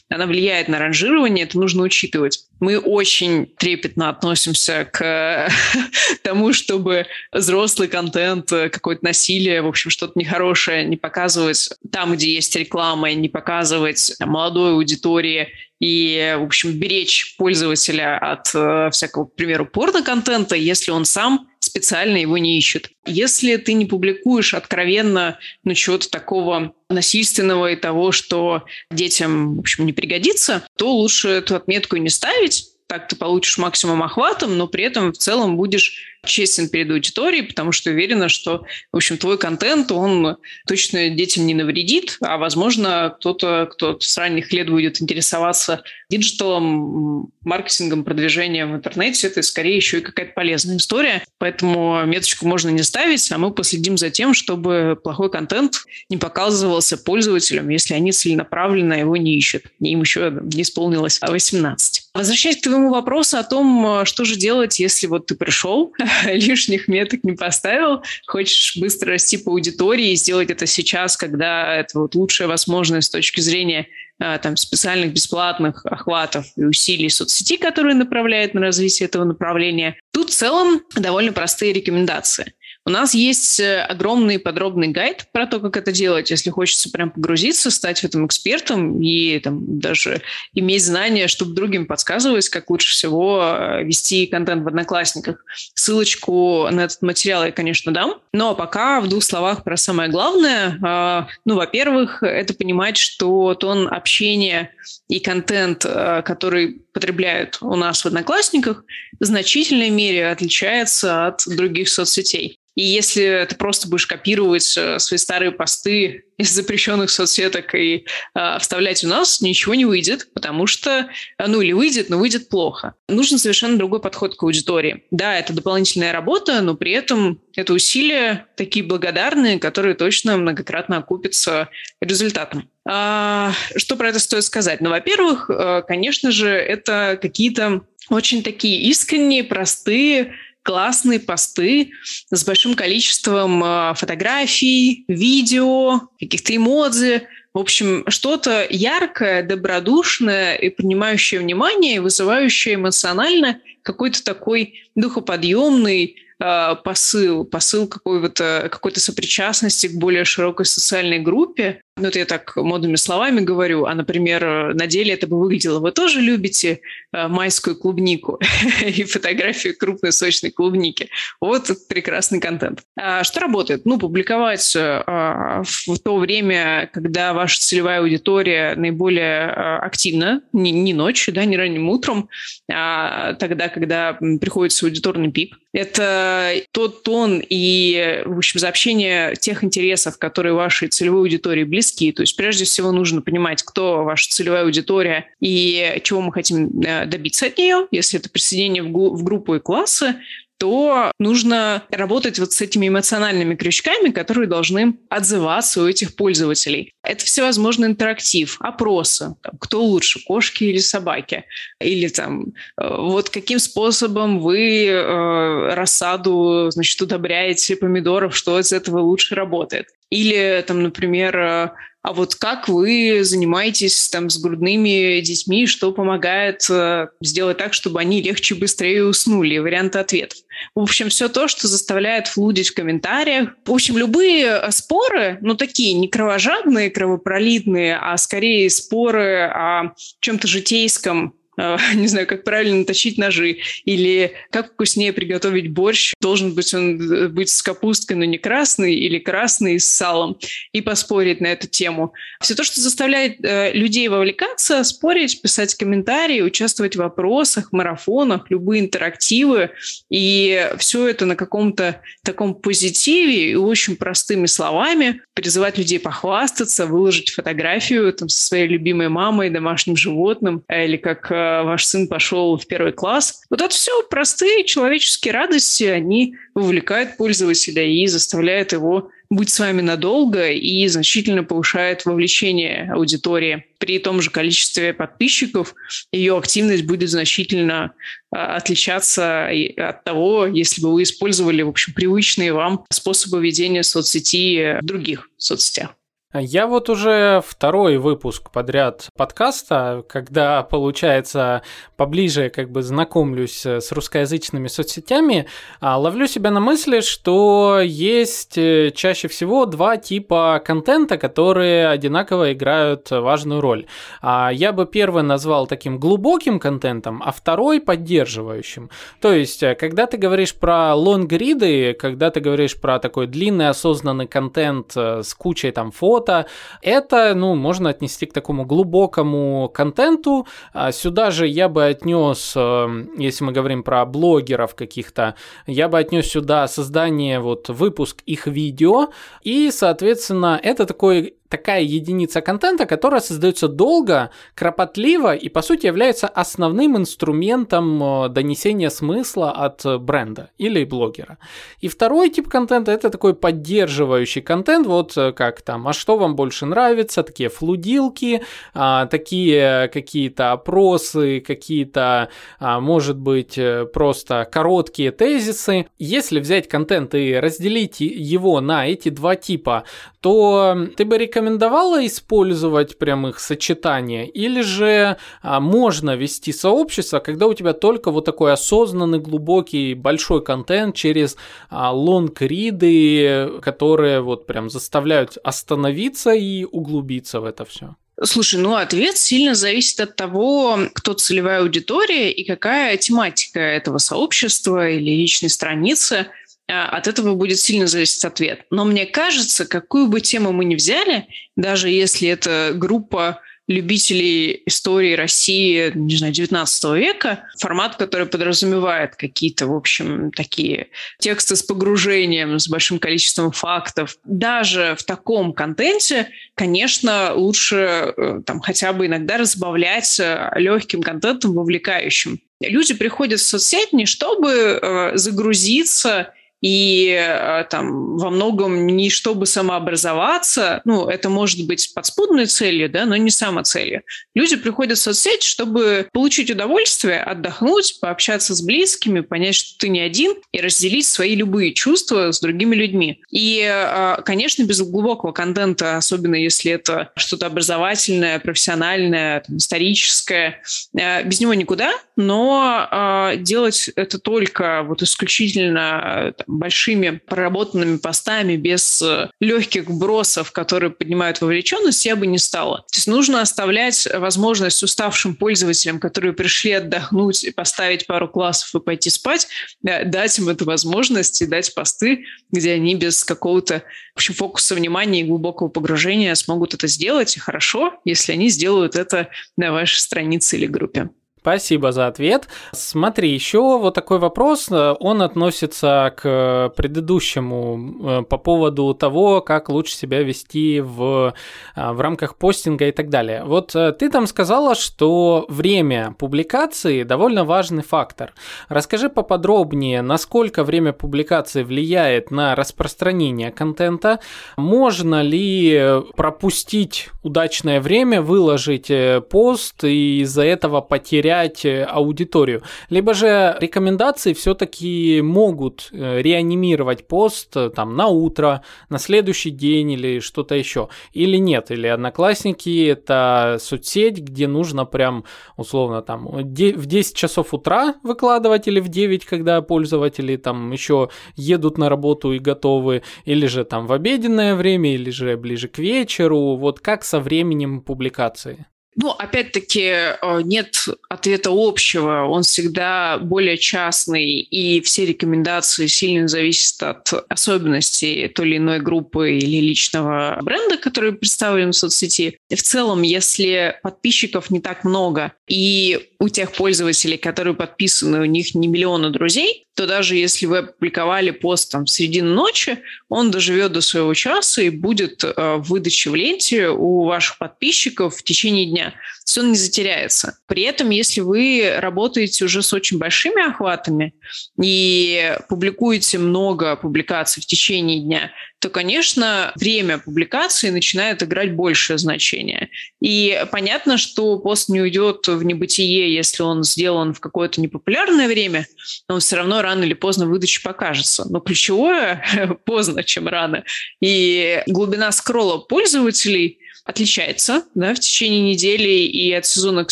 она 0.10 0.26
влияет 0.26 0.68
на 0.68 0.80
ранжирование, 0.80 1.46
это 1.46 1.58
нужно 1.58 1.84
учитывать. 1.84 2.44
Мы 2.60 2.78
очень 2.78 3.46
трепетно 3.46 4.10
относимся 4.10 4.84
к 4.92 5.50
тому, 6.24 6.52
чтобы 6.52 7.06
взрослый 7.32 7.88
контент, 7.88 8.50
какое-то 8.50 9.06
насилие, 9.06 9.62
в 9.62 9.68
общем, 9.68 9.90
что-то 9.90 10.20
нехорошее 10.20 10.84
не 10.84 10.98
показывать 10.98 11.70
там, 11.90 12.16
где 12.16 12.34
есть 12.34 12.54
реклама, 12.58 13.14
не 13.14 13.30
показывать 13.30 14.12
молодой 14.20 14.74
аудитории 14.74 15.48
и, 15.80 16.36
в 16.38 16.44
общем, 16.44 16.74
беречь 16.74 17.38
пользователя 17.38 18.18
от 18.18 18.52
э, 18.54 18.90
всякого, 18.92 19.26
к 19.26 19.36
примеру, 19.36 19.66
порно-контента, 19.66 20.58
если 20.58 20.92
он 20.92 21.06
сам 21.06 21.48
специально 21.70 22.18
его 22.18 22.38
не 22.38 22.58
ищет. 22.58 22.90
Если 23.06 23.56
ты 23.58 23.74
не 23.74 23.86
публикуешь 23.86 24.54
откровенно 24.54 25.38
чего-то 25.74 26.10
такого 26.10 26.74
насильственного 26.90 27.72
и 27.72 27.76
того, 27.76 28.12
что 28.12 28.64
детям, 28.92 29.56
в 29.56 29.60
общем, 29.60 29.86
не 29.86 29.94
пригодится, 29.94 30.64
то 30.78 30.92
лучше 30.92 31.30
эту 31.30 31.56
отметку 31.56 31.96
не 31.98 32.10
ставить, 32.10 32.66
так 32.88 33.08
ты 33.08 33.16
получишь 33.16 33.60
максимум 33.60 34.02
охватом, 34.02 34.58
но 34.58 34.68
при 34.68 34.84
этом 34.84 35.14
в 35.14 35.18
целом 35.18 35.56
будешь 35.56 36.19
честен 36.26 36.70
перед 36.70 36.92
аудиторией, 36.92 37.44
потому 37.44 37.72
что 37.72 37.92
уверена, 37.92 38.30
что, 38.30 38.66
в 38.92 38.98
общем, 38.98 39.18
твой 39.18 39.38
контент, 39.38 39.92
он 39.92 40.38
точно 40.68 41.10
детям 41.10 41.46
не 41.46 41.54
навредит, 41.54 42.18
а, 42.22 42.38
возможно, 42.38 43.16
кто-то, 43.18 43.68
кто 43.72 44.00
с 44.00 44.18
ранних 44.18 44.52
лет 44.52 44.70
будет 44.70 45.02
интересоваться 45.02 45.84
диджиталом, 46.10 47.32
маркетингом, 47.44 48.04
продвижением 48.04 48.74
в 48.74 48.76
интернете, 48.76 49.28
это 49.28 49.42
скорее 49.42 49.76
еще 49.76 50.00
и 50.00 50.02
какая-то 50.02 50.34
полезная 50.34 50.78
история. 50.78 51.24
Поэтому 51.38 52.06
меточку 52.06 52.48
можно 52.48 52.70
не 52.70 52.84
ставить, 52.84 53.32
а 53.32 53.38
мы 53.38 53.52
последим 53.52 53.98
за 53.98 54.10
тем, 54.10 54.34
чтобы 54.34 55.00
плохой 55.02 55.32
контент 55.32 55.84
не 56.10 56.18
показывался 56.18 56.98
пользователям, 56.98 57.70
если 57.70 57.94
они 57.94 58.12
целенаправленно 58.12 58.94
его 58.94 59.18
не 59.18 59.38
ищут. 59.38 59.64
Им 59.80 60.02
еще 60.02 60.34
не 60.42 60.64
исполнилось 60.64 61.20
18. 61.22 62.10
Возвращаясь 62.14 62.58
к 62.58 62.62
твоему 62.62 62.90
вопросу 62.90 63.38
о 63.38 63.44
том, 63.44 64.06
что 64.06 64.26
же 64.26 64.36
делать, 64.36 64.80
если 64.80 65.08
вот 65.08 65.28
ты 65.28 65.36
пришел, 65.36 65.94
лишних 66.26 66.88
меток 66.88 67.24
не 67.24 67.34
поставил, 67.34 68.04
хочешь 68.28 68.78
быстро 68.78 69.12
расти 69.12 69.38
по 69.38 69.52
аудитории 69.52 70.12
и 70.12 70.16
сделать 70.16 70.50
это 70.50 70.66
сейчас, 70.66 71.18
когда 71.18 71.76
это 71.76 72.00
вот 72.00 72.16
лучшая 72.16 72.48
возможность 72.48 73.08
с 73.08 73.12
точки 73.12 73.42
зрения 73.42 73.88
а, 74.20 74.38
там, 74.38 74.58
специальных 74.58 75.14
бесплатных 75.14 75.86
охватов 75.86 76.46
и 76.58 76.64
усилий 76.66 77.10
соцсети, 77.10 77.58
которые 77.58 77.96
направляют 77.96 78.54
на 78.54 78.62
развитие 78.62 79.08
этого 79.08 79.24
направления. 79.24 79.98
Тут 80.12 80.30
в 80.30 80.36
целом 80.36 80.82
довольно 80.96 81.32
простые 81.32 81.72
рекомендации. 81.72 82.54
У 82.86 82.92
нас 82.92 83.14
есть 83.14 83.60
э, 83.60 83.82
огромный 83.82 84.40
подробный 84.40 84.88
гайд 84.88 85.28
про 85.32 85.46
то, 85.46 85.60
как 85.60 85.78
это 85.78 85.92
делать, 85.92 86.32
если 86.32 86.50
хочется 86.50 86.90
прям 86.90 87.12
погрузиться, 87.12 87.72
стать 87.72 88.00
в 88.00 88.04
этом 88.06 88.26
экспертом 88.26 89.02
и 89.02 89.40
там, 89.40 89.80
даже 89.80 90.22
иметь 90.54 90.84
знания, 90.86 91.28
чтобы 91.28 91.54
другим 91.54 91.86
подсказывать, 91.86 92.48
как 92.50 92.70
лучше 92.70 92.94
всего 92.94 93.42
э, 93.44 93.84
вести 93.84 94.26
контент 94.28 94.64
в 94.64 94.68
Одноклассниках. 94.68 95.44
Ссылочку 95.76 96.68
на 96.72 96.86
этот 96.86 97.02
материал 97.02 97.44
я, 97.44 97.52
конечно, 97.52 97.94
дам. 97.94 98.16
Но 98.34 98.56
пока 98.56 99.02
в 99.02 99.08
двух 99.08 99.24
словах 99.24 99.64
про 99.64 99.76
самое 99.78 100.10
главное. 100.10 100.80
А, 100.82 101.28
ну, 101.46 101.56
во-первых, 101.56 102.24
это 102.24 102.54
понимать, 102.54 102.98
что 102.98 103.54
тон 103.56 103.88
общения 103.88 104.72
и 105.10 105.20
контент, 105.20 105.86
э, 105.86 106.22
который 106.24 106.82
потребляют 106.94 107.58
у 107.62 107.76
нас 107.76 108.04
в 108.04 108.06
Одноклассниках, 108.06 108.84
в 109.20 109.26
значительной 109.26 109.90
мере 109.90 110.30
отличается 110.30 111.28
от 111.28 111.44
других 111.48 111.90
соцсетей. 111.90 112.60
И 112.80 112.84
если 112.84 113.46
ты 113.50 113.58
просто 113.58 113.90
будешь 113.90 114.08
копировать 114.08 114.78
э, 114.78 115.00
свои 115.00 115.18
старые 115.18 115.52
посты 115.52 116.24
из 116.38 116.52
запрещенных 116.52 117.10
соцсеток 117.10 117.76
и 117.76 118.06
э, 118.36 118.58
вставлять 118.60 119.04
у 119.04 119.10
нас, 119.10 119.42
ничего 119.42 119.76
не 119.76 119.84
выйдет, 119.84 120.30
потому 120.34 120.66
что, 120.66 121.10
э, 121.38 121.46
ну 121.46 121.60
или 121.60 121.74
выйдет, 121.74 122.10
но 122.10 122.18
выйдет 122.18 122.48
плохо. 122.48 122.94
Нужен 123.10 123.38
совершенно 123.38 123.78
другой 123.78 124.00
подход 124.00 124.38
к 124.38 124.44
аудитории. 124.44 125.04
Да, 125.12 125.38
это 125.38 125.52
дополнительная 125.52 126.14
работа, 126.14 126.62
но 126.62 126.74
при 126.76 126.94
этом 126.94 127.42
это 127.54 127.74
усилия 127.74 128.48
такие 128.56 128.86
благодарные, 128.86 129.60
которые 129.60 129.96
точно 129.96 130.38
многократно 130.38 131.00
окупятся 131.00 131.68
результатом. 132.00 132.70
А, 132.92 133.54
что 133.76 133.96
про 133.96 134.10
это 134.10 134.18
стоит 134.18 134.44
сказать? 134.44 134.82
Ну, 134.82 134.90
во-первых, 134.90 135.48
э, 135.52 135.84
конечно 135.88 136.32
же, 136.32 136.50
это 136.50 137.20
какие-то 137.22 137.82
очень 138.10 138.42
такие 138.42 138.82
искренние, 138.82 139.44
простые 139.44 140.34
классные 140.64 141.20
посты 141.20 141.92
с 142.32 142.44
большим 142.44 142.74
количеством 142.74 143.64
э, 143.64 143.94
фотографий, 143.94 145.06
видео, 145.08 146.10
каких-то 146.20 146.56
эмодзи. 146.56 147.28
В 147.54 147.60
общем, 147.60 148.06
что-то 148.08 148.66
яркое, 148.68 149.44
добродушное 149.44 150.56
и 150.56 150.70
принимающее 150.70 151.40
внимание, 151.40 152.02
вызывающее 152.02 152.74
эмоционально 152.74 153.60
какой-то 153.84 154.24
такой 154.24 154.82
духоподъемный 154.96 156.16
э, 156.40 156.76
посыл, 156.84 157.46
посыл 157.46 157.88
какой-то 157.88 158.70
какой 158.72 158.96
сопричастности 158.96 159.88
к 159.88 159.94
более 159.94 160.26
широкой 160.26 160.66
социальной 160.66 161.20
группе. 161.20 161.82
Ну, 161.98 162.08
это 162.08 162.20
я 162.20 162.26
так 162.26 162.56
модными 162.56 162.96
словами 162.96 163.42
говорю, 163.42 163.86
а, 163.86 163.94
например, 163.94 164.74
на 164.74 164.88
деле 164.88 165.14
это 165.14 165.28
бы 165.28 165.40
выглядело. 165.40 165.80
Вы 165.80 165.92
тоже 165.92 166.22
любите 166.22 166.82
э, 167.14 167.28
майскую 167.28 167.76
клубнику 167.76 168.40
и 168.86 169.04
фотографию 169.04 169.78
крупной 169.78 170.12
сочной 170.12 170.52
клубники. 170.52 171.10
Вот 171.42 171.70
прекрасный 171.90 172.40
контент. 172.40 172.84
А 172.98 173.24
что 173.24 173.42
работает? 173.42 173.86
Ну, 173.86 173.98
публиковать 173.98 174.76
в 174.76 175.98
то 176.04 176.18
время, 176.18 176.90
когда 176.94 177.34
ваша 177.34 177.60
целевая 177.60 178.00
аудитория 178.00 178.76
наиболее 178.76 179.50
активна, 179.80 180.42
не, 180.54 180.72
не 180.72 180.94
ночью, 180.94 181.34
да, 181.34 181.46
не 181.46 181.58
ранним 181.58 181.90
утром, 181.90 182.30
а 182.72 183.34
тогда, 183.34 183.70
когда 183.70 184.14
приходится 184.14 184.86
аудиторный 184.86 185.32
пик. 185.32 185.58
Это 185.72 186.54
тот 186.72 187.04
тон 187.04 187.44
и, 187.48 188.24
в 188.26 188.38
общем, 188.38 188.60
сообщение 188.60 189.36
тех 189.36 189.64
интересов, 189.64 190.18
которые 190.18 190.54
вашей 190.54 190.88
целевой 190.88 191.22
аудитории 191.22 191.64
близки. 191.64 192.12
То 192.12 192.24
есть 192.24 192.36
прежде 192.36 192.66
всего 192.66 192.92
нужно 192.92 193.22
понимать, 193.22 193.62
кто 193.64 194.04
ваша 194.04 194.30
целевая 194.30 194.64
аудитория 194.64 195.28
и 195.40 196.00
чего 196.04 196.22
мы 196.22 196.34
хотим 196.34 196.82
э, 196.82 197.06
добиться 197.06 197.46
от 197.46 197.58
нее. 197.58 197.88
Если 197.92 198.20
это 198.20 198.30
присоединение 198.30 198.84
в 198.84 199.24
группу 199.24 199.56
и 199.56 199.60
классы, 199.60 200.16
то 200.60 201.12
нужно 201.20 201.84
работать 201.90 202.38
вот 202.38 202.52
с 202.52 202.62
этими 202.62 202.90
эмоциональными 202.90 203.56
крючками, 203.56 204.10
которые 204.10 204.48
должны 204.48 204.98
отзываться 205.10 205.82
у 205.82 205.88
этих 205.88 206.16
пользователей. 206.16 206.94
Это 207.02 207.24
всевозможный 207.24 207.88
интерактив, 207.88 208.58
опросы. 208.60 209.36
Там, 209.42 209.54
кто 209.58 209.82
лучше, 209.82 210.20
кошки 210.26 210.66
или 210.66 210.80
собаки? 210.80 211.46
Или 211.80 212.10
там, 212.10 212.48
э, 212.78 212.96
вот 212.98 213.30
каким 213.30 213.58
способом 213.60 214.40
вы 214.40 214.88
э, 214.88 215.74
рассаду, 215.74 216.70
значит, 216.72 217.02
удобряете 217.02 217.78
помидоров, 217.78 218.36
что 218.36 218.60
из 218.60 218.74
этого 218.74 219.00
лучше 219.00 219.36
работает? 219.36 219.88
Или, 220.10 220.64
там, 220.68 220.84
например, 220.84 221.38
э, 221.38 221.72
а 222.10 222.14
вот 222.14 222.34
как 222.34 222.68
вы 222.68 223.20
занимаетесь 223.24 224.10
там 224.10 224.32
с 224.32 224.40
грудными 224.40 225.22
детьми, 225.22 225.68
что 225.68 225.92
помогает 225.92 226.66
э, 226.68 227.10
сделать 227.22 227.58
так, 227.58 227.76
чтобы 227.76 228.00
они 228.00 228.20
легче, 228.20 228.56
быстрее 228.56 229.06
уснули? 229.06 229.60
Варианты 229.60 230.00
ответов. 230.00 230.40
В 230.74 230.80
общем, 230.80 231.10
все 231.10 231.30
то, 231.30 231.48
что 231.48 231.68
заставляет 231.68 232.28
флудить 232.28 232.70
в 232.70 232.74
комментариях. 232.74 233.50
В 233.64 233.72
общем, 233.72 233.96
любые 233.96 234.46
э, 234.46 234.72
споры, 234.72 235.38
ну, 235.42 235.54
такие 235.54 235.94
не 235.94 236.08
кровожадные, 236.08 236.90
кровопролитные, 236.90 237.96
а 238.02 238.18
скорее 238.18 238.72
споры 238.72 239.44
о 239.44 239.94
чем-то 240.20 240.48
житейском, 240.48 241.36
не 241.96 242.08
знаю, 242.08 242.28
как 242.28 242.44
правильно 242.44 242.80
наточить 242.80 243.18
ножи, 243.18 243.58
или 243.86 244.34
как 244.50 244.74
вкуснее 244.74 245.14
приготовить 245.14 245.72
борщ, 245.72 246.14
должен 246.22 246.54
быть 246.54 246.74
он 246.74 247.00
э, 247.02 247.28
быть 247.28 247.50
с 247.50 247.62
капусткой, 247.62 248.18
но 248.18 248.26
не 248.26 248.38
красный, 248.38 248.96
или 248.96 249.20
красный 249.20 249.80
с 249.80 249.86
салом, 249.86 250.38
и 250.72 250.82
поспорить 250.82 251.42
на 251.42 251.48
эту 251.48 251.68
тему. 251.68 252.14
Все 252.42 252.56
то, 252.56 252.64
что 252.64 252.80
заставляет 252.80 253.44
э, 253.44 253.74
людей 253.74 254.08
вовлекаться, 254.08 254.84
спорить, 254.84 255.42
писать 255.42 255.76
комментарии, 255.76 256.42
участвовать 256.42 256.96
в 256.96 257.00
вопросах, 257.00 257.72
марафонах, 257.72 258.50
любые 258.50 258.82
интерактивы, 258.82 259.72
и 260.10 260.70
все 260.78 261.08
это 261.08 261.26
на 261.26 261.36
каком-то 261.36 262.02
таком 262.24 262.56
позитиве 262.56 263.52
и 263.52 263.56
очень 263.56 263.96
простыми 263.96 264.46
словами, 264.46 265.22
призывать 265.34 265.78
людей 265.78 266.00
похвастаться, 266.00 266.86
выложить 266.86 267.32
фотографию 267.32 268.12
там, 268.14 268.30
со 268.30 268.48
своей 268.48 268.68
любимой 268.68 269.10
мамой, 269.10 269.50
домашним 269.50 269.98
животным, 269.98 270.64
или 270.70 270.98
как 270.98 271.32
ваш 271.64 271.86
сын 271.86 272.08
пошел 272.08 272.58
в 272.58 272.68
первый 272.68 272.94
класс. 272.94 273.42
Вот 273.50 273.62
это 273.62 273.74
все 273.74 274.04
простые 274.04 274.66
человеческие 274.66 275.34
радости, 275.34 275.84
они 275.84 276.36
вовлекают 276.56 277.18
пользователя 277.18 277.86
и 277.86 278.08
заставляют 278.08 278.72
его 278.72 279.12
быть 279.30 279.50
с 279.50 279.60
вами 279.60 279.82
надолго 279.82 280.50
и 280.50 280.88
значительно 280.88 281.44
повышает 281.44 282.06
вовлечение 282.06 282.92
аудитории. 282.92 283.66
При 283.78 284.00
том 284.00 284.22
же 284.22 284.32
количестве 284.32 284.92
подписчиков 284.92 285.76
ее 286.12 286.38
активность 286.38 286.86
будет 286.86 287.10
значительно 287.10 287.94
а, 288.32 288.56
отличаться 288.56 289.48
от 289.78 290.04
того, 290.04 290.48
если 290.48 290.82
бы 290.82 290.92
вы 290.94 291.04
использовали, 291.04 291.62
в 291.62 291.70
общем, 291.70 291.94
привычные 291.94 292.54
вам 292.54 292.86
способы 292.90 293.42
ведения 293.42 293.84
соцсети 293.84 294.80
в 294.82 294.86
других 294.86 295.30
соцсетях. 295.38 295.96
Я 296.32 296.68
вот 296.68 296.92
уже 296.92 297.42
второй 297.44 297.98
выпуск 297.98 298.52
подряд 298.52 299.10
подкаста, 299.18 300.04
когда, 300.08 300.62
получается, 300.62 301.64
поближе 301.98 302.50
как 302.50 302.70
бы 302.70 302.84
знакомлюсь 302.84 303.66
с 303.66 303.92
русскоязычными 303.92 304.68
соцсетями, 304.68 305.48
а, 305.80 305.98
ловлю 305.98 306.28
себя 306.28 306.52
на 306.52 306.60
мысли, 306.60 307.00
что 307.00 307.80
есть 307.84 308.60
э, 308.60 308.92
чаще 308.92 309.28
всего 309.28 309.66
два 309.66 309.98
типа 309.98 310.62
контента, 310.64 311.18
которые 311.18 311.88
одинаково 311.88 312.54
играют 312.54 313.10
важную 313.10 313.60
роль. 313.60 313.88
А, 314.22 314.52
я 314.54 314.72
бы 314.72 314.86
первый 314.86 315.24
назвал 315.24 315.66
таким 315.66 315.98
глубоким 315.98 316.60
контентом, 316.60 317.24
а 317.26 317.32
второй 317.32 317.82
поддерживающим. 317.82 318.92
То 319.20 319.34
есть, 319.34 319.64
э, 319.64 319.74
когда 319.74 320.06
ты 320.06 320.18
говоришь 320.18 320.54
про 320.54 320.94
лонгриды, 320.94 321.94
когда 321.94 322.30
ты 322.30 322.40
говоришь 322.40 322.80
про 322.80 323.00
такой 323.00 323.26
длинный 323.26 323.70
осознанный 323.70 324.28
контент 324.28 324.94
э, 324.96 325.24
с 325.24 325.34
кучей 325.34 325.72
там 325.72 325.90
фото, 325.90 326.19
фото. 326.20 326.46
Это, 326.82 327.34
ну, 327.36 327.56
можно 327.56 327.90
отнести 327.90 328.26
к 328.26 328.34
такому 328.34 328.66
глубокому 328.66 329.70
контенту. 329.74 330.48
А 330.74 330.92
сюда 330.92 331.32
же 331.32 331.48
я 331.48 331.70
бы 331.70 331.86
отнес, 331.86 332.54
э, 332.56 333.06
если 333.18 333.46
мы 333.46 333.52
говорим 333.52 333.84
про 333.84 334.06
блогеров 334.06 334.76
каких-то, 334.76 335.36
я 335.68 335.88
бы 335.88 335.98
отнес 335.98 336.28
сюда 336.28 336.68
создание, 336.68 337.40
вот, 337.40 337.70
выпуск 337.70 338.22
их 338.26 338.48
видео. 338.48 339.10
И, 339.44 339.72
соответственно, 339.72 340.60
это 340.62 340.86
такой 340.86 341.36
такая 341.50 341.82
единица 341.82 342.42
контента, 342.42 342.86
которая 342.86 343.22
создается 343.22 343.68
долго, 343.68 344.30
кропотливо 344.56 345.36
и, 345.36 345.50
по 345.50 345.62
сути, 345.62 345.88
является 345.88 346.28
основным 346.28 346.98
инструментом 346.98 348.02
э, 348.04 348.30
донесения 348.30 348.90
смысла 348.90 349.52
от 349.52 349.84
бренда 350.02 350.52
или 350.58 350.84
блогера. 350.84 351.38
И 351.82 351.88
второй 351.88 352.30
тип 352.30 352.48
контента– 352.48 352.92
это 352.94 353.10
такой 353.10 353.34
поддерживающий 353.34 354.42
контент, 354.42 354.88
вот 354.88 355.18
э, 355.18 355.32
как 355.32 355.62
там, 355.62 355.88
а 355.88 355.94
что 355.94 356.18
вам 356.18 356.36
больше 356.36 356.66
нравится, 356.66 357.24
такие 357.24 357.50
флудилки, 357.50 358.44
а, 358.74 359.06
такие 359.08 359.90
какие-то 359.90 360.52
опросы, 360.52 361.40
какие-то, 361.40 362.30
а, 362.60 362.80
может 362.80 363.18
быть, 363.18 363.58
э, 363.58 363.86
просто 363.86 364.48
короткие 364.52 365.12
тезисы. 365.12 365.88
Если 365.98 366.40
взять 366.40 366.68
контент 366.68 367.16
и 367.16 367.36
разделить 367.36 368.00
его 368.00 368.62
на 368.62 368.88
эти 368.88 369.10
два 369.10 369.36
типа, 369.36 369.84
то 370.22 370.78
ты 370.98 371.06
бы 371.06 371.18
рекомендовал 371.18 371.39
рекомендовала 371.40 372.06
использовать 372.06 372.98
прямых 372.98 373.40
сочетания, 373.40 374.26
или 374.26 374.62
же 374.62 375.18
а, 375.42 375.60
можно 375.60 376.16
вести 376.16 376.52
сообщество, 376.52 377.20
когда 377.20 377.48
у 377.48 377.54
тебя 377.54 377.74
только 377.74 378.12
вот 378.12 378.26
такой 378.26 378.52
осознанный, 378.52 379.20
глубокий, 379.20 379.94
большой 379.94 380.44
контент 380.44 380.96
через 380.96 381.38
а, 381.70 381.94
лонг-риды, 381.94 383.62
которые 383.62 384.22
вот 384.22 384.48
прям 384.48 384.70
заставляют 384.70 385.38
остановиться 385.44 386.34
и 386.34 386.66
углубиться 386.66 387.40
в 387.40 387.46
это 387.46 387.64
все? 387.64 387.96
Слушай, 388.22 388.60
ну 388.60 388.76
ответ 388.76 389.18
сильно 389.18 389.56
зависит 389.56 390.02
от 390.02 390.16
того, 390.18 390.78
кто 390.94 391.14
целевая 391.14 391.62
аудитория 391.62 392.32
и 392.32 392.46
какая 392.46 392.98
тематика 392.98 393.62
этого 393.62 393.98
сообщества 393.98 394.90
или 394.90 395.12
личной 395.12 395.50
страницы. 395.50 396.28
А, 396.70 396.90
от 396.90 397.08
этого 397.08 397.36
будет 397.36 397.60
сильно 397.60 397.88
зависеть 397.88 398.24
ответ. 398.26 398.66
Но 398.70 398.86
мне 398.86 399.06
кажется, 399.06 399.66
какую 399.66 400.08
бы 400.08 400.22
тему 400.22 400.52
мы 400.52 400.66
ни 400.66 400.76
взяли, 400.76 401.28
даже 401.56 401.90
если 401.90 402.30
это 402.30 402.72
группа 402.76 403.42
любителей 403.70 404.64
истории 404.66 405.14
России, 405.14 405.92
не 405.94 406.16
знаю, 406.18 406.34
19 406.34 406.84
века, 406.96 407.44
формат, 407.60 407.98
который 407.98 408.26
подразумевает 408.26 409.16
какие-то, 409.16 409.68
в 409.68 409.76
общем, 409.76 410.32
такие 410.32 410.88
тексты 411.20 411.56
с 411.56 411.62
погружением, 411.62 412.58
с 412.58 412.68
большим 412.68 412.98
количеством 412.98 413.52
фактов. 413.52 414.18
Даже 414.24 414.96
в 414.98 415.04
таком 415.04 415.54
контенте, 415.54 416.30
конечно, 416.56 417.34
лучше 417.36 418.12
э, 418.18 418.42
там 418.44 418.60
хотя 418.60 418.92
бы 418.92 419.06
иногда 419.06 419.38
разбавлять 419.38 420.20
э, 420.20 420.52
легким 420.56 421.04
контентом, 421.04 421.54
вовлекающим. 421.54 422.40
Люди 422.62 422.96
приходят 422.96 423.40
в 423.40 423.46
соцсеть 423.46 423.94
не 423.94 424.08
чтобы 424.08 424.80
э, 424.82 425.12
загрузиться 425.16 426.34
и 426.62 427.16
э, 427.18 427.64
там 427.70 428.18
во 428.18 428.30
многом 428.30 428.88
не 428.88 429.10
чтобы 429.10 429.46
самообразоваться, 429.46 430.82
ну, 430.86 431.08
это 431.08 431.30
может 431.30 431.66
быть 431.66 431.94
подспудной 431.94 432.48
целью, 432.48 432.90
да, 432.90 433.06
но 433.06 433.16
не 433.16 433.32
самоцелью. 433.32 434.02
Люди 434.36 434.56
приходят 434.58 434.98
в 434.98 435.02
соцсети, 435.02 435.46
чтобы 435.46 436.08
получить 436.12 436.52
удовольствие, 436.52 437.22
отдохнуть, 437.22 438.00
пообщаться 438.02 438.56
с 438.56 438.62
близкими, 438.62 439.22
понять, 439.22 439.56
что 439.56 439.78
ты 439.80 439.90
не 439.90 440.02
один, 440.02 440.36
и 440.52 440.60
разделить 440.60 441.06
свои 441.06 441.36
любые 441.36 441.74
чувства 441.74 442.32
с 442.32 442.40
другими 442.40 442.76
людьми. 442.76 443.22
И, 443.32 443.62
э, 443.62 444.22
конечно, 444.24 444.64
без 444.64 444.82
глубокого 444.82 445.32
контента, 445.32 445.98
особенно 445.98 446.36
если 446.36 446.72
это 446.72 447.12
что-то 447.16 447.46
образовательное, 447.46 448.40
профессиональное, 448.40 449.42
там, 449.42 449.58
историческое, 449.58 450.62
э, 450.98 451.24
без 451.24 451.40
него 451.40 451.54
никуда, 451.54 451.94
но 452.16 453.32
делать 453.38 453.90
это 453.96 454.20
только 454.20 454.84
вот 454.84 455.02
исключительно 455.02 456.34
большими 456.50 457.22
проработанными 457.26 457.98
постами, 457.98 458.56
без 458.56 459.02
э, 459.02 459.30
легких 459.40 459.90
бросов, 459.90 460.52
которые 460.52 460.90
поднимают 460.90 461.42
вовлеченность, 461.42 462.06
я 462.06 462.16
бы 462.16 462.28
не 462.28 462.40
стала. 462.40 462.80
То 462.92 462.96
есть 462.96 463.08
нужно 463.08 463.42
оставлять 463.42 464.08
возможность 464.14 464.82
уставшим 464.84 465.36
пользователям, 465.36 466.00
которые 466.00 466.34
пришли 466.34 466.72
отдохнуть 466.72 467.44
и 467.44 467.52
поставить 467.52 468.08
пару 468.08 468.28
классов 468.28 468.74
и 468.74 468.84
пойти 468.84 469.10
спать, 469.10 469.48
дать 469.82 470.38
им 470.40 470.50
эту 470.50 470.66
возможность 470.66 471.42
и 471.42 471.46
дать 471.46 471.74
посты, 471.76 472.26
где 472.52 472.74
они 472.74 472.96
без 472.96 473.24
какого-то 473.24 473.84
общем, 474.20 474.34
фокуса 474.34 474.76
внимания 474.76 475.22
и 475.22 475.24
глубокого 475.24 475.70
погружения 475.70 476.36
смогут 476.36 476.74
это 476.74 476.88
сделать. 476.88 477.38
И 477.38 477.40
хорошо, 477.40 478.00
если 478.04 478.34
они 478.34 478.50
сделают 478.50 478.96
это 478.96 479.30
на 479.56 479.72
вашей 479.72 480.00
странице 480.00 480.58
или 480.58 480.66
группе. 480.66 481.10
Спасибо 481.42 481.94
за 481.94 482.08
ответ. 482.08 482.50
Смотри, 482.74 483.32
еще 483.32 483.80
вот 483.80 483.94
такой 483.94 484.20
вопрос, 484.20 484.70
он 484.70 485.22
относится 485.22 486.14
к 486.18 486.74
предыдущему 486.76 488.20
э, 488.20 488.22
по 488.24 488.38
поводу 488.38 488.94
того, 488.94 489.40
как 489.40 489.70
лучше 489.70 489.96
себя 489.96 490.22
вести 490.22 490.82
в, 490.82 491.34
э, 491.78 491.92
в 491.94 492.02
рамках 492.02 492.36
постинга 492.36 492.90
и 492.90 492.92
так 492.92 493.10
далее. 493.10 493.46
Вот 493.46 493.74
э, 493.74 493.94
ты 493.94 494.10
там 494.10 494.28
сказала, 494.28 494.76
что 494.76 495.46
время 495.48 496.14
публикации 496.20 497.04
довольно 497.04 497.46
важный 497.46 497.84
фактор. 497.84 498.34
Расскажи 498.68 499.08
поподробнее, 499.08 500.02
насколько 500.02 500.66
время 500.66 500.92
публикации 500.92 501.64
влияет 501.64 502.32
на 502.32 502.54
распространение 502.54 503.52
контента, 503.52 504.20
можно 504.58 505.22
ли 505.22 506.02
пропустить 506.18 507.12
удачное 507.24 507.80
время, 507.80 508.22
выложить 508.22 508.92
пост 509.30 509.86
и 509.86 510.20
из-за 510.24 510.44
этого 510.44 510.82
потерять 510.82 511.29
терять 511.30 511.66
э, 511.66 511.84
аудиторию. 511.84 512.62
Либо 512.90 513.14
же 513.14 513.56
рекомендации 513.60 514.34
все-таки 514.34 515.22
могут 515.22 515.90
э, 515.92 516.22
реанимировать 516.22 517.08
пост 517.08 517.56
э, 517.56 517.70
там 517.70 517.96
на 517.96 518.08
утро, 518.08 518.64
на 518.90 518.98
следующий 518.98 519.52
день 519.52 519.92
или 519.92 520.20
что-то 520.20 520.56
еще. 520.56 520.90
Или 521.14 521.38
нет, 521.38 521.72
или 521.72 521.88
Одноклассники 521.88 522.88
это 522.88 523.58
соцсеть, 523.60 524.20
где 524.20 524.48
нужно 524.48 524.86
прям 524.86 525.24
условно 525.58 526.02
там 526.02 526.26
в 526.28 526.86
10 526.86 527.16
часов 527.16 527.54
утра 527.54 527.96
выкладывать 528.04 528.68
или 528.68 528.80
в 528.80 528.88
9, 528.88 529.26
когда 529.26 529.62
пользователи 529.62 530.36
там 530.38 530.72
еще 530.72 531.10
едут 531.36 531.78
на 531.78 531.90
работу 531.90 532.34
и 532.34 532.40
готовы, 532.40 533.04
или 533.26 533.46
же 533.48 533.64
там 533.64 533.88
в 533.88 533.94
обеденное 533.94 534.56
время, 534.56 534.94
или 534.94 535.12
же 535.12 535.38
ближе 535.38 535.68
к 535.68 535.78
вечеру. 535.78 536.56
Вот 536.56 536.80
как 536.80 537.04
со 537.04 537.20
временем 537.20 537.82
публикации? 537.82 538.66
Ну, 538.96 539.12
опять-таки, 539.12 539.82
э, 539.82 540.42
нет 540.44 540.76
ответа 541.10 541.52
общего. 541.54 542.26
Он 542.26 542.44
всегда 542.44 543.18
более 543.18 543.58
частный, 543.58 544.40
и 544.40 544.82
все 544.82 545.06
рекомендации 545.06 545.88
сильно 545.88 546.28
зависят 546.28 546.84
от 546.84 547.14
особенностей 547.30 548.28
той 548.28 548.48
или 548.48 548.58
иной 548.58 548.80
группы 548.80 549.38
или 549.38 549.62
личного 549.62 550.40
бренда, 550.42 550.78
который 550.78 551.14
представлен 551.14 551.72
в 551.72 551.78
соцсети. 551.78 552.40
В 552.50 552.62
целом, 552.62 553.04
если 553.04 553.80
подписчиков 553.84 554.50
не 554.50 554.60
так 554.60 554.84
много, 554.84 555.34
и 555.48 556.10
у 556.20 556.28
тех 556.28 556.52
пользователей, 556.52 557.18
которые 557.18 557.54
подписаны, 557.54 558.22
у 558.22 558.26
них 558.26 558.54
не 558.56 558.68
миллионы 558.68 559.12
друзей, 559.12 559.66
то 559.80 559.88
даже 559.88 560.18
если 560.18 560.46
вы 560.46 560.58
опубликовали 560.58 561.32
пост 561.32 561.72
там 561.72 561.86
в 561.86 561.90
середине 561.90 562.28
ночи, 562.28 562.80
он 563.08 563.32
доживет 563.32 563.72
до 563.72 563.80
своего 563.80 564.14
часа 564.14 564.62
и 564.62 564.70
будет 564.70 565.24
э, 565.24 565.56
в 565.56 565.70
выдаче 565.70 566.10
в 566.10 566.16
ленте 566.16 566.68
у 566.68 567.06
ваших 567.06 567.38
подписчиков 567.38 568.18
в 568.18 568.24
течение 568.24 568.66
дня. 568.66 568.79
Все 569.26 569.44
не 569.44 569.56
затеряется. 569.56 570.40
При 570.48 570.64
этом, 570.64 570.90
если 570.90 571.22
вы 571.22 571.76
работаете 571.78 572.46
уже 572.46 572.64
с 572.64 572.74
очень 572.74 572.98
большими 572.98 573.48
охватами 573.48 574.14
и 574.62 575.38
публикуете 575.48 576.18
много 576.18 576.76
публикаций 576.76 577.44
в 577.44 577.46
течение 577.46 578.00
дня, 578.00 578.32
то, 578.60 578.70
конечно, 578.70 579.54
время 579.56 580.00
публикации 580.00 580.70
начинает 580.70 581.24
играть 581.24 581.56
большее 581.56 581.98
значение. 581.98 582.70
И 583.00 583.46
понятно, 583.52 583.98
что 583.98 584.38
пост 584.38 584.68
не 584.68 584.82
уйдет 584.82 585.28
в 585.28 585.44
небытие, 585.44 586.14
если 586.14 586.44
он 586.44 586.64
сделан 586.64 587.14
в 587.14 587.20
какое-то 587.20 587.62
непопулярное 587.62 588.28
время, 588.28 588.68
но 589.08 589.16
он 589.16 589.22
все 589.22 589.38
равно 589.38 589.62
рано 589.62 589.84
или 589.84 589.94
поздно 589.94 590.26
выдача 590.26 590.62
покажется. 590.62 591.26
Но 591.30 591.40
ключевое 591.40 592.24
поздно, 592.66 593.04
чем 593.04 593.28
рано. 593.28 593.64
И 594.02 594.62
глубина 594.68 595.12
скролла 595.12 595.60
пользователей 595.60 596.60
отличается 596.90 597.64
да, 597.76 597.94
в 597.94 598.00
течение 598.00 598.42
недели 598.42 598.90
и 598.90 599.32
от 599.32 599.46
сезона 599.46 599.86
к 599.86 599.92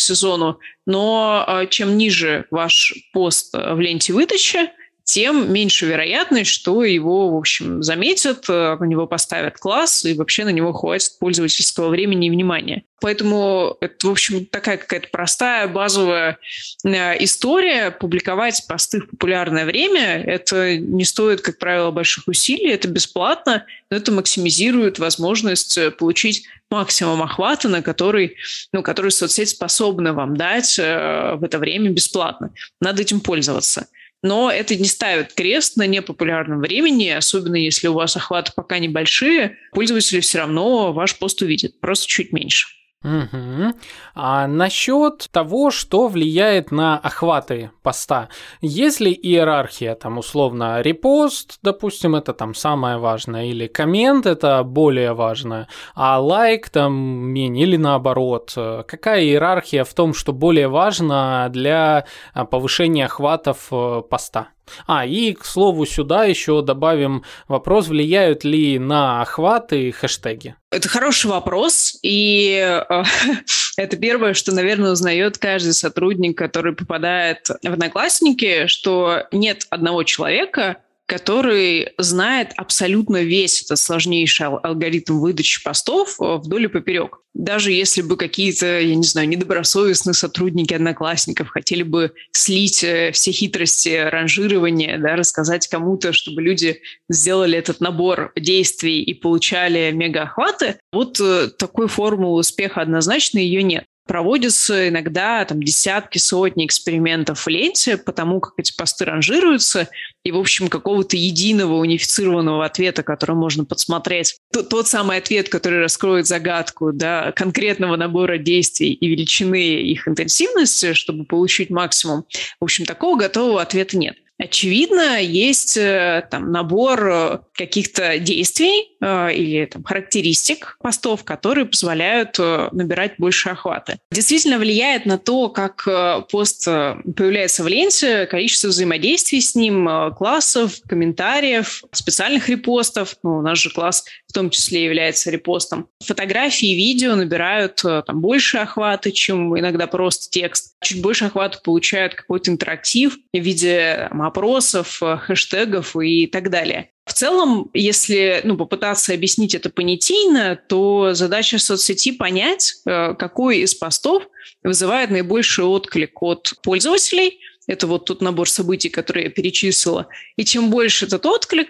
сезону. 0.00 0.58
Но 0.86 1.44
а, 1.46 1.66
чем 1.66 1.96
ниже 1.96 2.46
ваш 2.50 2.92
пост 3.12 3.54
в 3.54 3.78
ленте 3.78 4.12
выдачи, 4.12 4.70
тем 5.08 5.50
меньше 5.50 5.86
вероятность, 5.86 6.50
что 6.50 6.84
его, 6.84 7.30
в 7.30 7.36
общем, 7.38 7.82
заметят, 7.82 8.44
э, 8.50 8.76
на 8.78 8.84
него 8.84 9.06
поставят 9.06 9.56
класс, 9.56 10.04
и 10.04 10.12
вообще 10.12 10.44
на 10.44 10.50
него 10.50 10.74
хватит 10.74 11.18
пользовательского 11.18 11.88
времени 11.88 12.26
и 12.26 12.30
внимания. 12.30 12.82
Поэтому 13.00 13.78
это, 13.80 14.06
в 14.06 14.10
общем, 14.10 14.44
такая 14.44 14.76
какая-то 14.76 15.08
простая, 15.10 15.66
базовая 15.66 16.36
э, 16.84 17.24
история. 17.24 17.90
Публиковать 17.90 18.62
посты 18.68 19.00
в 19.00 19.08
популярное 19.08 19.64
время– 19.64 20.22
это 20.26 20.76
не 20.76 21.06
стоит, 21.06 21.40
как 21.40 21.56
правило, 21.56 21.90
больших 21.90 22.28
усилий, 22.28 22.70
это 22.70 22.88
бесплатно, 22.88 23.64
но 23.88 23.96
это 23.96 24.12
максимизирует 24.12 24.98
возможность 24.98 25.78
э, 25.78 25.90
получить 25.90 26.44
максимум 26.70 27.22
охвата, 27.22 27.70
на 27.70 27.80
который, 27.80 28.36
ну, 28.74 28.82
который 28.82 29.10
соцсеть 29.10 29.48
способна 29.48 30.12
вам 30.12 30.36
дать 30.36 30.76
в 30.76 31.40
это 31.42 31.58
время 31.58 31.88
бесплатно. 31.88 32.50
Надо 32.78 33.00
этим 33.00 33.20
пользоваться 33.20 33.86
но 34.22 34.50
это 34.50 34.76
не 34.76 34.86
ставит 34.86 35.32
крест 35.34 35.76
на 35.76 35.86
непопулярном 35.86 36.60
времени, 36.60 37.08
особенно 37.08 37.56
если 37.56 37.88
у 37.88 37.94
вас 37.94 38.16
охваты 38.16 38.52
пока 38.54 38.78
небольшие, 38.78 39.58
пользователи 39.72 40.20
все 40.20 40.38
равно 40.38 40.92
ваш 40.92 41.18
пост 41.18 41.40
увидят, 41.42 41.78
просто 41.80 42.06
чуть 42.06 42.32
меньше. 42.32 42.77
Угу. 43.04 43.74
А 44.16 44.48
насчет 44.48 45.28
того, 45.30 45.70
что 45.70 46.08
влияет 46.08 46.72
на 46.72 46.98
охваты 46.98 47.70
поста. 47.84 48.28
Если 48.60 49.10
иерархия, 49.10 49.94
там 49.94 50.18
условно 50.18 50.80
репост, 50.80 51.58
допустим, 51.62 52.16
это 52.16 52.32
там 52.32 52.54
самое 52.54 52.98
важное, 52.98 53.46
или 53.46 53.68
коммент 53.68 54.26
это 54.26 54.64
более 54.64 55.12
важное, 55.12 55.68
а 55.94 56.20
лайк 56.20 56.70
там 56.70 56.92
менее, 56.92 57.66
или 57.66 57.76
наоборот, 57.76 58.52
какая 58.54 59.22
иерархия 59.22 59.84
в 59.84 59.94
том, 59.94 60.12
что 60.12 60.32
более 60.32 60.66
важно 60.66 61.48
для 61.50 62.04
а, 62.34 62.44
повышения 62.46 63.04
охватов 63.04 63.68
э, 63.70 64.02
поста? 64.10 64.48
А, 64.86 65.06
и, 65.06 65.32
к 65.32 65.44
слову, 65.44 65.86
сюда 65.86 66.24
еще 66.24 66.62
добавим 66.62 67.24
вопрос, 67.46 67.88
влияют 67.88 68.44
ли 68.44 68.78
на 68.78 69.22
охваты 69.22 69.92
хэштеги? 69.92 70.54
Это 70.70 70.88
хороший 70.88 71.30
вопрос, 71.30 71.98
и 72.02 72.84
э, 72.88 73.02
это 73.76 73.96
первое, 73.96 74.34
что, 74.34 74.52
наверное, 74.52 74.92
узнает 74.92 75.38
каждый 75.38 75.72
сотрудник, 75.72 76.36
который 76.36 76.74
попадает 76.74 77.48
в 77.48 77.72
Одноклассники, 77.72 78.66
что 78.66 79.24
нет 79.32 79.66
одного 79.70 80.02
человека, 80.02 80.78
который 81.08 81.88
знает 81.96 82.52
абсолютно 82.56 83.22
весь 83.22 83.62
этот 83.62 83.78
сложнейший 83.78 84.46
алгоритм 84.46 85.18
выдачи 85.20 85.64
постов 85.64 86.20
э, 86.20 86.36
вдоль 86.36 86.64
и 86.64 86.68
поперек. 86.68 87.20
Даже 87.32 87.72
если 87.72 88.02
бы 88.02 88.18
какие-то, 88.18 88.78
я 88.78 88.94
не 88.94 89.04
знаю, 89.04 89.26
недобросовестные 89.26 90.12
сотрудники 90.12 90.74
одноклассников 90.74 91.48
хотели 91.48 91.82
бы 91.82 92.12
слить 92.32 92.84
э, 92.84 93.10
все 93.12 93.32
хитрости 93.32 93.88
ранжирования, 93.88 94.98
да, 94.98 95.16
рассказать 95.16 95.66
кому-то, 95.68 96.12
чтобы 96.12 96.42
люди 96.42 96.82
сделали 97.08 97.56
этот 97.56 97.80
набор 97.80 98.32
действий 98.36 99.02
и 99.02 99.14
получали 99.14 99.90
мегаохваты, 99.92 100.78
вот 100.92 101.18
э, 101.20 101.48
такой 101.58 101.88
формулы 101.88 102.40
успеха 102.40 102.82
однозначно 102.82 103.38
ее 103.38 103.62
нет 103.62 103.84
проводятся 104.08 104.88
иногда 104.88 105.44
там 105.44 105.62
десятки, 105.62 106.18
сотни 106.18 106.66
экспериментов 106.66 107.46
в 107.46 107.48
ленте 107.48 107.96
по 107.96 108.10
тому, 108.10 108.40
как 108.40 108.54
эти 108.56 108.74
посты 108.76 109.04
ранжируются, 109.04 109.88
и, 110.24 110.32
в 110.32 110.38
общем, 110.38 110.68
какого-то 110.68 111.16
единого 111.16 111.74
унифицированного 111.74 112.64
ответа, 112.64 113.04
который 113.04 113.36
можно 113.36 113.64
подсмотреть. 113.64 114.36
Тот, 114.52 114.68
тот 114.68 114.88
самый 114.88 115.18
ответ, 115.18 115.48
который 115.48 115.80
раскроет 115.80 116.26
загадку 116.26 116.92
да, 116.92 117.32
конкретного 117.32 117.96
набора 117.96 118.38
действий 118.38 118.92
и 118.92 119.08
величины 119.08 119.80
их 119.80 120.08
интенсивности, 120.08 120.94
чтобы 120.94 121.24
получить 121.24 121.70
максимум. 121.70 122.24
В 122.60 122.64
общем, 122.64 122.84
такого 122.84 123.16
готового 123.16 123.62
ответа 123.62 123.96
нет. 123.96 124.16
Очевидно, 124.38 125.20
есть 125.20 125.76
э, 125.76 126.26
там 126.30 126.52
набор 126.52 127.08
э, 127.08 127.38
каких-то 127.54 128.20
действий 128.20 128.96
э, 129.00 129.34
или 129.34 129.64
там, 129.64 129.82
характеристик 129.82 130.76
постов, 130.80 131.24
которые 131.24 131.66
позволяют 131.66 132.38
набирать 132.38 133.14
больше 133.18 133.50
охвата. 133.50 133.98
Действительно 134.12 134.58
влияет 134.58 135.06
на 135.06 135.18
то, 135.18 135.48
как 135.48 135.88
пост 136.30 136.64
появляется 136.64 137.64
в 137.64 137.68
ленте, 137.68 138.26
количество 138.26 138.68
взаимодействий 138.68 139.40
с 139.40 139.54
ним, 139.54 139.88
классов, 140.16 140.74
комментариев, 140.88 141.82
специальных 141.92 142.48
репостов. 142.48 143.16
Ну, 143.22 143.38
у 143.38 143.42
нас 143.42 143.58
же 143.58 143.70
класс 143.70 144.04
в 144.28 144.32
том 144.32 144.50
числе 144.50 144.84
является 144.84 145.30
репостом. 145.30 145.88
Фотографии 146.04 146.70
и 146.70 146.76
видео 146.76 147.14
набирают 147.14 147.76
там, 147.82 148.20
больше 148.20 148.58
охвата, 148.58 149.10
чем 149.10 149.58
иногда 149.58 149.86
просто 149.86 150.30
текст. 150.30 150.74
Чуть 150.82 151.00
больше 151.00 151.24
охвата 151.26 151.60
получают 151.64 152.14
какой-то 152.14 152.50
интерактив 152.50 153.16
в 153.32 153.38
виде 153.38 154.06
там, 154.10 154.22
опросов, 154.22 155.02
э, 155.02 155.16
хэштегов 155.16 155.96
и 155.96 156.26
так 156.26 156.50
далее. 156.50 156.90
В 157.06 157.14
целом, 157.14 157.70
если 157.72 158.42
ну, 158.44 158.58
попытаться 158.58 159.14
объяснить 159.14 159.54
это 159.54 159.70
понятийно, 159.70 160.60
то 160.68 161.14
задача 161.14 161.58
соцсети 161.58 162.12
понять, 162.12 162.74
э, 162.84 163.14
какой 163.14 163.60
из 163.60 163.74
постов 163.74 164.28
вызывает 164.62 165.10
наибольший 165.10 165.64
отклик 165.64 166.22
от 166.22 166.52
пользователей. 166.62 167.40
Это 167.66 167.86
вот 167.86 168.04
тот 168.04 168.20
набор 168.20 168.48
событий, 168.48 168.90
который 168.90 169.24
я 169.24 169.30
перечислила. 169.30 170.08
И 170.36 170.44
чем 170.44 170.70
больше 170.70 171.06
этот 171.06 171.24
отклик, 171.24 171.68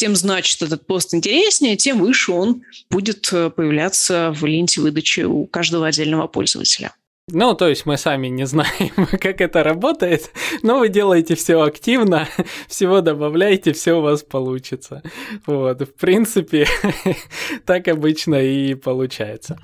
тем 0.00 0.16
значит 0.16 0.62
этот 0.62 0.86
пост 0.86 1.12
интереснее, 1.12 1.76
тем 1.76 2.00
выше 2.00 2.32
он 2.32 2.62
будет 2.88 3.30
э, 3.34 3.50
появляться 3.50 4.32
в 4.34 4.46
ленте 4.46 4.80
выдачи 4.80 5.20
у 5.20 5.44
каждого 5.44 5.86
отдельного 5.86 6.26
пользователя. 6.26 6.94
Ну, 7.32 7.54
то 7.54 7.68
есть 7.68 7.86
мы 7.86 7.96
сами 7.96 8.28
не 8.28 8.44
знаем, 8.46 8.90
как 9.20 9.40
это 9.40 9.62
работает, 9.62 10.30
но 10.62 10.78
вы 10.78 10.88
делаете 10.88 11.34
все 11.34 11.62
активно, 11.62 12.26
всего 12.68 13.00
добавляете, 13.00 13.72
все 13.72 13.98
у 13.98 14.00
вас 14.00 14.22
получится. 14.22 15.02
Вот, 15.46 15.80
в 15.82 15.94
принципе, 15.94 16.66
так 17.66 17.88
обычно 17.88 18.34
и 18.34 18.74
получается. 18.74 19.58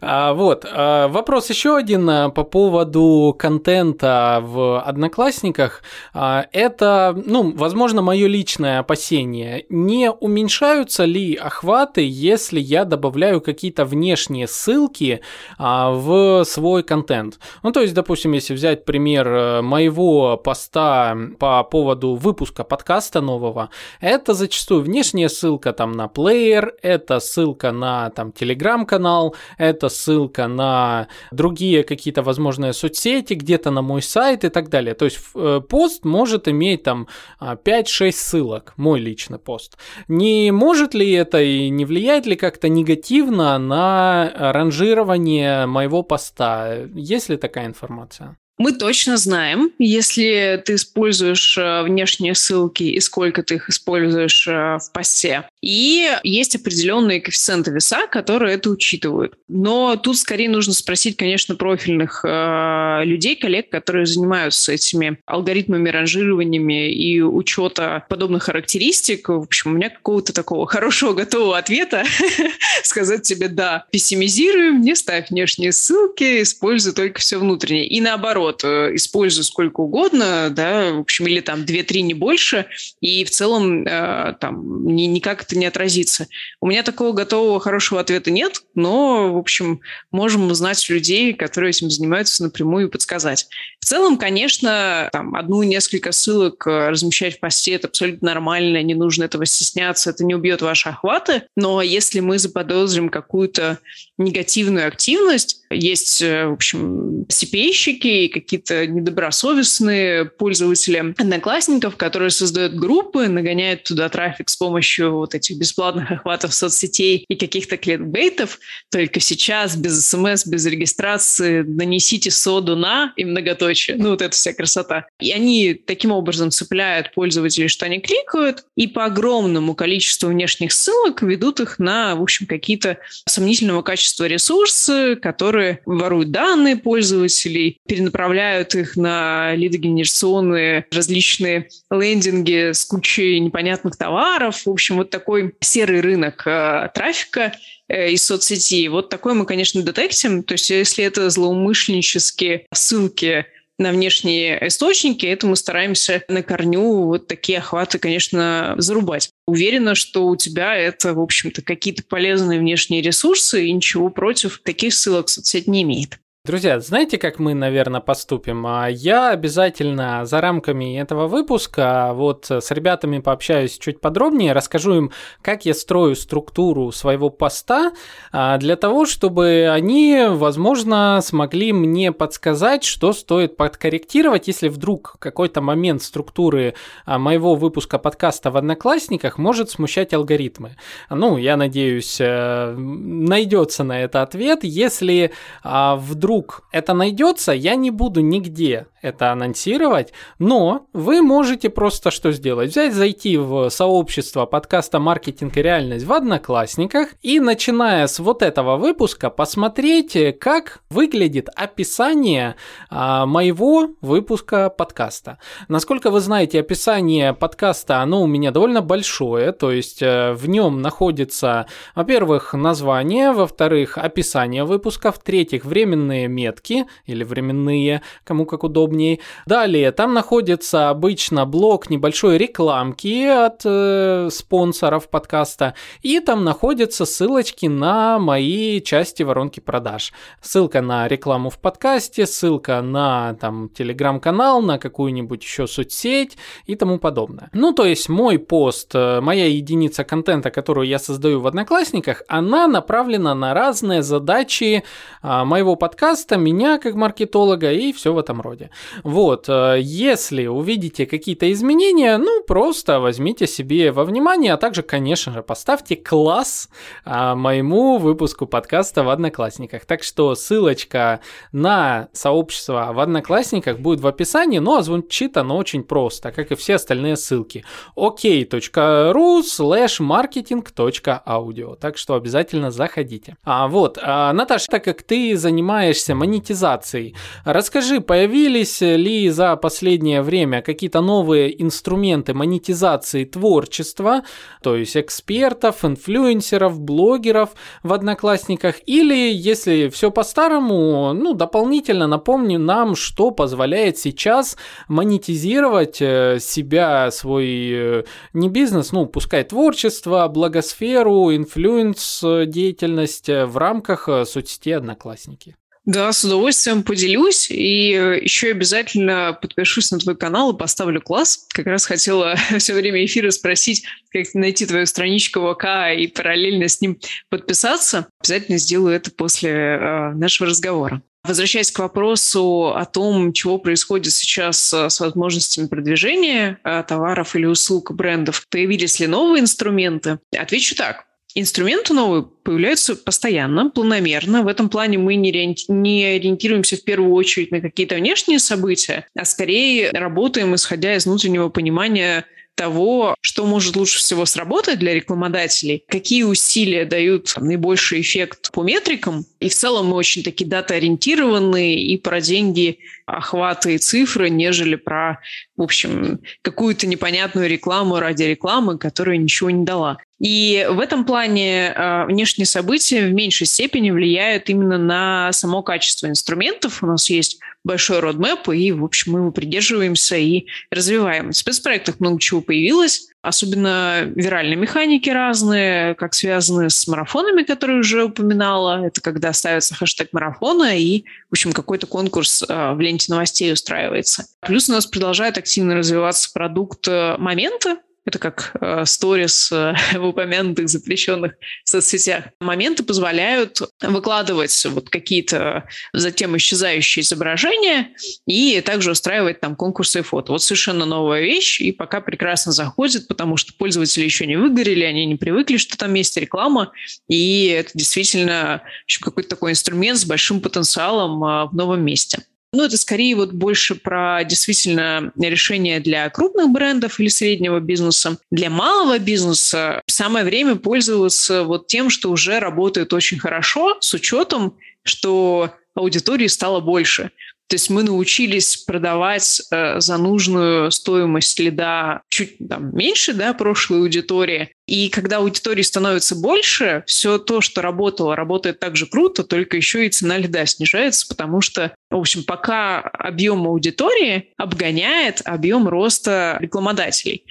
А, 0.00 0.32
вот, 0.32 0.64
а, 0.70 1.08
вопрос 1.08 1.50
еще 1.50 1.76
один 1.76 2.08
а, 2.08 2.28
по 2.30 2.44
поводу 2.44 3.34
контента 3.38 4.40
в 4.42 4.80
Одноклассниках. 4.80 5.82
А, 6.14 6.46
это, 6.52 7.20
ну, 7.26 7.52
возможно, 7.54 8.02
мое 8.02 8.28
личное 8.28 8.78
опасение. 8.78 9.66
Не 9.68 10.10
уменьшаются 10.10 11.04
ли 11.04 11.34
охваты, 11.34 12.06
если 12.08 12.60
я 12.60 12.84
добавляю 12.84 13.40
какие-то 13.40 13.84
внешние 13.84 14.46
ссылки 14.46 15.20
а, 15.58 15.90
в 15.90 16.44
свой 16.44 16.82
контент? 16.82 17.09
Контент. 17.10 17.38
Ну, 17.62 17.72
то 17.72 17.80
есть, 17.80 17.94
допустим, 17.94 18.32
если 18.32 18.54
взять 18.54 18.84
пример 18.84 19.28
э, 19.28 19.62
моего 19.62 20.36
поста 20.36 21.16
по 21.38 21.64
поводу 21.64 22.14
выпуска 22.14 22.64
подкаста 22.64 23.20
нового, 23.20 23.70
это 24.00 24.34
зачастую 24.34 24.82
внешняя 24.82 25.28
ссылка 25.28 25.72
там 25.72 25.92
на 25.92 26.08
плеер, 26.08 26.74
это 26.82 27.20
ссылка 27.20 27.72
на 27.72 28.10
там 28.10 28.32
телеграм-канал, 28.32 29.34
это 29.58 29.88
ссылка 29.88 30.46
на 30.48 31.08
другие 31.32 31.82
какие-то, 31.82 32.22
возможные 32.22 32.72
соцсети, 32.72 33.34
где-то 33.34 33.70
на 33.70 33.82
мой 33.82 34.02
сайт 34.02 34.44
и 34.44 34.48
так 34.48 34.68
далее. 34.68 34.94
То 34.94 35.06
есть 35.06 35.18
э, 35.34 35.60
пост 35.68 36.04
может 36.04 36.48
иметь 36.48 36.82
там 36.82 37.08
5-6 37.40 38.08
а, 38.08 38.12
ссылок, 38.12 38.72
мой 38.76 39.00
личный 39.00 39.38
пост. 39.38 39.76
Не 40.08 40.52
может 40.52 40.94
ли 40.94 41.10
это 41.12 41.42
и 41.42 41.70
не 41.70 41.84
влияет 41.84 42.26
ли 42.26 42.36
как-то 42.36 42.68
негативно 42.68 43.58
на 43.58 44.32
ранжирование 44.52 45.66
моего 45.66 46.02
поста? 46.02 46.76
Есть 47.02 47.30
ли 47.30 47.36
такая 47.38 47.66
информация? 47.66 48.36
Мы 48.60 48.72
точно 48.72 49.16
знаем, 49.16 49.72
если 49.78 50.62
ты 50.62 50.74
используешь 50.74 51.56
э, 51.56 51.82
внешние 51.82 52.34
ссылки 52.34 52.82
и 52.82 53.00
сколько 53.00 53.42
ты 53.42 53.54
их 53.54 53.70
используешь 53.70 54.46
э, 54.46 54.76
в 54.76 54.92
посте. 54.92 55.44
И 55.62 56.06
есть 56.24 56.56
определенные 56.56 57.22
коэффициенты 57.22 57.70
веса, 57.70 58.06
которые 58.06 58.56
это 58.56 58.68
учитывают. 58.68 59.32
Но 59.48 59.96
тут 59.96 60.18
скорее 60.18 60.50
нужно 60.50 60.74
спросить, 60.74 61.16
конечно, 61.16 61.54
профильных 61.54 62.22
э, 62.22 63.00
людей, 63.06 63.34
коллег, 63.34 63.70
которые 63.70 64.04
занимаются 64.04 64.72
этими 64.72 65.16
алгоритмами, 65.24 65.88
ранжированиями 65.88 66.92
и 66.92 67.22
учета 67.22 68.04
подобных 68.10 68.42
характеристик. 68.42 69.30
В 69.30 69.40
общем, 69.40 69.70
у 69.70 69.74
меня 69.76 69.88
какого-то 69.88 70.34
такого 70.34 70.66
хорошего 70.66 71.14
готового 71.14 71.56
ответа 71.56 72.04
сказать 72.82 73.22
тебе 73.22 73.48
«да». 73.48 73.86
Пессимизируем, 73.90 74.82
не 74.82 74.94
ставь 74.94 75.30
внешние 75.30 75.72
ссылки, 75.72 76.42
используй 76.42 76.92
только 76.92 77.20
все 77.20 77.38
внутреннее. 77.38 77.86
И 77.86 78.02
наоборот, 78.02 78.49
вот, 78.50 78.64
э, 78.64 78.94
использую 78.96 79.44
сколько 79.44 79.80
угодно, 79.80 80.50
да, 80.50 80.92
в 80.92 81.00
общем, 81.00 81.26
или 81.26 81.40
там 81.40 81.64
2-3, 81.64 82.00
не 82.00 82.14
больше, 82.14 82.66
и 83.00 83.24
в 83.24 83.30
целом 83.30 83.86
э, 83.86 84.34
там 84.40 84.86
ни, 84.86 85.02
никак 85.02 85.42
это 85.42 85.56
не 85.56 85.66
отразится. 85.66 86.26
У 86.60 86.66
меня 86.66 86.82
такого 86.82 87.12
готового 87.12 87.60
хорошего 87.60 88.00
ответа 88.00 88.30
нет, 88.30 88.62
но, 88.74 89.32
в 89.32 89.38
общем, 89.38 89.80
можем 90.10 90.50
узнать 90.50 90.88
людей, 90.88 91.32
которые 91.32 91.70
этим 91.70 91.90
занимаются 91.90 92.42
напрямую 92.42 92.88
и 92.88 92.90
подсказать. 92.90 93.48
В 93.80 93.86
целом, 93.86 94.18
конечно, 94.18 95.08
там 95.10 95.34
одну-несколько 95.34 96.12
ссылок 96.12 96.66
э, 96.66 96.90
размещать 96.90 97.36
в 97.36 97.40
посте– 97.40 97.72
это 97.74 97.88
абсолютно 97.88 98.28
нормально, 98.28 98.82
не 98.82 98.94
нужно 98.94 99.24
этого 99.24 99.46
стесняться, 99.46 100.10
это 100.10 100.24
не 100.24 100.34
убьет 100.34 100.60
ваши 100.60 100.90
охваты, 100.90 101.44
но 101.56 101.80
если 101.80 102.20
мы 102.20 102.38
заподозрим 102.38 103.08
какую-то 103.08 103.78
негативную 104.18 104.86
активность, 104.86 105.62
есть, 105.70 106.20
э, 106.20 106.46
в 106.46 106.52
общем, 106.52 107.22
CPA-щики 107.28 108.28
какие-то 108.28 108.86
недобросовестные 108.86 110.26
пользователи 110.26 111.14
одноклассников, 111.16 111.96
которые 111.96 112.30
создают 112.30 112.74
группы, 112.74 113.28
нагоняют 113.28 113.84
туда 113.84 114.08
трафик 114.08 114.50
с 114.50 114.56
помощью 114.56 115.16
вот 115.16 115.34
этих 115.34 115.56
бесплатных 115.56 116.10
охватов 116.10 116.52
соцсетей 116.54 117.24
и 117.28 117.34
каких-то 117.34 117.76
кликбейтов. 117.78 118.58
Только 118.90 119.20
сейчас 119.20 119.74
без 119.74 120.06
смс, 120.06 120.46
без 120.46 120.66
регистрации 120.66 121.62
нанесите 121.62 122.30
соду 122.30 122.76
на 122.76 123.12
и 123.16 123.24
многоточие. 123.24 123.69
Ну, 123.96 124.10
вот 124.10 124.22
эта 124.22 124.34
вся 124.34 124.52
красота. 124.52 125.06
И 125.20 125.32
они 125.32 125.74
таким 125.74 126.12
образом 126.12 126.50
цепляют 126.50 127.12
пользователей, 127.14 127.68
что 127.68 127.86
они 127.86 128.00
кликают, 128.00 128.64
и 128.76 128.86
по 128.86 129.04
огромному 129.04 129.74
количеству 129.74 130.28
внешних 130.28 130.72
ссылок 130.72 131.22
ведут 131.22 131.60
их 131.60 131.78
на, 131.78 132.14
в 132.16 132.22
общем, 132.22 132.46
какие-то 132.46 132.98
сомнительного 133.26 133.82
качества 133.82 134.24
ресурсы, 134.24 135.16
которые 135.16 135.80
воруют 135.86 136.30
данные 136.30 136.76
пользователей, 136.76 137.80
перенаправляют 137.86 138.74
их 138.74 138.96
на 138.96 139.54
лидогенерационные 139.54 140.86
различные 140.92 141.68
лендинги 141.90 142.72
с 142.72 142.84
кучей 142.84 143.40
непонятных 143.40 143.96
товаров. 143.96 144.66
В 144.66 144.70
общем, 144.70 144.96
вот 144.96 145.10
такой 145.10 145.54
серый 145.60 146.00
рынок 146.00 146.42
э, 146.46 146.90
трафика 146.94 147.52
э, 147.88 148.12
из 148.12 148.24
соцсетей. 148.24 148.88
Вот 148.88 149.08
такой 149.08 149.34
мы, 149.34 149.46
конечно, 149.46 149.82
детектим. 149.82 150.42
То 150.42 150.54
есть 150.54 150.70
если 150.70 151.04
это 151.04 151.30
злоумышленнические 151.30 152.66
ссылки 152.72 153.46
на 153.80 153.90
внешние 153.90 154.68
источники, 154.68 155.26
это 155.26 155.46
мы 155.46 155.56
стараемся 155.56 156.22
на 156.28 156.42
корню 156.42 157.04
вот 157.04 157.26
такие 157.26 157.58
охваты, 157.58 157.98
конечно, 157.98 158.74
зарубать. 158.78 159.30
Уверена, 159.46 159.94
что 159.94 160.28
у 160.28 160.36
тебя 160.36 160.76
это, 160.76 161.14
в 161.14 161.20
общем-то, 161.20 161.62
какие-то 161.62 162.04
полезные 162.04 162.60
внешние 162.60 163.02
ресурсы, 163.02 163.66
и 163.66 163.72
ничего 163.72 164.10
против 164.10 164.60
таких 164.62 164.94
ссылок 164.94 165.28
соцсеть 165.28 165.66
не 165.66 165.82
имеет. 165.82 166.20
Друзья, 166.50 166.80
знаете, 166.80 167.16
как 167.16 167.38
мы, 167.38 167.54
наверное, 167.54 168.00
поступим? 168.00 168.66
А, 168.66 168.88
я 168.88 169.30
обязательно 169.30 170.26
за 170.26 170.40
рамками 170.40 170.98
этого 170.98 171.28
выпуска 171.28 172.10
вот 172.12 172.50
с 172.50 172.72
ребятами 172.72 173.20
пообщаюсь 173.20 173.78
чуть 173.78 174.00
подробнее, 174.00 174.52
расскажу 174.52 174.94
им, 174.94 175.12
как 175.42 175.64
я 175.64 175.74
строю 175.74 176.16
структуру 176.16 176.90
своего 176.90 177.30
поста 177.30 177.92
а, 178.32 178.58
для 178.58 178.74
того, 178.74 179.06
чтобы 179.06 179.70
они, 179.72 180.24
возможно, 180.28 181.20
смогли 181.22 181.72
мне 181.72 182.10
подсказать, 182.10 182.82
что 182.82 183.12
стоит 183.12 183.56
подкорректировать, 183.56 184.48
если 184.48 184.66
вдруг 184.66 185.18
какой-то 185.20 185.60
момент 185.60 186.02
структуры 186.02 186.74
а, 187.04 187.20
моего 187.20 187.54
выпуска 187.54 188.00
подкаста 188.00 188.50
в 188.50 188.56
Одноклассниках 188.56 189.38
может 189.38 189.70
смущать 189.70 190.12
алгоритмы. 190.12 190.74
Ну, 191.10 191.36
я 191.36 191.56
надеюсь, 191.56 192.20
э, 192.20 192.74
найдется 192.74 193.84
на 193.84 194.02
это 194.02 194.22
ответ. 194.22 194.64
Если 194.64 195.30
вдруг 195.62 196.39
вдруг 196.40 196.62
это 196.72 196.94
найдется, 196.94 197.52
я 197.52 197.74
не 197.74 197.90
буду 197.90 198.20
нигде 198.20 198.86
это 199.02 199.32
анонсировать, 199.32 200.12
но 200.38 200.86
вы 200.92 201.22
можете 201.22 201.70
просто 201.70 202.10
что 202.10 202.32
сделать? 202.32 202.70
Взять, 202.70 202.94
зайти 202.94 203.36
в 203.38 203.70
сообщество 203.70 204.46
подкаста 204.46 204.98
«Маркетинг 204.98 205.56
и 205.56 205.62
реальность» 205.62 206.04
в 206.04 206.12
Одноклассниках 206.12 207.08
и, 207.22 207.40
начиная 207.40 208.06
с 208.06 208.18
вот 208.18 208.42
этого 208.42 208.76
выпуска, 208.76 209.30
посмотреть, 209.30 210.38
как 210.38 210.82
выглядит 210.90 211.48
описание 211.54 212.56
а, 212.90 213.24
моего 213.26 213.88
выпуска 214.00 214.68
подкаста. 214.68 215.38
Насколько 215.68 216.10
вы 216.10 216.20
знаете, 216.20 216.60
описание 216.60 217.32
подкаста, 217.32 218.00
оно 218.00 218.22
у 218.22 218.26
меня 218.26 218.50
довольно 218.50 218.82
большое, 218.82 219.52
то 219.52 219.70
есть 219.70 220.02
э, 220.02 220.32
в 220.32 220.48
нем 220.48 220.82
находится, 220.82 221.66
во-первых, 221.94 222.52
название, 222.52 223.32
во-вторых, 223.32 223.96
описание 223.96 224.64
выпуска, 224.64 225.10
в-третьих, 225.10 225.64
временные 225.64 226.19
метки 226.28 226.86
или 227.06 227.24
временные, 227.24 228.02
кому 228.24 228.46
как 228.46 228.64
удобней. 228.64 229.20
Далее, 229.46 229.92
там 229.92 230.14
находится 230.14 230.90
обычно 230.90 231.46
блок 231.46 231.90
небольшой 231.90 232.38
рекламки 232.38 233.24
от 233.24 233.62
э, 233.64 234.28
спонсоров 234.30 235.08
подкаста, 235.08 235.74
и 236.02 236.20
там 236.20 236.44
находятся 236.44 237.04
ссылочки 237.04 237.66
на 237.66 238.18
мои 238.18 238.80
части 238.80 239.22
воронки 239.22 239.60
продаж. 239.60 240.12
Ссылка 240.40 240.80
на 240.80 241.08
рекламу 241.08 241.50
в 241.50 241.58
подкасте, 241.58 242.26
ссылка 242.26 242.80
на 242.82 243.34
там 243.34 243.68
телеграм-канал, 243.68 244.62
на 244.62 244.78
какую-нибудь 244.78 245.42
еще 245.42 245.66
соцсеть 245.66 246.36
и 246.66 246.74
тому 246.74 246.98
подобное. 246.98 247.50
Ну, 247.52 247.72
то 247.72 247.84
есть 247.84 248.08
мой 248.08 248.38
пост, 248.38 248.94
э, 248.94 249.20
моя 249.20 249.46
единица 249.46 250.04
контента, 250.04 250.50
которую 250.50 250.86
я 250.86 250.98
создаю 250.98 251.40
в 251.40 251.46
Одноклассниках, 251.46 252.22
она 252.28 252.66
направлена 252.66 253.34
на 253.34 253.54
разные 253.54 254.02
задачи 254.02 254.84
а, 255.22 255.44
моего 255.44 255.76
подкаста, 255.76 256.09
меня 256.36 256.78
как 256.78 256.94
маркетолога 256.94 257.72
и 257.72 257.92
все 257.92 258.12
в 258.12 258.18
этом 258.18 258.40
роде. 258.40 258.70
Вот, 259.04 259.48
э, 259.48 259.78
если 259.80 260.46
увидите 260.46 261.06
какие-то 261.06 261.50
изменения, 261.52 262.18
ну, 262.18 262.42
просто 262.42 263.00
возьмите 263.00 263.46
себе 263.46 263.92
во 263.92 264.04
внимание, 264.04 264.52
а 264.52 264.56
также, 264.56 264.82
конечно 264.82 265.32
же, 265.32 265.42
поставьте 265.42 265.96
класс 265.96 266.68
а, 267.04 267.34
моему 267.34 267.98
выпуску 267.98 268.46
подкаста 268.46 269.04
в 269.04 269.08
Одноклассниках. 269.08 269.84
Так 269.84 270.02
что 270.02 270.34
ссылочка 270.34 271.20
на 271.52 272.08
сообщество 272.12 272.90
в 272.92 273.00
Одноклассниках 273.00 273.78
будет 273.78 274.00
в 274.00 274.06
описании, 274.06 274.58
но 274.58 274.76
а 274.76 274.82
звучит 274.82 275.36
оно 275.36 275.56
очень 275.56 275.82
просто, 275.82 276.32
как 276.32 276.52
и 276.52 276.54
все 276.54 276.74
остальные 276.74 277.16
ссылки. 277.16 277.64
ok.ru 277.96 279.42
slash 279.42 280.00
marketing.audio. 280.00 281.76
Так 281.76 281.96
что 281.96 282.14
обязательно 282.14 282.70
заходите. 282.70 283.36
А 283.44 283.68
вот, 283.68 283.98
а, 284.02 284.32
Наташа, 284.32 284.66
так 284.70 284.84
как 284.84 285.02
ты 285.02 285.36
занимаешься 285.36 285.99
монетизацией, 286.08 287.14
расскажи, 287.44 288.00
появились 288.00 288.80
ли 288.80 289.28
за 289.30 289.56
последнее 289.56 290.22
время 290.22 290.62
какие-то 290.62 291.00
новые 291.00 291.60
инструменты 291.62 292.34
монетизации 292.34 293.24
творчества, 293.24 294.22
то 294.62 294.76
есть 294.76 294.96
экспертов, 294.96 295.84
инфлюенсеров, 295.84 296.80
блогеров 296.80 297.50
в 297.82 297.92
Одноклассниках, 297.92 298.76
или 298.86 299.32
если 299.32 299.88
все 299.88 300.10
по-старому, 300.10 301.12
ну, 301.12 301.34
дополнительно 301.34 302.06
напомню 302.06 302.58
нам, 302.58 302.96
что 302.96 303.30
позволяет 303.30 303.98
сейчас 303.98 304.56
монетизировать 304.88 306.00
э, 306.00 306.38
себя, 306.40 307.10
свой 307.10 307.46
э, 307.72 308.04
не 308.32 308.48
бизнес, 308.48 308.92
ну, 308.92 309.06
пускай 309.06 309.44
творчество, 309.44 310.26
блогосферу, 310.28 311.34
influence 311.34 312.22
деятельность 312.46 313.28
в 313.28 313.56
рамках 313.56 314.08
э, 314.08 314.24
соцсети 314.24 314.72
Одноклассники. 314.72 315.56
Да, 315.86 316.12
с 316.12 316.24
удовольствием 316.24 316.82
поделюсь. 316.82 317.50
И 317.50 317.92
э, 317.94 318.22
еще 318.22 318.50
обязательно 318.50 319.36
подпишусь 319.40 319.90
на 319.90 319.98
твой 319.98 320.16
канал 320.16 320.52
и 320.52 320.58
поставлю 320.58 321.00
класс. 321.00 321.46
Как 321.48 321.66
раз 321.66 321.86
хотела 321.86 322.36
все 322.58 322.74
время 322.74 323.04
эфира 323.04 323.30
спросить, 323.30 323.84
как 324.12 324.26
найти 324.34 324.66
твою 324.66 324.86
страничку 324.86 325.40
ВК 325.54 325.96
и 325.96 326.06
параллельно 326.06 326.68
с 326.68 326.80
ним 326.80 326.98
подписаться. 327.30 328.08
Обязательно 328.20 328.58
сделаю 328.58 328.94
это 328.94 329.10
после 329.10 329.50
э, 329.50 330.12
нашего 330.12 330.50
разговора. 330.50 331.02
Возвращаясь 331.22 331.70
к 331.70 331.78
вопросу 331.78 332.68
о 332.74 332.84
том, 332.86 333.32
чего 333.32 333.58
происходит 333.58 334.12
сейчас 334.12 334.72
э, 334.74 334.90
с 334.90 335.00
возможностями 335.00 335.66
продвижения 335.66 336.58
товаров 336.86 337.34
или 337.34 337.46
услуг 337.46 337.92
брендов, 337.92 338.46
появились 338.50 339.00
ли 339.00 339.06
новые 339.06 339.40
инструменты, 339.40 340.18
отвечу 340.36 340.74
так. 340.76 341.09
Инструменты 341.34 341.94
новые 341.94 342.24
появляются 342.42 342.96
постоянно, 342.96 343.70
планомерно. 343.70 344.42
В 344.42 344.48
этом 344.48 344.68
плане 344.68 344.98
мы 344.98 345.14
не, 345.14 345.30
ориентируемся 345.30 346.76
в 346.76 346.84
первую 346.84 347.12
очередь 347.12 347.50
на 347.50 347.60
какие-то 347.60 347.94
внешние 347.94 348.38
события, 348.38 349.06
а 349.16 349.24
скорее 349.24 349.90
работаем, 349.90 350.54
исходя 350.54 350.96
из 350.96 351.06
внутреннего 351.06 351.48
понимания 351.48 352.26
того, 352.56 353.14
что 353.22 353.46
может 353.46 353.76
лучше 353.76 353.98
всего 354.00 354.26
сработать 354.26 354.78
для 354.78 354.92
рекламодателей, 354.92 355.82
какие 355.88 356.24
усилия 356.24 356.84
дают 356.84 357.32
наибольший 357.38 358.02
эффект 358.02 358.52
по 358.52 358.62
метрикам. 358.62 359.24
И 359.38 359.48
в 359.48 359.54
целом 359.54 359.86
мы 359.86 359.96
очень 359.96 360.22
такие 360.22 360.46
дата-ориентированные 360.46 361.80
и 361.82 361.96
про 361.96 362.20
деньги, 362.20 362.80
охваты 363.06 363.76
и 363.76 363.78
цифры, 363.78 364.28
нежели 364.28 364.74
про, 364.74 365.20
в 365.56 365.62
общем, 365.62 366.20
какую-то 366.42 366.86
непонятную 366.86 367.48
рекламу 367.48 367.98
ради 367.98 368.24
рекламы, 368.24 368.76
которая 368.76 369.16
ничего 369.16 369.48
не 369.48 369.64
дала. 369.64 369.96
И 370.20 370.66
в 370.70 370.78
этом 370.80 371.06
плане 371.06 371.72
э, 371.74 372.04
внешние 372.04 372.44
события 372.44 373.06
в 373.06 373.12
меньшей 373.12 373.46
степени 373.46 373.90
влияют 373.90 374.50
именно 374.50 374.76
на 374.76 375.32
само 375.32 375.62
качество 375.62 376.06
инструментов. 376.08 376.82
У 376.82 376.86
нас 376.86 377.08
есть 377.08 377.40
большой 377.64 378.00
родмэп, 378.00 378.50
и, 378.50 378.70
в 378.72 378.84
общем, 378.84 379.12
мы 379.12 379.20
его 379.20 379.32
придерживаемся 379.32 380.16
и 380.16 380.46
развиваем. 380.70 381.30
В 381.30 381.36
спецпроектах 381.36 382.00
много 382.00 382.20
чего 382.20 382.42
появилось, 382.42 383.08
особенно 383.22 384.02
виральные 384.14 384.56
механики 384.56 385.08
разные, 385.08 385.94
как 385.94 386.12
связаны 386.12 386.68
с 386.68 386.86
марафонами, 386.86 387.42
которые 387.42 387.80
уже 387.80 388.04
упоминала. 388.04 388.84
Это 388.84 389.00
когда 389.00 389.32
ставится 389.32 389.74
хэштег 389.74 390.10
марафона, 390.12 390.78
и, 390.78 391.04
в 391.30 391.32
общем, 391.32 391.52
какой-то 391.52 391.86
конкурс 391.86 392.42
э, 392.46 392.72
в 392.74 392.80
ленте 392.80 393.10
новостей 393.10 393.50
устраивается. 393.52 394.26
Плюс 394.40 394.68
у 394.68 394.72
нас 394.72 394.84
продолжает 394.84 395.38
активно 395.38 395.76
развиваться 395.76 396.30
продукт 396.32 396.86
э, 396.88 397.16
«Моменты», 397.16 397.76
это 398.06 398.18
как 398.18 398.52
э, 398.60 398.84
сторис 398.86 399.50
э, 399.52 399.74
в 399.98 400.04
упомянутых 400.04 400.68
запрещенных 400.68 401.34
соцсетях. 401.64 402.24
Моменты 402.40 402.82
позволяют 402.82 403.60
выкладывать 403.80 404.64
вот 404.66 404.88
какие-то 404.88 405.68
затем 405.92 406.36
исчезающие 406.36 407.02
изображения 407.02 407.90
и 408.26 408.60
также 408.62 408.92
устраивать 408.92 409.40
там 409.40 409.54
конкурсы 409.54 410.00
и 410.00 410.02
фото. 410.02 410.32
Вот 410.32 410.42
совершенно 410.42 410.86
новая 410.86 411.22
вещь, 411.22 411.60
и 411.60 411.72
пока 411.72 412.00
прекрасно 412.00 412.52
заходит, 412.52 413.08
потому 413.08 413.36
что 413.36 413.52
пользователи 413.54 414.04
еще 414.04 414.26
не 414.26 414.36
выгорели, 414.36 414.84
они 414.84 415.06
не 415.06 415.16
привыкли, 415.16 415.56
что 415.56 415.76
там 415.76 415.94
есть 415.94 416.16
реклама, 416.16 416.72
и 417.08 417.46
это 417.46 417.70
действительно 417.74 418.62
какой-то 419.00 419.30
такой 419.30 419.52
инструмент 419.52 419.98
с 419.98 420.04
большим 420.04 420.40
потенциалом 420.40 421.22
э, 421.24 421.46
в 421.46 421.54
новом 421.54 421.84
месте. 421.84 422.24
Ну, 422.52 422.64
это 422.64 422.76
скорее 422.76 423.14
вот 423.14 423.32
больше 423.32 423.76
про 423.76 424.24
действительно 424.24 425.12
решение 425.16 425.78
для 425.78 426.08
крупных 426.10 426.50
брендов 426.50 426.98
или 426.98 427.08
среднего 427.08 427.60
бизнеса. 427.60 428.18
Для 428.32 428.50
малого 428.50 428.98
бизнеса 428.98 429.82
самое 429.86 430.24
время 430.24 430.56
пользоваться 430.56 431.44
вот 431.44 431.68
тем, 431.68 431.90
что 431.90 432.10
уже 432.10 432.40
работает 432.40 432.92
очень 432.92 433.20
хорошо, 433.20 433.76
с 433.80 433.94
учетом, 433.94 434.56
что 434.82 435.54
аудитории 435.74 436.26
стало 436.26 436.60
больше. 436.60 437.12
То 437.50 437.54
есть 437.54 437.68
мы 437.68 437.82
научились 437.82 438.58
продавать 438.58 439.42
э, 439.50 439.80
за 439.80 439.98
нужную 439.98 440.70
стоимость 440.70 441.40
лида 441.40 442.02
чуть 442.08 442.36
там, 442.48 442.72
меньше 442.76 443.12
да, 443.12 443.34
прошлой 443.34 443.80
аудитории. 443.80 444.54
И 444.68 444.88
когда 444.88 445.16
аудитории 445.16 445.62
становится 445.62 446.14
больше, 446.14 446.84
все 446.86 447.18
то, 447.18 447.40
что 447.40 447.60
работало, 447.60 448.14
работает 448.14 448.60
так 448.60 448.76
же 448.76 448.86
круто, 448.86 449.24
только 449.24 449.56
еще 449.56 449.84
и 449.84 449.90
цена 449.90 450.16
лида 450.16 450.46
снижается, 450.46 451.08
потому 451.08 451.40
что, 451.40 451.74
в 451.90 451.96
общем, 451.96 452.22
пока 452.22 452.82
объем 452.82 453.44
аудитории 453.48 454.28
обгоняет 454.36 455.20
объем 455.24 455.66
роста 455.66 456.38
рекламодателей. 456.40 457.24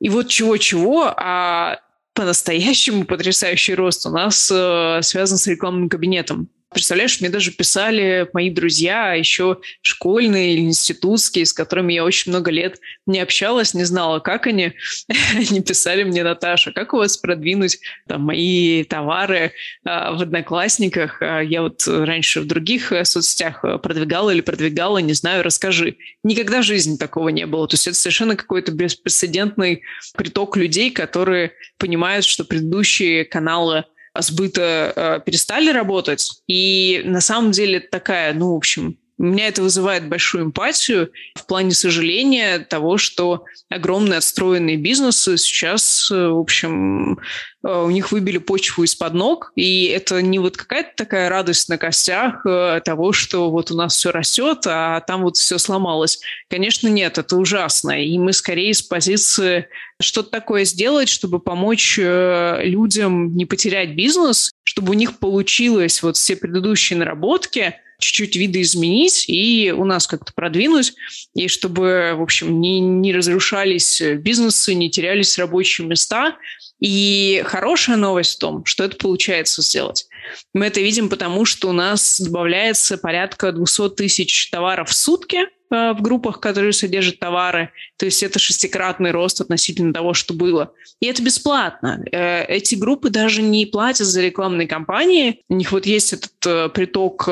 И 0.00 0.08
вот 0.08 0.28
чего-чего, 0.28 1.12
а 1.16 1.80
по-настоящему 2.12 3.06
потрясающий 3.06 3.74
рост 3.74 4.06
у 4.06 4.10
нас 4.10 4.48
э, 4.54 5.00
связан 5.02 5.36
с 5.36 5.48
рекламным 5.48 5.88
кабинетом 5.88 6.48
Представляешь, 6.74 7.20
мне 7.20 7.30
даже 7.30 7.52
писали 7.52 8.28
мои 8.32 8.50
друзья, 8.50 9.14
еще 9.14 9.58
школьные 9.80 10.54
или 10.54 10.60
институтские, 10.62 11.46
с 11.46 11.52
которыми 11.52 11.92
я 11.92 12.04
очень 12.04 12.32
много 12.32 12.50
лет 12.50 12.80
не 13.06 13.20
общалась, 13.20 13.74
не 13.74 13.84
знала, 13.84 14.18
как 14.18 14.48
они. 14.48 14.72
Они 15.34 15.60
писали 15.60 16.02
мне, 16.02 16.24
Наташа, 16.24 16.72
как 16.72 16.92
у 16.92 16.96
вас 16.96 17.16
продвинуть 17.16 17.78
там, 18.08 18.22
мои 18.22 18.82
товары 18.82 19.52
а, 19.84 20.12
в 20.12 20.22
Одноклассниках? 20.22 21.22
А, 21.22 21.40
я 21.40 21.62
вот 21.62 21.86
раньше 21.86 22.40
в 22.40 22.46
других 22.46 22.90
э, 22.90 23.04
соцсетях 23.04 23.64
э, 23.64 23.78
продвигала 23.78 24.30
или 24.30 24.40
продвигала, 24.40 24.98
не 24.98 25.12
знаю, 25.12 25.44
расскажи. 25.44 25.96
Никогда 26.24 26.60
в 26.60 26.64
жизни 26.64 26.96
такого 26.96 27.28
не 27.28 27.46
было. 27.46 27.68
То 27.68 27.74
есть 27.74 27.86
это 27.86 27.96
совершенно 27.96 28.34
какой-то 28.34 28.72
беспрецедентный 28.72 29.82
приток 30.16 30.56
людей, 30.56 30.90
которые 30.90 31.52
понимают, 31.78 32.24
что 32.24 32.44
предыдущие 32.44 33.24
каналы 33.24 33.84
сбыта 34.18 34.92
э, 34.94 35.20
перестали 35.24 35.70
работать. 35.70 36.42
И 36.46 37.02
на 37.04 37.20
самом 37.20 37.50
деле 37.50 37.80
такая, 37.80 38.34
ну, 38.34 38.52
в 38.52 38.56
общем, 38.56 38.98
меня 39.18 39.48
это 39.48 39.62
вызывает 39.62 40.08
большую 40.08 40.44
эмпатию 40.44 41.12
в 41.34 41.46
плане 41.46 41.70
сожаления 41.70 42.58
того, 42.58 42.98
что 42.98 43.44
огромные 43.68 44.18
отстроенные 44.18 44.76
бизнесы 44.76 45.38
сейчас, 45.38 46.10
э, 46.10 46.28
в 46.28 46.38
общем, 46.38 47.14
э, 47.14 47.16
у 47.62 47.90
них 47.90 48.10
выбили 48.10 48.38
почву 48.38 48.82
из-под 48.82 49.14
ног, 49.14 49.52
и 49.54 49.86
это 49.86 50.20
не 50.20 50.40
вот 50.40 50.56
какая-то 50.56 50.90
такая 50.96 51.28
радость 51.28 51.68
на 51.68 51.78
костях 51.78 52.44
э, 52.44 52.80
того, 52.84 53.12
что 53.12 53.50
вот 53.50 53.70
у 53.70 53.76
нас 53.76 53.94
все 53.94 54.10
растет, 54.10 54.66
а 54.66 55.00
там 55.00 55.22
вот 55.22 55.36
все 55.36 55.58
сломалось. 55.58 56.20
Конечно, 56.50 56.88
нет, 56.88 57.16
это 57.16 57.36
ужасно, 57.36 58.02
и 58.02 58.18
мы 58.18 58.32
скорее 58.32 58.74
с 58.74 58.82
позиции 58.82 59.68
что-то 60.02 60.30
такое 60.30 60.64
сделать, 60.64 61.08
чтобы 61.08 61.38
помочь 61.38 61.98
людям 61.98 63.36
не 63.36 63.46
потерять 63.46 63.94
бизнес, 63.94 64.50
чтобы 64.64 64.90
у 64.90 64.94
них 64.94 65.20
получилось 65.20 66.02
вот 66.02 66.16
все 66.16 66.34
предыдущие 66.34 66.98
наработки– 66.98 67.74
чуть-чуть 68.04 68.36
видоизменить 68.36 69.24
и 69.28 69.72
у 69.76 69.84
нас 69.84 70.06
как-то 70.06 70.32
продвинуть, 70.34 70.94
и 71.34 71.48
чтобы, 71.48 72.12
в 72.16 72.22
общем, 72.22 72.60
не, 72.60 72.80
не 72.80 73.12
разрушались 73.12 74.00
бизнесы, 74.00 74.74
не 74.74 74.90
терялись 74.90 75.38
рабочие 75.38 75.86
места. 75.86 76.36
И 76.80 77.42
хорошая 77.46 77.96
новость 77.96 78.36
в 78.36 78.38
том, 78.40 78.64
что 78.66 78.84
это 78.84 78.96
получается 78.96 79.62
сделать. 79.62 80.06
Мы 80.52 80.66
это 80.66 80.80
видим 80.80 81.08
потому, 81.08 81.44
что 81.44 81.68
у 81.68 81.72
нас 81.72 82.20
добавляется 82.20 82.98
порядка 82.98 83.52
200 83.52 83.90
тысяч 83.90 84.50
товаров 84.50 84.90
в 84.90 84.94
сутки 84.94 85.48
в 85.74 86.02
группах, 86.02 86.40
которые 86.40 86.72
содержат 86.72 87.18
товары. 87.18 87.70
То 87.96 88.06
есть 88.06 88.22
это 88.22 88.38
шестикратный 88.38 89.10
рост 89.10 89.40
относительно 89.40 89.92
того, 89.92 90.14
что 90.14 90.34
было. 90.34 90.72
И 91.00 91.06
это 91.06 91.22
бесплатно. 91.22 92.04
Э, 92.12 92.44
эти 92.44 92.74
группы 92.74 93.10
даже 93.10 93.42
не 93.42 93.66
платят 93.66 94.06
за 94.06 94.22
рекламные 94.22 94.68
кампании. 94.68 95.40
У 95.48 95.54
них 95.54 95.72
вот 95.72 95.86
есть 95.86 96.12
этот 96.12 96.46
э, 96.46 96.68
приток 96.68 97.28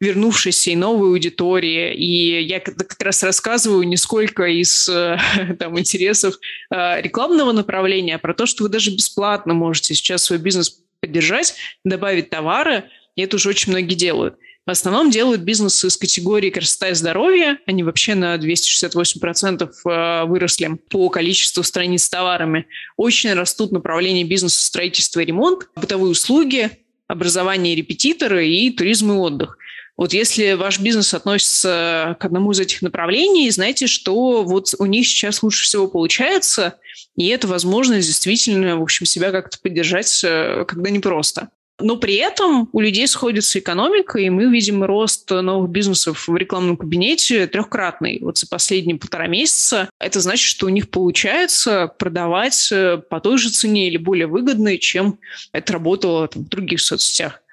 вернувшейся 0.00 0.70
и 0.70 0.76
новой 0.76 1.08
аудитории. 1.08 1.94
И 1.94 2.42
я 2.42 2.60
как 2.60 3.00
раз 3.00 3.22
рассказываю 3.22 3.86
не 3.86 3.96
сколько 3.96 4.44
из 4.44 4.88
э, 4.88 5.18
там, 5.58 5.78
интересов 5.78 6.34
э, 6.70 7.00
рекламного 7.00 7.52
направления, 7.52 8.16
а 8.16 8.18
про 8.18 8.34
то, 8.34 8.46
что 8.46 8.64
вы 8.64 8.68
даже 8.68 8.90
бесплатно 8.90 9.54
можете 9.54 9.94
сейчас 9.94 10.24
свой 10.24 10.38
бизнес 10.38 10.80
поддержать, 11.00 11.54
добавить 11.84 12.30
товары, 12.30 12.84
и 13.16 13.22
это 13.22 13.36
уже 13.36 13.50
очень 13.50 13.72
многие 13.72 13.94
делают. 13.94 14.36
В 14.66 14.70
основном 14.70 15.10
делают 15.10 15.42
бизнесы 15.42 15.88
из 15.88 15.96
категории 15.98 16.48
красота 16.48 16.88
и 16.88 16.94
здоровье. 16.94 17.58
Они 17.66 17.82
вообще 17.82 18.14
на 18.14 18.36
268% 18.36 19.68
э, 19.68 20.24
выросли 20.24 20.78
по 20.88 21.10
количеству 21.10 21.62
страниц 21.62 22.04
с 22.04 22.08
товарами. 22.08 22.66
Очень 22.96 23.34
растут 23.34 23.72
направления 23.72 24.24
бизнеса 24.24 24.64
строительство 24.64 25.20
и 25.20 25.26
ремонт, 25.26 25.68
бытовые 25.76 26.10
услуги, 26.10 26.70
образование 27.08 27.74
и 27.74 27.76
репетиторы 27.76 28.48
и 28.48 28.70
туризм 28.70 29.12
и 29.12 29.16
отдых. 29.16 29.58
Вот 29.98 30.14
если 30.14 30.54
ваш 30.54 30.80
бизнес 30.80 31.12
относится 31.12 32.16
к 32.18 32.24
одному 32.24 32.52
из 32.52 32.58
этих 32.58 32.80
направлений, 32.80 33.50
знаете, 33.50 33.86
что 33.86 34.44
вот 34.44 34.74
у 34.78 34.86
них 34.86 35.06
сейчас 35.06 35.42
лучше 35.42 35.64
всего 35.64 35.88
получается, 35.88 36.78
и 37.16 37.28
это 37.28 37.46
возможность 37.46 38.08
действительно, 38.08 38.78
в 38.78 38.82
общем, 38.82 39.04
себя 39.04 39.30
как-то 39.30 39.58
поддержать, 39.60 40.22
э, 40.24 40.64
когда 40.66 40.88
непросто. 40.88 41.50
Но 41.80 41.96
при 41.96 42.14
этом 42.16 42.68
у 42.72 42.80
людей 42.80 43.06
сходится 43.08 43.58
экономика, 43.58 44.18
и 44.18 44.30
мы 44.30 44.46
видим 44.46 44.84
рост 44.84 45.28
новых 45.30 45.70
бизнесов 45.70 46.28
в 46.28 46.36
рекламном 46.36 46.76
кабинете 46.76 47.48
трехкратный. 47.48 48.18
Вот 48.20 48.38
за 48.38 48.46
последние 48.46 48.96
полтора 48.96 49.26
месяца 49.26 49.90
это 49.98 50.20
значит, 50.20 50.46
что 50.46 50.66
у 50.66 50.68
них 50.68 50.88
получается 50.90 51.92
продавать 51.98 52.70
э, 52.70 52.98
по 52.98 53.18
той 53.20 53.38
же 53.38 53.50
цене 53.50 53.88
или 53.88 53.96
более 53.96 54.28
выгодной, 54.28 54.78
чем 54.78 55.18
это 55.52 55.72
работало 55.72 56.28
там, 56.28 56.44
в 56.44 56.48
других 56.48 56.80
соцсетях. 56.80 57.43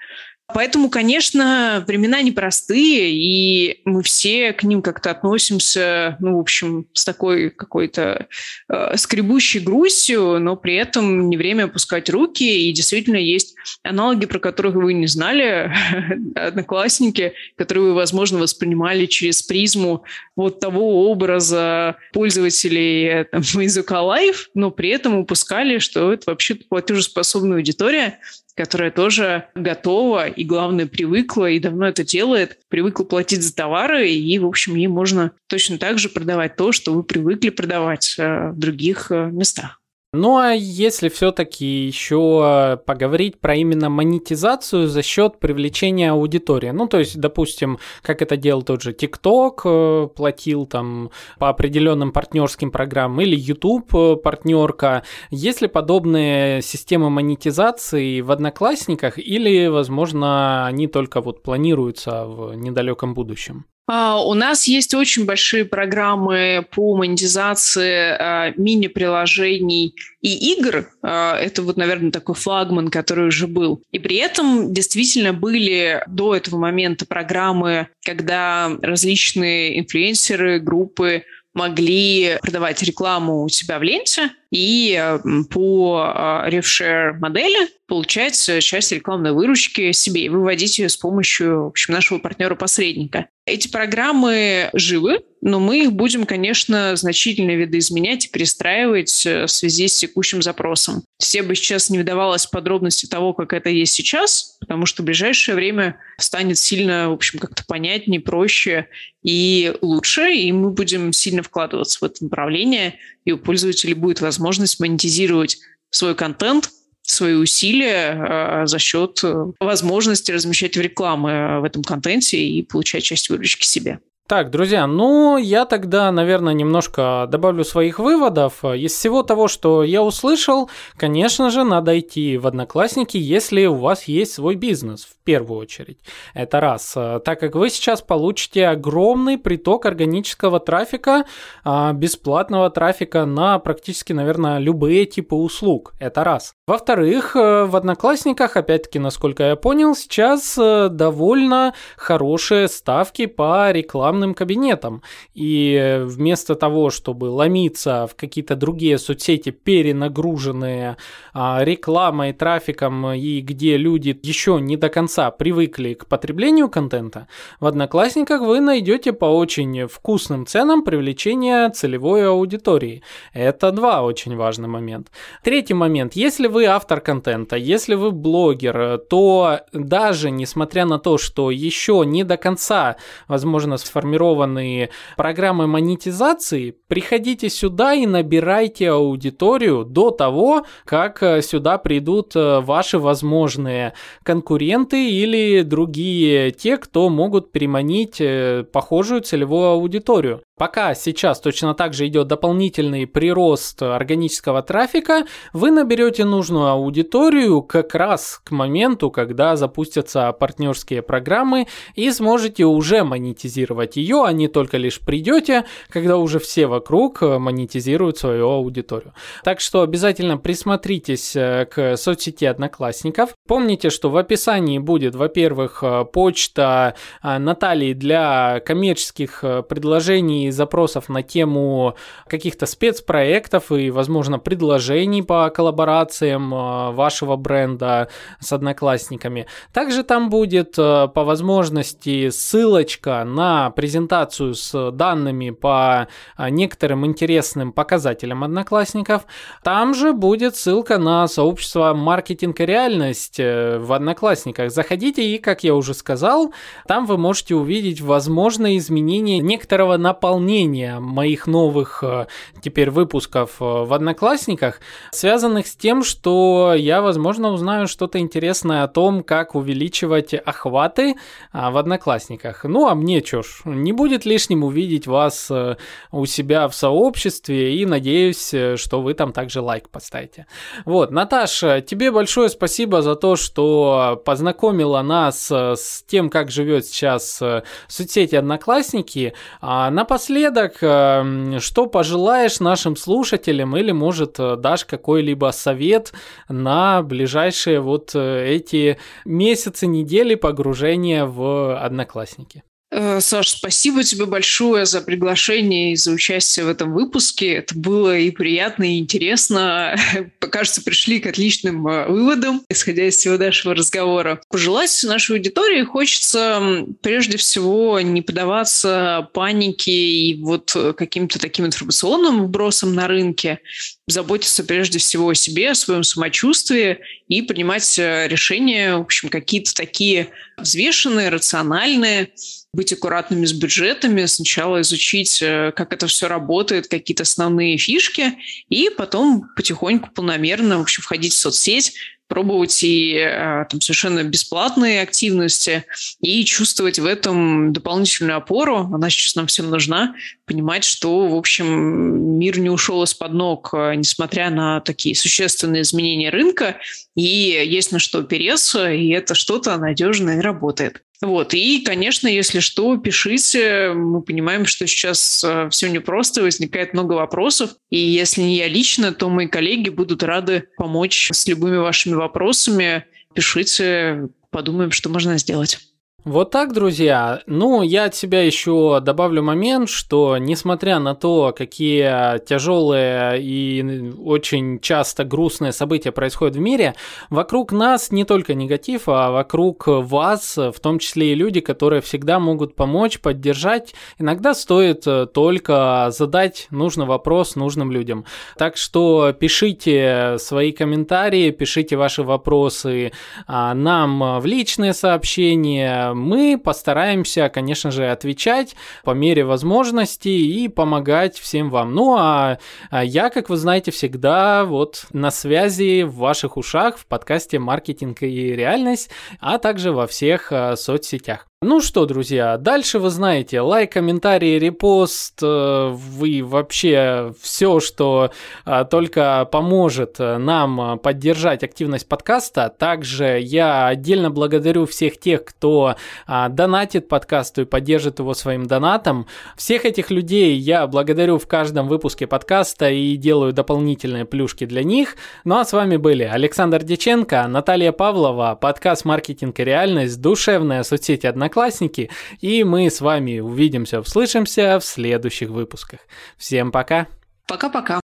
Поэтому, 0.54 0.90
конечно, 0.90 1.84
времена 1.88 2.22
непростые, 2.22 3.12
и 3.12 3.82
мы 3.86 4.04
все 4.04 4.54
к 4.54 4.64
ним 4.64 4.82
как-то 4.82 5.12
относимся, 5.12 6.18
ну, 6.20 6.38
в 6.38 6.40
общем, 6.40 6.88
с 6.94 7.06
такой 7.06 7.50
какой-то 7.50 8.28
э, 8.70 8.98
скребущей 8.98 9.60
грустью, 9.60 10.40
но 10.40 10.56
при 10.56 10.76
этом 10.76 11.30
не 11.30 11.38
время 11.38 11.66
опускать 11.66 12.10
руки, 12.10 12.44
и 12.44 12.72
действительно 12.72 13.18
есть 13.18 13.56
аналоги, 13.84 14.26
про 14.26 14.40
которых 14.40 14.76
вы 14.76 14.94
не 14.94 15.08
знали, 15.08 15.72
одноклассники, 16.36 17.34
которые 17.58 17.90
вы, 17.90 17.94
возможно, 17.94 18.40
воспринимали 18.40 19.06
через 19.06 19.42
призму 19.44 20.04
вот 20.36 20.60
того 20.60 21.10
образа 21.10 21.98
пользователей 22.14 23.26
там, 23.26 23.42
языка 23.62 23.98
Live, 23.98 24.48
но 24.54 24.72
при 24.72 24.90
этом 24.90 25.18
упускали, 25.18 25.80
что 25.80 26.14
это 26.14 26.30
вообще 26.32 26.56
платежеспособная 26.56 27.58
аудитория, 27.58 28.20
которая 28.62 28.92
тоже 28.92 29.46
готова 29.56 30.28
и, 30.28 30.44
главное, 30.44 30.86
привыкла 30.86 31.50
и 31.50 31.58
давно 31.58 31.88
это 31.88 32.04
делает, 32.04 32.60
привыкла 32.70 33.04
платить 33.06 33.42
за 33.42 33.56
товары, 33.56 34.12
и, 34.12 34.38
в 34.38 34.46
общем, 34.46 34.76
ей 34.76 34.86
можно 34.86 35.32
точно 35.48 35.80
так 35.80 35.98
же 35.98 36.10
продавать 36.10 36.58
то, 36.58 36.72
что 36.72 36.94
вы 36.94 37.02
привыкли 37.02 37.50
продавать 37.50 38.14
э, 38.20 38.52
в 38.52 38.60
других 38.60 39.12
э, 39.12 39.32
местах. 39.32 39.81
Ну 40.14 40.38
а 40.38 40.52
если 40.52 41.08
все-таки 41.08 41.66
еще 41.66 42.78
поговорить 42.86 43.40
про 43.40 43.56
именно 43.56 43.90
монетизацию 43.90 44.88
за 44.88 45.04
счет 45.04 45.40
привлечения 45.40 46.12
аудитории, 46.12 46.72
ну 46.72 46.88
то 46.88 47.00
есть, 47.00 47.18
допустим, 47.18 47.80
как 48.02 48.22
это 48.22 48.36
делал 48.36 48.62
тот 48.62 48.82
же 48.82 48.92
TikTok, 48.92 49.62
э, 49.64 50.08
платил 50.10 50.66
там 50.66 51.12
по 51.40 51.48
определенным 51.48 52.12
партнерским 52.12 52.72
программам, 52.72 53.22
или 53.22 53.38
YouTube 53.38 53.96
э, 53.96 54.16
партнерка, 54.18 55.04
есть 55.30 55.62
ли 55.62 55.70
подобные 55.70 56.62
системы 56.62 57.10
монетизации 57.10 58.20
в 58.20 58.32
Одноклассниках, 58.32 59.18
или, 59.18 59.68
возможно, 59.68 60.66
они 60.66 60.88
только 60.88 61.22
вот 61.22 61.42
планируются 61.42 62.26
в 62.26 62.54
недалеком 62.56 63.14
будущем? 63.14 63.66
А, 63.88 64.24
у 64.24 64.34
нас 64.34 64.68
есть 64.68 64.94
очень 64.94 65.26
большие 65.26 65.66
программы 65.66 66.66
по 66.72 66.96
монетизации 66.96 68.16
а, 68.18 68.54
мини-приложений 68.56 69.96
и 70.22 70.54
игр. 70.54 70.90
А, 71.02 71.38
это 71.38 71.62
вот, 71.62 71.78
наверное, 71.78 72.12
такой 72.12 72.36
флагман, 72.36 72.90
который 72.90 73.28
уже 73.28 73.48
был. 73.48 73.84
И 73.92 74.00
при 74.00 74.18
этом 74.18 74.74
действительно 74.74 75.34
были 75.34 76.04
до 76.08 76.36
этого 76.36 76.58
момента 76.58 77.06
программы, 77.06 77.88
когда 78.06 78.72
различные 78.82 79.80
инфлюенсеры, 79.80 80.60
группы 80.60 81.24
могли 81.54 82.38
продавать 82.42 82.82
рекламу 82.82 83.44
у 83.44 83.50
себя 83.50 83.78
в 83.78 83.84
ленте 83.84 84.32
и 84.52 85.18
по 85.50 86.48
RevShare 86.48 87.18
модели 87.20 87.68
получать 87.88 88.36
часть 88.62 88.94
рекламной 88.94 89.34
выручки 89.34 89.92
себе 89.92 90.24
и 90.24 90.30
выводить 90.30 90.80
ее 90.80 90.88
с 90.88 90.96
помощью 90.96 91.64
в 91.64 91.68
общем, 91.68 91.94
нашего 91.94 92.20
партнера-посредника. 92.20 93.28
Эти 93.48 93.68
программы 93.68 94.70
живы, 94.74 95.22
но 95.42 95.60
мы 95.60 95.86
их 95.86 95.94
будем, 95.94 96.28
конечно, 96.28 96.96
значительно 96.96 97.52
видоизменять 97.52 98.26
и 98.28 98.30
перестраивать 98.30 99.26
э, 99.26 99.48
в 99.48 99.52
связи 99.52 99.88
с 99.88 99.98
текущим 99.98 100.44
запросом. 100.44 101.04
Все 101.18 101.42
бы 101.42 101.56
сейчас 101.56 101.90
не 101.90 101.98
вдавалась 101.98 102.46
в 102.46 102.52
подробности 102.52 103.08
того, 103.08 103.34
как 103.34 103.54
это 103.54 103.70
есть 103.70 103.94
сейчас, 103.94 104.58
потому 104.60 104.86
что 104.86 105.02
в 105.02 105.06
ближайшее 105.06 105.56
время 105.56 105.98
станет 106.20 106.60
сильно, 106.60 107.10
в 107.10 107.14
общем, 107.14 107.40
как-то 107.40 107.64
понятнее, 107.68 108.22
проще 108.22 108.88
и 109.24 109.74
лучше, 109.82 110.32
и 110.32 110.52
мы 110.52 110.70
будем 110.70 111.12
сильно 111.12 111.42
вкладываться 111.42 111.98
в 112.00 112.04
это 112.04 112.24
направление, 112.24 113.00
и 113.26 113.32
у 113.32 113.40
пользователей 113.40 113.96
будет 113.96 114.22
возможность 114.22 114.80
монетизировать 114.80 115.58
свой 115.90 116.14
контент, 116.14 116.70
свои 117.12 117.34
усилия 117.34 118.64
э, 118.64 118.68
за 118.68 118.80
счет 118.80 119.20
э, 119.24 119.52
возможности 119.60 120.32
размещать 120.32 120.78
в 120.78 120.82
рекламы 120.82 121.60
в 121.60 121.64
этом 121.64 121.84
контенте 121.84 122.38
и 122.38 122.64
получать 122.64 123.04
часть 123.04 123.30
выручки 123.30 123.66
себе. 123.66 124.00
Так, 124.32 124.50
друзья, 124.50 124.88
ну 124.88 125.36
я 125.36 125.66
тогда, 125.66 126.10
наверное, 126.10 126.54
немножко 126.54 127.28
добавлю 127.30 127.66
своих 127.66 128.00
выводов. 128.00 128.64
Из 128.64 128.94
всего 128.94 129.24
того, 129.24 129.50
что 129.50 129.84
я 129.84 130.02
услышал, 130.02 130.70
конечно 130.96 131.50
же, 131.50 131.66
надо 131.66 132.00
идти 132.00 132.38
в 132.38 132.48
Одноклассники, 132.48 133.18
если 133.18 133.66
у 133.66 133.76
вас 133.76 134.06
есть 134.06 134.32
свой 134.32 134.56
бизнес, 134.56 135.04
в 135.04 135.22
первую 135.26 135.60
очередь. 135.60 136.00
Это 136.34 136.62
раз. 136.62 136.94
Так 136.94 137.42
как 137.42 137.56
вы 137.56 137.70
сейчас 137.70 138.02
получите 138.02 138.68
огромный 138.68 139.38
приток 139.38 139.86
органического 139.86 140.62
трафика, 140.62 141.26
а, 141.66 141.92
бесплатного 141.92 142.70
трафика 142.70 143.26
на 143.26 143.60
практически, 143.60 144.14
наверное, 144.14 144.60
любые 144.60 145.08
типы 145.08 145.36
услуг. 145.36 145.92
Это 146.00 146.24
раз. 146.24 146.54
Во-вторых, 146.68 147.36
э, 147.36 147.66
в 147.66 147.76
Одноклассниках, 147.76 148.56
опять-таки, 148.56 148.98
насколько 148.98 149.44
я 149.44 149.58
понял, 149.58 149.94
сейчас 149.94 150.58
э, 150.58 150.88
довольно 150.90 151.74
хорошие 151.98 152.70
ставки 152.70 153.26
по 153.26 153.70
рекламным 153.72 154.21
кабинетам. 154.34 155.02
И 155.34 156.00
вместо 156.04 156.56
того, 156.56 156.90
чтобы 156.90 157.26
ломиться 157.26 158.08
в 158.08 158.16
какие-то 158.16 158.56
другие 158.56 158.98
соцсети, 158.98 159.50
перенагруженные 159.50 160.98
а, 161.34 161.64
рекламой, 161.64 162.34
трафиком, 162.34 163.12
и 163.12 163.42
где 163.42 163.78
люди 163.78 164.18
еще 164.24 164.60
не 164.62 164.78
до 164.78 164.90
конца 164.90 165.32
привыкли 165.32 165.94
к 165.94 166.06
потреблению 166.06 166.70
контента, 166.70 167.28
в 167.60 167.66
Одноклассниках 167.66 168.42
вы 168.42 168.60
найдете 168.60 169.14
по 169.14 169.26
очень 169.26 169.88
вкусным 169.88 170.46
ценам 170.46 170.84
привлечение 170.84 171.70
целевой 171.70 172.28
аудитории. 172.28 173.04
Это 173.34 173.72
два 173.72 174.04
очень 174.04 174.36
важных 174.36 174.70
момента. 174.70 175.12
Третий 175.44 175.74
момент. 175.74 176.14
Если 176.14 176.48
вы 176.48 176.66
автор 176.66 177.02
контента, 177.02 177.56
если 177.56 177.96
вы 177.96 178.12
блогер, 178.12 178.98
то 178.98 179.62
даже 179.74 180.32
несмотря 180.32 180.86
на 180.86 181.00
то, 181.00 181.18
что 181.18 181.52
еще 181.52 182.04
не 182.06 182.24
до 182.24 182.38
конца, 182.38 182.98
возможно, 183.28 183.78
сформированы 184.12 184.90
программы 185.16 185.68
монетизации, 185.68 186.76
приходите 186.88 187.50
сюда 187.50 187.94
и 187.94 188.06
набирайте 188.06 188.90
аудиторию 188.90 189.86
до 189.86 190.12
того, 190.12 190.66
как 190.86 191.24
э, 191.24 191.42
сюда 191.42 191.78
придут 191.78 192.36
э, 192.36 192.60
ваши 192.60 193.00
возможные 193.00 193.94
конкуренты 194.24 195.10
или 195.10 195.62
другие 195.62 196.52
те, 196.52 196.78
кто 196.78 197.10
могут 197.10 197.52
переманить 197.52 198.20
э, 198.20 198.64
похожую 198.72 199.22
целевую 199.22 199.68
аудиторию. 199.70 200.42
Пока 200.62 200.94
сейчас 200.94 201.40
точно 201.40 201.74
так 201.74 201.96
же 201.96 202.06
идет 202.06 202.28
дополнительный 202.28 203.08
прирост 203.08 203.82
органического 203.82 204.62
трафика, 204.62 205.26
вы 205.54 205.72
наберете 205.72 206.24
нужную 206.24 206.68
аудиторию 206.68 207.64
как 207.64 207.96
раз 207.96 208.40
к 208.44 208.52
моменту, 208.52 209.10
когда 209.10 209.56
запустятся 209.56 210.32
партнерские 210.34 211.02
программы 211.02 211.66
и 211.96 212.12
сможете 212.12 212.66
уже 212.66 213.04
монетизировать 213.04 213.98
ее, 213.98 214.24
а 214.24 214.32
не 214.34 214.48
только 214.48 214.78
лишь 214.78 215.00
придете, 215.00 215.66
когда 215.90 216.18
уже 216.18 216.38
все 216.38 216.68
вокруг 216.68 217.22
монетизируют 217.22 218.20
свою 218.20 218.48
аудиторию. 218.50 219.16
Так 219.44 219.62
что 219.62 219.82
обязательно 219.82 220.38
присмотритесь 220.38 221.36
э, 221.36 221.66
к 221.66 221.98
соцсети 221.98 222.46
Одноклассников. 222.46 223.34
Помните, 223.48 223.90
что 223.90 224.12
в 224.12 224.18
описании 224.18 224.78
будет, 224.78 225.16
во-первых, 225.16 225.80
э, 225.82 226.06
почта 226.06 226.94
э, 227.24 227.40
Натальи 227.40 227.94
для 227.94 228.60
коммерческих 228.60 229.44
предложений 229.68 230.51
запросов 230.52 231.10
на 231.10 231.24
тему 231.24 231.96
каких-то 232.28 232.66
спецпроектов 232.66 233.72
и, 233.72 233.90
возможно, 233.92 234.40
предложений 234.40 235.24
по 235.24 235.50
коллаборациям 235.50 236.54
э, 236.54 236.92
вашего 236.92 237.36
бренда 237.36 238.10
с 238.40 238.52
одноклассниками. 238.52 239.48
Также 239.74 240.04
там 240.04 240.30
будет 240.30 240.78
э, 240.78 241.08
по 241.14 241.24
возможности 241.24 242.30
ссылочка 242.30 243.24
на 243.24 243.72
презентацию 243.72 244.56
с 244.56 244.92
данными 244.92 245.52
по 245.52 246.08
э, 246.38 246.50
некоторым 246.50 247.06
интересным 247.06 247.72
показателям 247.72 248.44
одноклассников. 248.44 249.24
Там 249.64 249.94
же 249.94 250.14
будет 250.14 250.56
ссылка 250.56 250.98
на 250.98 251.28
сообщество 251.28 251.94
«Маркетинг 251.94 252.60
и 252.60 252.66
реальность» 252.66 253.40
в 253.40 253.94
одноклассниках. 253.94 254.72
Заходите 254.72 255.24
и, 255.24 255.38
как 255.38 255.64
я 255.64 255.76
уже 255.76 255.94
сказал, 255.94 256.54
там 256.88 257.06
вы 257.06 257.18
можете 257.18 257.56
увидеть 257.56 258.02
возможные 258.02 258.78
изменения 258.78 259.40
некоторого 259.40 259.98
наполнения 259.98 260.31
наполнения 260.32 261.00
моих 261.00 261.46
новых 261.46 262.04
э, 262.04 262.28
теперь 262.62 262.90
выпусков 262.90 263.58
э, 263.60 263.64
в 263.66 263.94
Одноклассниках, 263.94 264.80
связанных 265.12 265.68
с 265.68 265.76
тем, 265.76 266.04
что 266.04 266.74
я, 266.74 267.02
возможно, 267.02 267.52
узнаю 267.52 267.88
что-то 267.88 268.20
интересное 268.20 268.84
о 268.84 268.88
том, 268.88 269.24
как 269.24 269.56
увеличивать 269.56 270.34
охваты 270.34 271.16
а, 271.52 271.70
в 271.70 271.78
Одноклассниках. 271.78 272.64
Ну, 272.64 272.88
а 272.88 272.96
мне 272.96 273.22
чё 273.22 273.42
ж, 273.42 273.62
не 273.66 273.92
будет 273.92 274.26
лишним 274.26 274.64
увидеть 274.64 275.06
вас 275.06 275.52
э, 275.52 275.76
у 276.12 276.26
себя 276.26 276.70
в 276.70 276.76
сообществе 276.76 277.76
и 277.76 277.86
надеюсь, 277.86 278.54
что 278.76 279.02
вы 279.02 279.14
там 279.14 279.34
также 279.34 279.60
лайк 279.60 279.90
поставите. 279.90 280.46
Вот, 280.86 281.12
Наташа, 281.12 281.82
тебе 281.82 282.12
большое 282.12 282.48
спасибо 282.48 283.02
за 283.02 283.16
то, 283.16 283.36
что 283.36 284.22
познакомила 284.24 285.02
нас 285.02 285.52
с 285.52 286.04
тем, 286.08 286.30
как 286.30 286.52
живет 286.52 286.86
сейчас 286.86 287.42
соцсети 287.88 288.36
Одноклассники. 288.36 289.34
А 289.60 289.90
напоследок 290.22 290.78
эм, 290.82 291.60
что 291.60 291.88
пожелаешь 291.88 292.60
нашим 292.60 292.96
слушателям 292.96 293.76
или, 293.76 293.92
может, 293.92 294.40
э, 294.40 294.56
дашь 294.56 294.86
какой-либо 294.86 295.52
совет 295.52 296.14
на 296.48 297.02
ближайшие 297.02 297.80
вот 297.80 298.12
э, 298.14 298.46
эти 298.48 298.98
месяцы, 299.26 299.88
недели 299.88 300.36
погружения 300.36 301.26
в 301.26 301.78
Одноклассники? 301.84 302.64
Э, 302.94 303.22
Саш, 303.22 303.50
спасибо 303.50 304.04
тебе 304.04 304.26
большое 304.26 304.86
за 304.86 305.02
приглашение 305.02 305.94
и 305.94 305.96
за 305.96 306.12
участие 306.12 306.66
в 306.66 306.70
этом 306.70 306.94
выпуске. 306.94 307.54
Это 307.54 307.74
было 307.74 308.18
и 308.18 308.32
приятно, 308.32 308.84
и 308.84 309.00
интересно. 309.00 309.96
Кажется, 310.40 310.82
пришли 310.82 311.22
к 311.22 311.28
отличным 311.28 311.88
э, 311.88 312.08
выводам, 312.08 312.64
исходя 312.68 313.08
из 313.08 313.16
всего 313.16 313.38
нашего 313.38 313.76
разговора. 313.76 314.42
Пожелать 314.50 314.92
нашей 315.04 315.38
аудитории 315.38 315.84
хочется 315.84 316.86
прежде 317.02 317.38
всего 317.38 318.02
не 318.02 318.22
поддаваться 318.22 319.30
панике 319.34 319.92
и 319.92 320.42
вот 320.42 320.76
каким-то 320.98 321.40
таким 321.40 321.66
информационным 321.68 322.44
вбросам 322.44 322.94
на 322.94 323.08
рынке, 323.08 323.60
заботиться 324.08 324.66
прежде 324.66 325.00
всего 325.00 325.30
о 325.30 325.36
себе, 325.36 325.72
о 325.72 325.76
своем 325.76 326.04
самочувствии 326.04 327.00
и 327.30 327.42
принимать 327.42 327.98
э, 327.98 328.28
решения, 328.28 328.98
в 328.98 329.02
общем, 329.02 329.30
какие-то 329.30 329.74
такие 329.74 330.28
взвешенные, 330.58 331.30
рациональные, 331.30 332.32
быть 332.74 332.94
аккуратными 332.94 333.46
с 333.46 333.54
бюджетами, 333.54 334.26
сначала 334.26 334.82
изучить, 334.82 335.42
э, 335.42 335.74
как 335.76 335.94
это 335.94 336.08
все 336.08 336.28
работает, 336.28 336.88
какие-то 336.88 337.24
основные 337.24 337.78
фишки, 337.78 338.38
и 338.70 338.90
потом 338.96 339.50
потихоньку, 339.56 340.10
полномерно, 340.12 340.78
в 340.78 340.82
общем, 340.82 341.04
входить 341.04 341.34
в 341.34 341.38
соцсеть, 341.38 341.94
пробовать 342.32 342.82
и 342.82 343.18
э, 343.18 343.66
там, 343.70 343.82
совершенно 343.82 344.24
бесплатные 344.24 345.02
активности 345.02 345.84
и 346.22 346.46
чувствовать 346.46 346.98
в 346.98 347.06
этом 347.06 347.74
дополнительную 347.74 348.38
опору. 348.38 348.90
Она 348.94 349.10
сейчас 349.10 349.36
нам 349.36 349.48
всем 349.48 349.70
нужна. 349.70 350.16
Понимать, 350.46 350.86
что, 350.86 351.28
в 351.28 351.36
общем, 351.36 352.40
мир 352.40 352.58
не 352.58 352.70
ушел 352.70 353.04
из-под 353.04 353.34
ног, 353.34 353.72
э, 353.74 353.96
несмотря 353.96 354.50
на 354.50 354.80
такие 354.80 355.14
существенные 355.14 355.82
изменения 355.82 356.30
рынка. 356.30 356.78
И 357.18 357.22
есть 357.22 357.92
на 357.92 358.00
что 358.00 358.20
опереться, 358.20 358.90
и 358.90 359.10
это 359.10 359.36
что-то 359.36 359.76
надежное 359.76 360.38
и 360.38 360.42
работает. 360.42 361.04
Вот. 361.22 361.54
И, 361.54 361.82
конечно, 361.82 362.28
если 362.28 362.60
что, 362.60 362.98
пишите. 362.98 363.94
Мы 363.94 364.24
понимаем, 364.24 364.66
что 364.66 364.88
сейчас 364.88 365.44
э, 365.44 365.70
все 365.70 365.88
непросто, 365.88 366.42
возникает 366.42 366.94
много 366.94 367.14
вопросов. 367.14 367.76
И 367.92 368.00
если 368.00 368.42
не 368.42 368.58
я 368.58 368.68
лично, 368.68 369.14
то 369.14 369.30
мои 369.30 369.48
коллеги 369.48 369.90
будут 369.90 370.24
рады 370.24 370.68
помочь 370.78 371.30
с 371.32 371.48
любыми 371.48 371.78
вашими 371.78 372.16
вопросами. 372.16 373.06
Пишите, 373.36 374.30
подумаем, 374.50 374.92
что 374.92 375.10
можно 375.10 375.38
сделать. 375.38 375.80
Вот 376.24 376.52
так, 376.52 376.72
друзья. 376.72 377.42
Ну, 377.48 377.82
я 377.82 378.04
от 378.04 378.14
себя 378.14 378.44
еще 378.44 379.00
добавлю 379.02 379.42
момент, 379.42 379.90
что 379.90 380.38
несмотря 380.38 381.00
на 381.00 381.16
то, 381.16 381.52
какие 381.52 382.38
тяжелые 382.46 383.42
и 383.42 384.14
очень 384.24 384.80
часто 384.82 385.24
грустные 385.24 385.72
события 385.72 386.12
происходят 386.12 386.56
в 386.56 386.60
мире, 386.60 386.94
вокруг 387.32 387.72
нас 387.72 388.12
не 388.12 388.24
только 388.24 388.54
негатив, 388.54 389.10
а 389.10 389.32
вокруг 389.32 389.88
вас, 389.88 390.58
в 390.58 390.80
том 390.80 391.00
числе 391.00 391.32
и 391.32 391.36
люди, 391.36 391.60
которые 391.60 392.04
всегда 392.04 392.40
могут 392.40 392.76
помочь, 392.76 393.20
поддержать. 393.20 393.96
Иногда 394.20 394.54
стоит 394.54 395.08
только 395.34 396.10
задать 396.12 396.68
нужный 396.70 397.08
вопрос 397.08 397.56
нужным 397.56 397.92
людям. 397.92 398.26
Так 398.60 398.78
что 398.78 399.34
пишите 399.34 400.36
свои 400.38 400.72
комментарии, 400.72 401.50
пишите 401.50 401.96
ваши 401.96 402.22
вопросы 402.22 403.12
а, 403.48 403.74
нам 403.74 404.40
в 404.40 404.46
личные 404.46 404.94
сообщения, 404.94 406.11
мы 406.14 406.58
постараемся, 406.58 407.50
конечно 407.50 407.92
же, 407.92 408.10
отвечать 408.10 408.76
по 409.04 409.12
мере 409.12 409.44
возможности 409.44 410.30
и 410.30 410.68
помогать 410.68 411.38
всем 411.38 411.70
вам. 411.70 411.94
Ну 411.94 412.16
а, 412.18 412.60
а 412.90 413.04
я, 413.04 413.30
как 413.30 413.50
вы 413.50 413.58
знаете, 413.58 413.92
всегда 413.92 414.66
вот 414.66 415.06
на 415.12 415.32
связи 415.32 416.04
в 416.04 416.16
ваших 416.16 416.58
ушах 416.58 416.98
в 416.98 417.06
подкасте 417.06 417.60
«Маркетинг 417.60 418.24
и 418.24 418.56
реальность», 418.56 419.10
а 419.40 419.58
также 419.58 419.92
во 419.92 420.08
всех 420.08 420.52
а, 420.52 420.76
соцсетях. 420.76 421.51
Ну 421.64 421.80
что, 421.80 422.08
друзья, 422.08 422.58
дальше 422.58 422.98
вы 422.98 423.12
знаете, 423.12 423.62
лайк, 423.62 423.92
комментарий, 423.92 424.58
репост, 424.58 425.44
э, 425.44 425.90
вы 425.94 426.42
вообще 426.44 427.36
все, 427.40 427.80
что 427.80 428.32
э, 428.66 428.84
только 428.90 429.46
поможет 429.52 430.16
э, 430.18 430.40
нам 430.40 430.98
поддержать 430.98 431.64
активность 431.64 432.08
подкаста. 432.08 432.74
Также 432.76 433.40
я 433.40 433.86
отдельно 433.86 434.32
благодарю 434.32 434.88
всех 434.88 435.20
тех, 435.20 435.46
кто 435.46 435.98
донатит 436.28 437.08
подкасту 437.08 437.62
и 437.62 437.66
поддержит 437.66 438.18
его 438.18 438.34
своим 438.34 438.66
донатом. 438.66 439.28
Всех 439.56 439.86
этих 439.86 440.10
людей 440.10 440.56
я 440.58 440.88
благодарю 440.88 441.38
в 441.38 441.46
каждом 441.46 441.88
выпуске 441.88 442.26
подкаста 442.26 442.90
и 442.90 443.16
делаю 443.18 443.54
дополнительные 443.54 444.26
плюшки 444.26 444.66
для 444.66 444.84
них. 444.84 445.16
Ну 445.44 445.60
а 445.60 445.66
с 445.66 445.74
вами 445.74 445.98
были 445.98 446.24
Александр 446.24 446.82
Деченко, 446.82 447.46
Наталья 447.48 447.92
Павлова, 447.92 448.58
подкаст 448.60 449.06
«Маркетинг 449.06 449.60
и 449.60 449.64
реальность», 449.64 450.20
душевная 450.20 450.82
соцсеть 450.82 451.24
«Одноклассники», 451.24 451.51
Одноклассники, 451.52 452.10
и 452.40 452.64
мы 452.64 452.90
с 452.90 453.02
вами 453.02 453.40
увидимся, 453.40 454.00
услышимся 454.00 454.80
в 454.80 454.86
следующих 454.86 455.50
выпусках. 455.50 456.00
Всем 456.38 456.72
пока! 456.72 457.08
Пока-пока! 457.48 458.02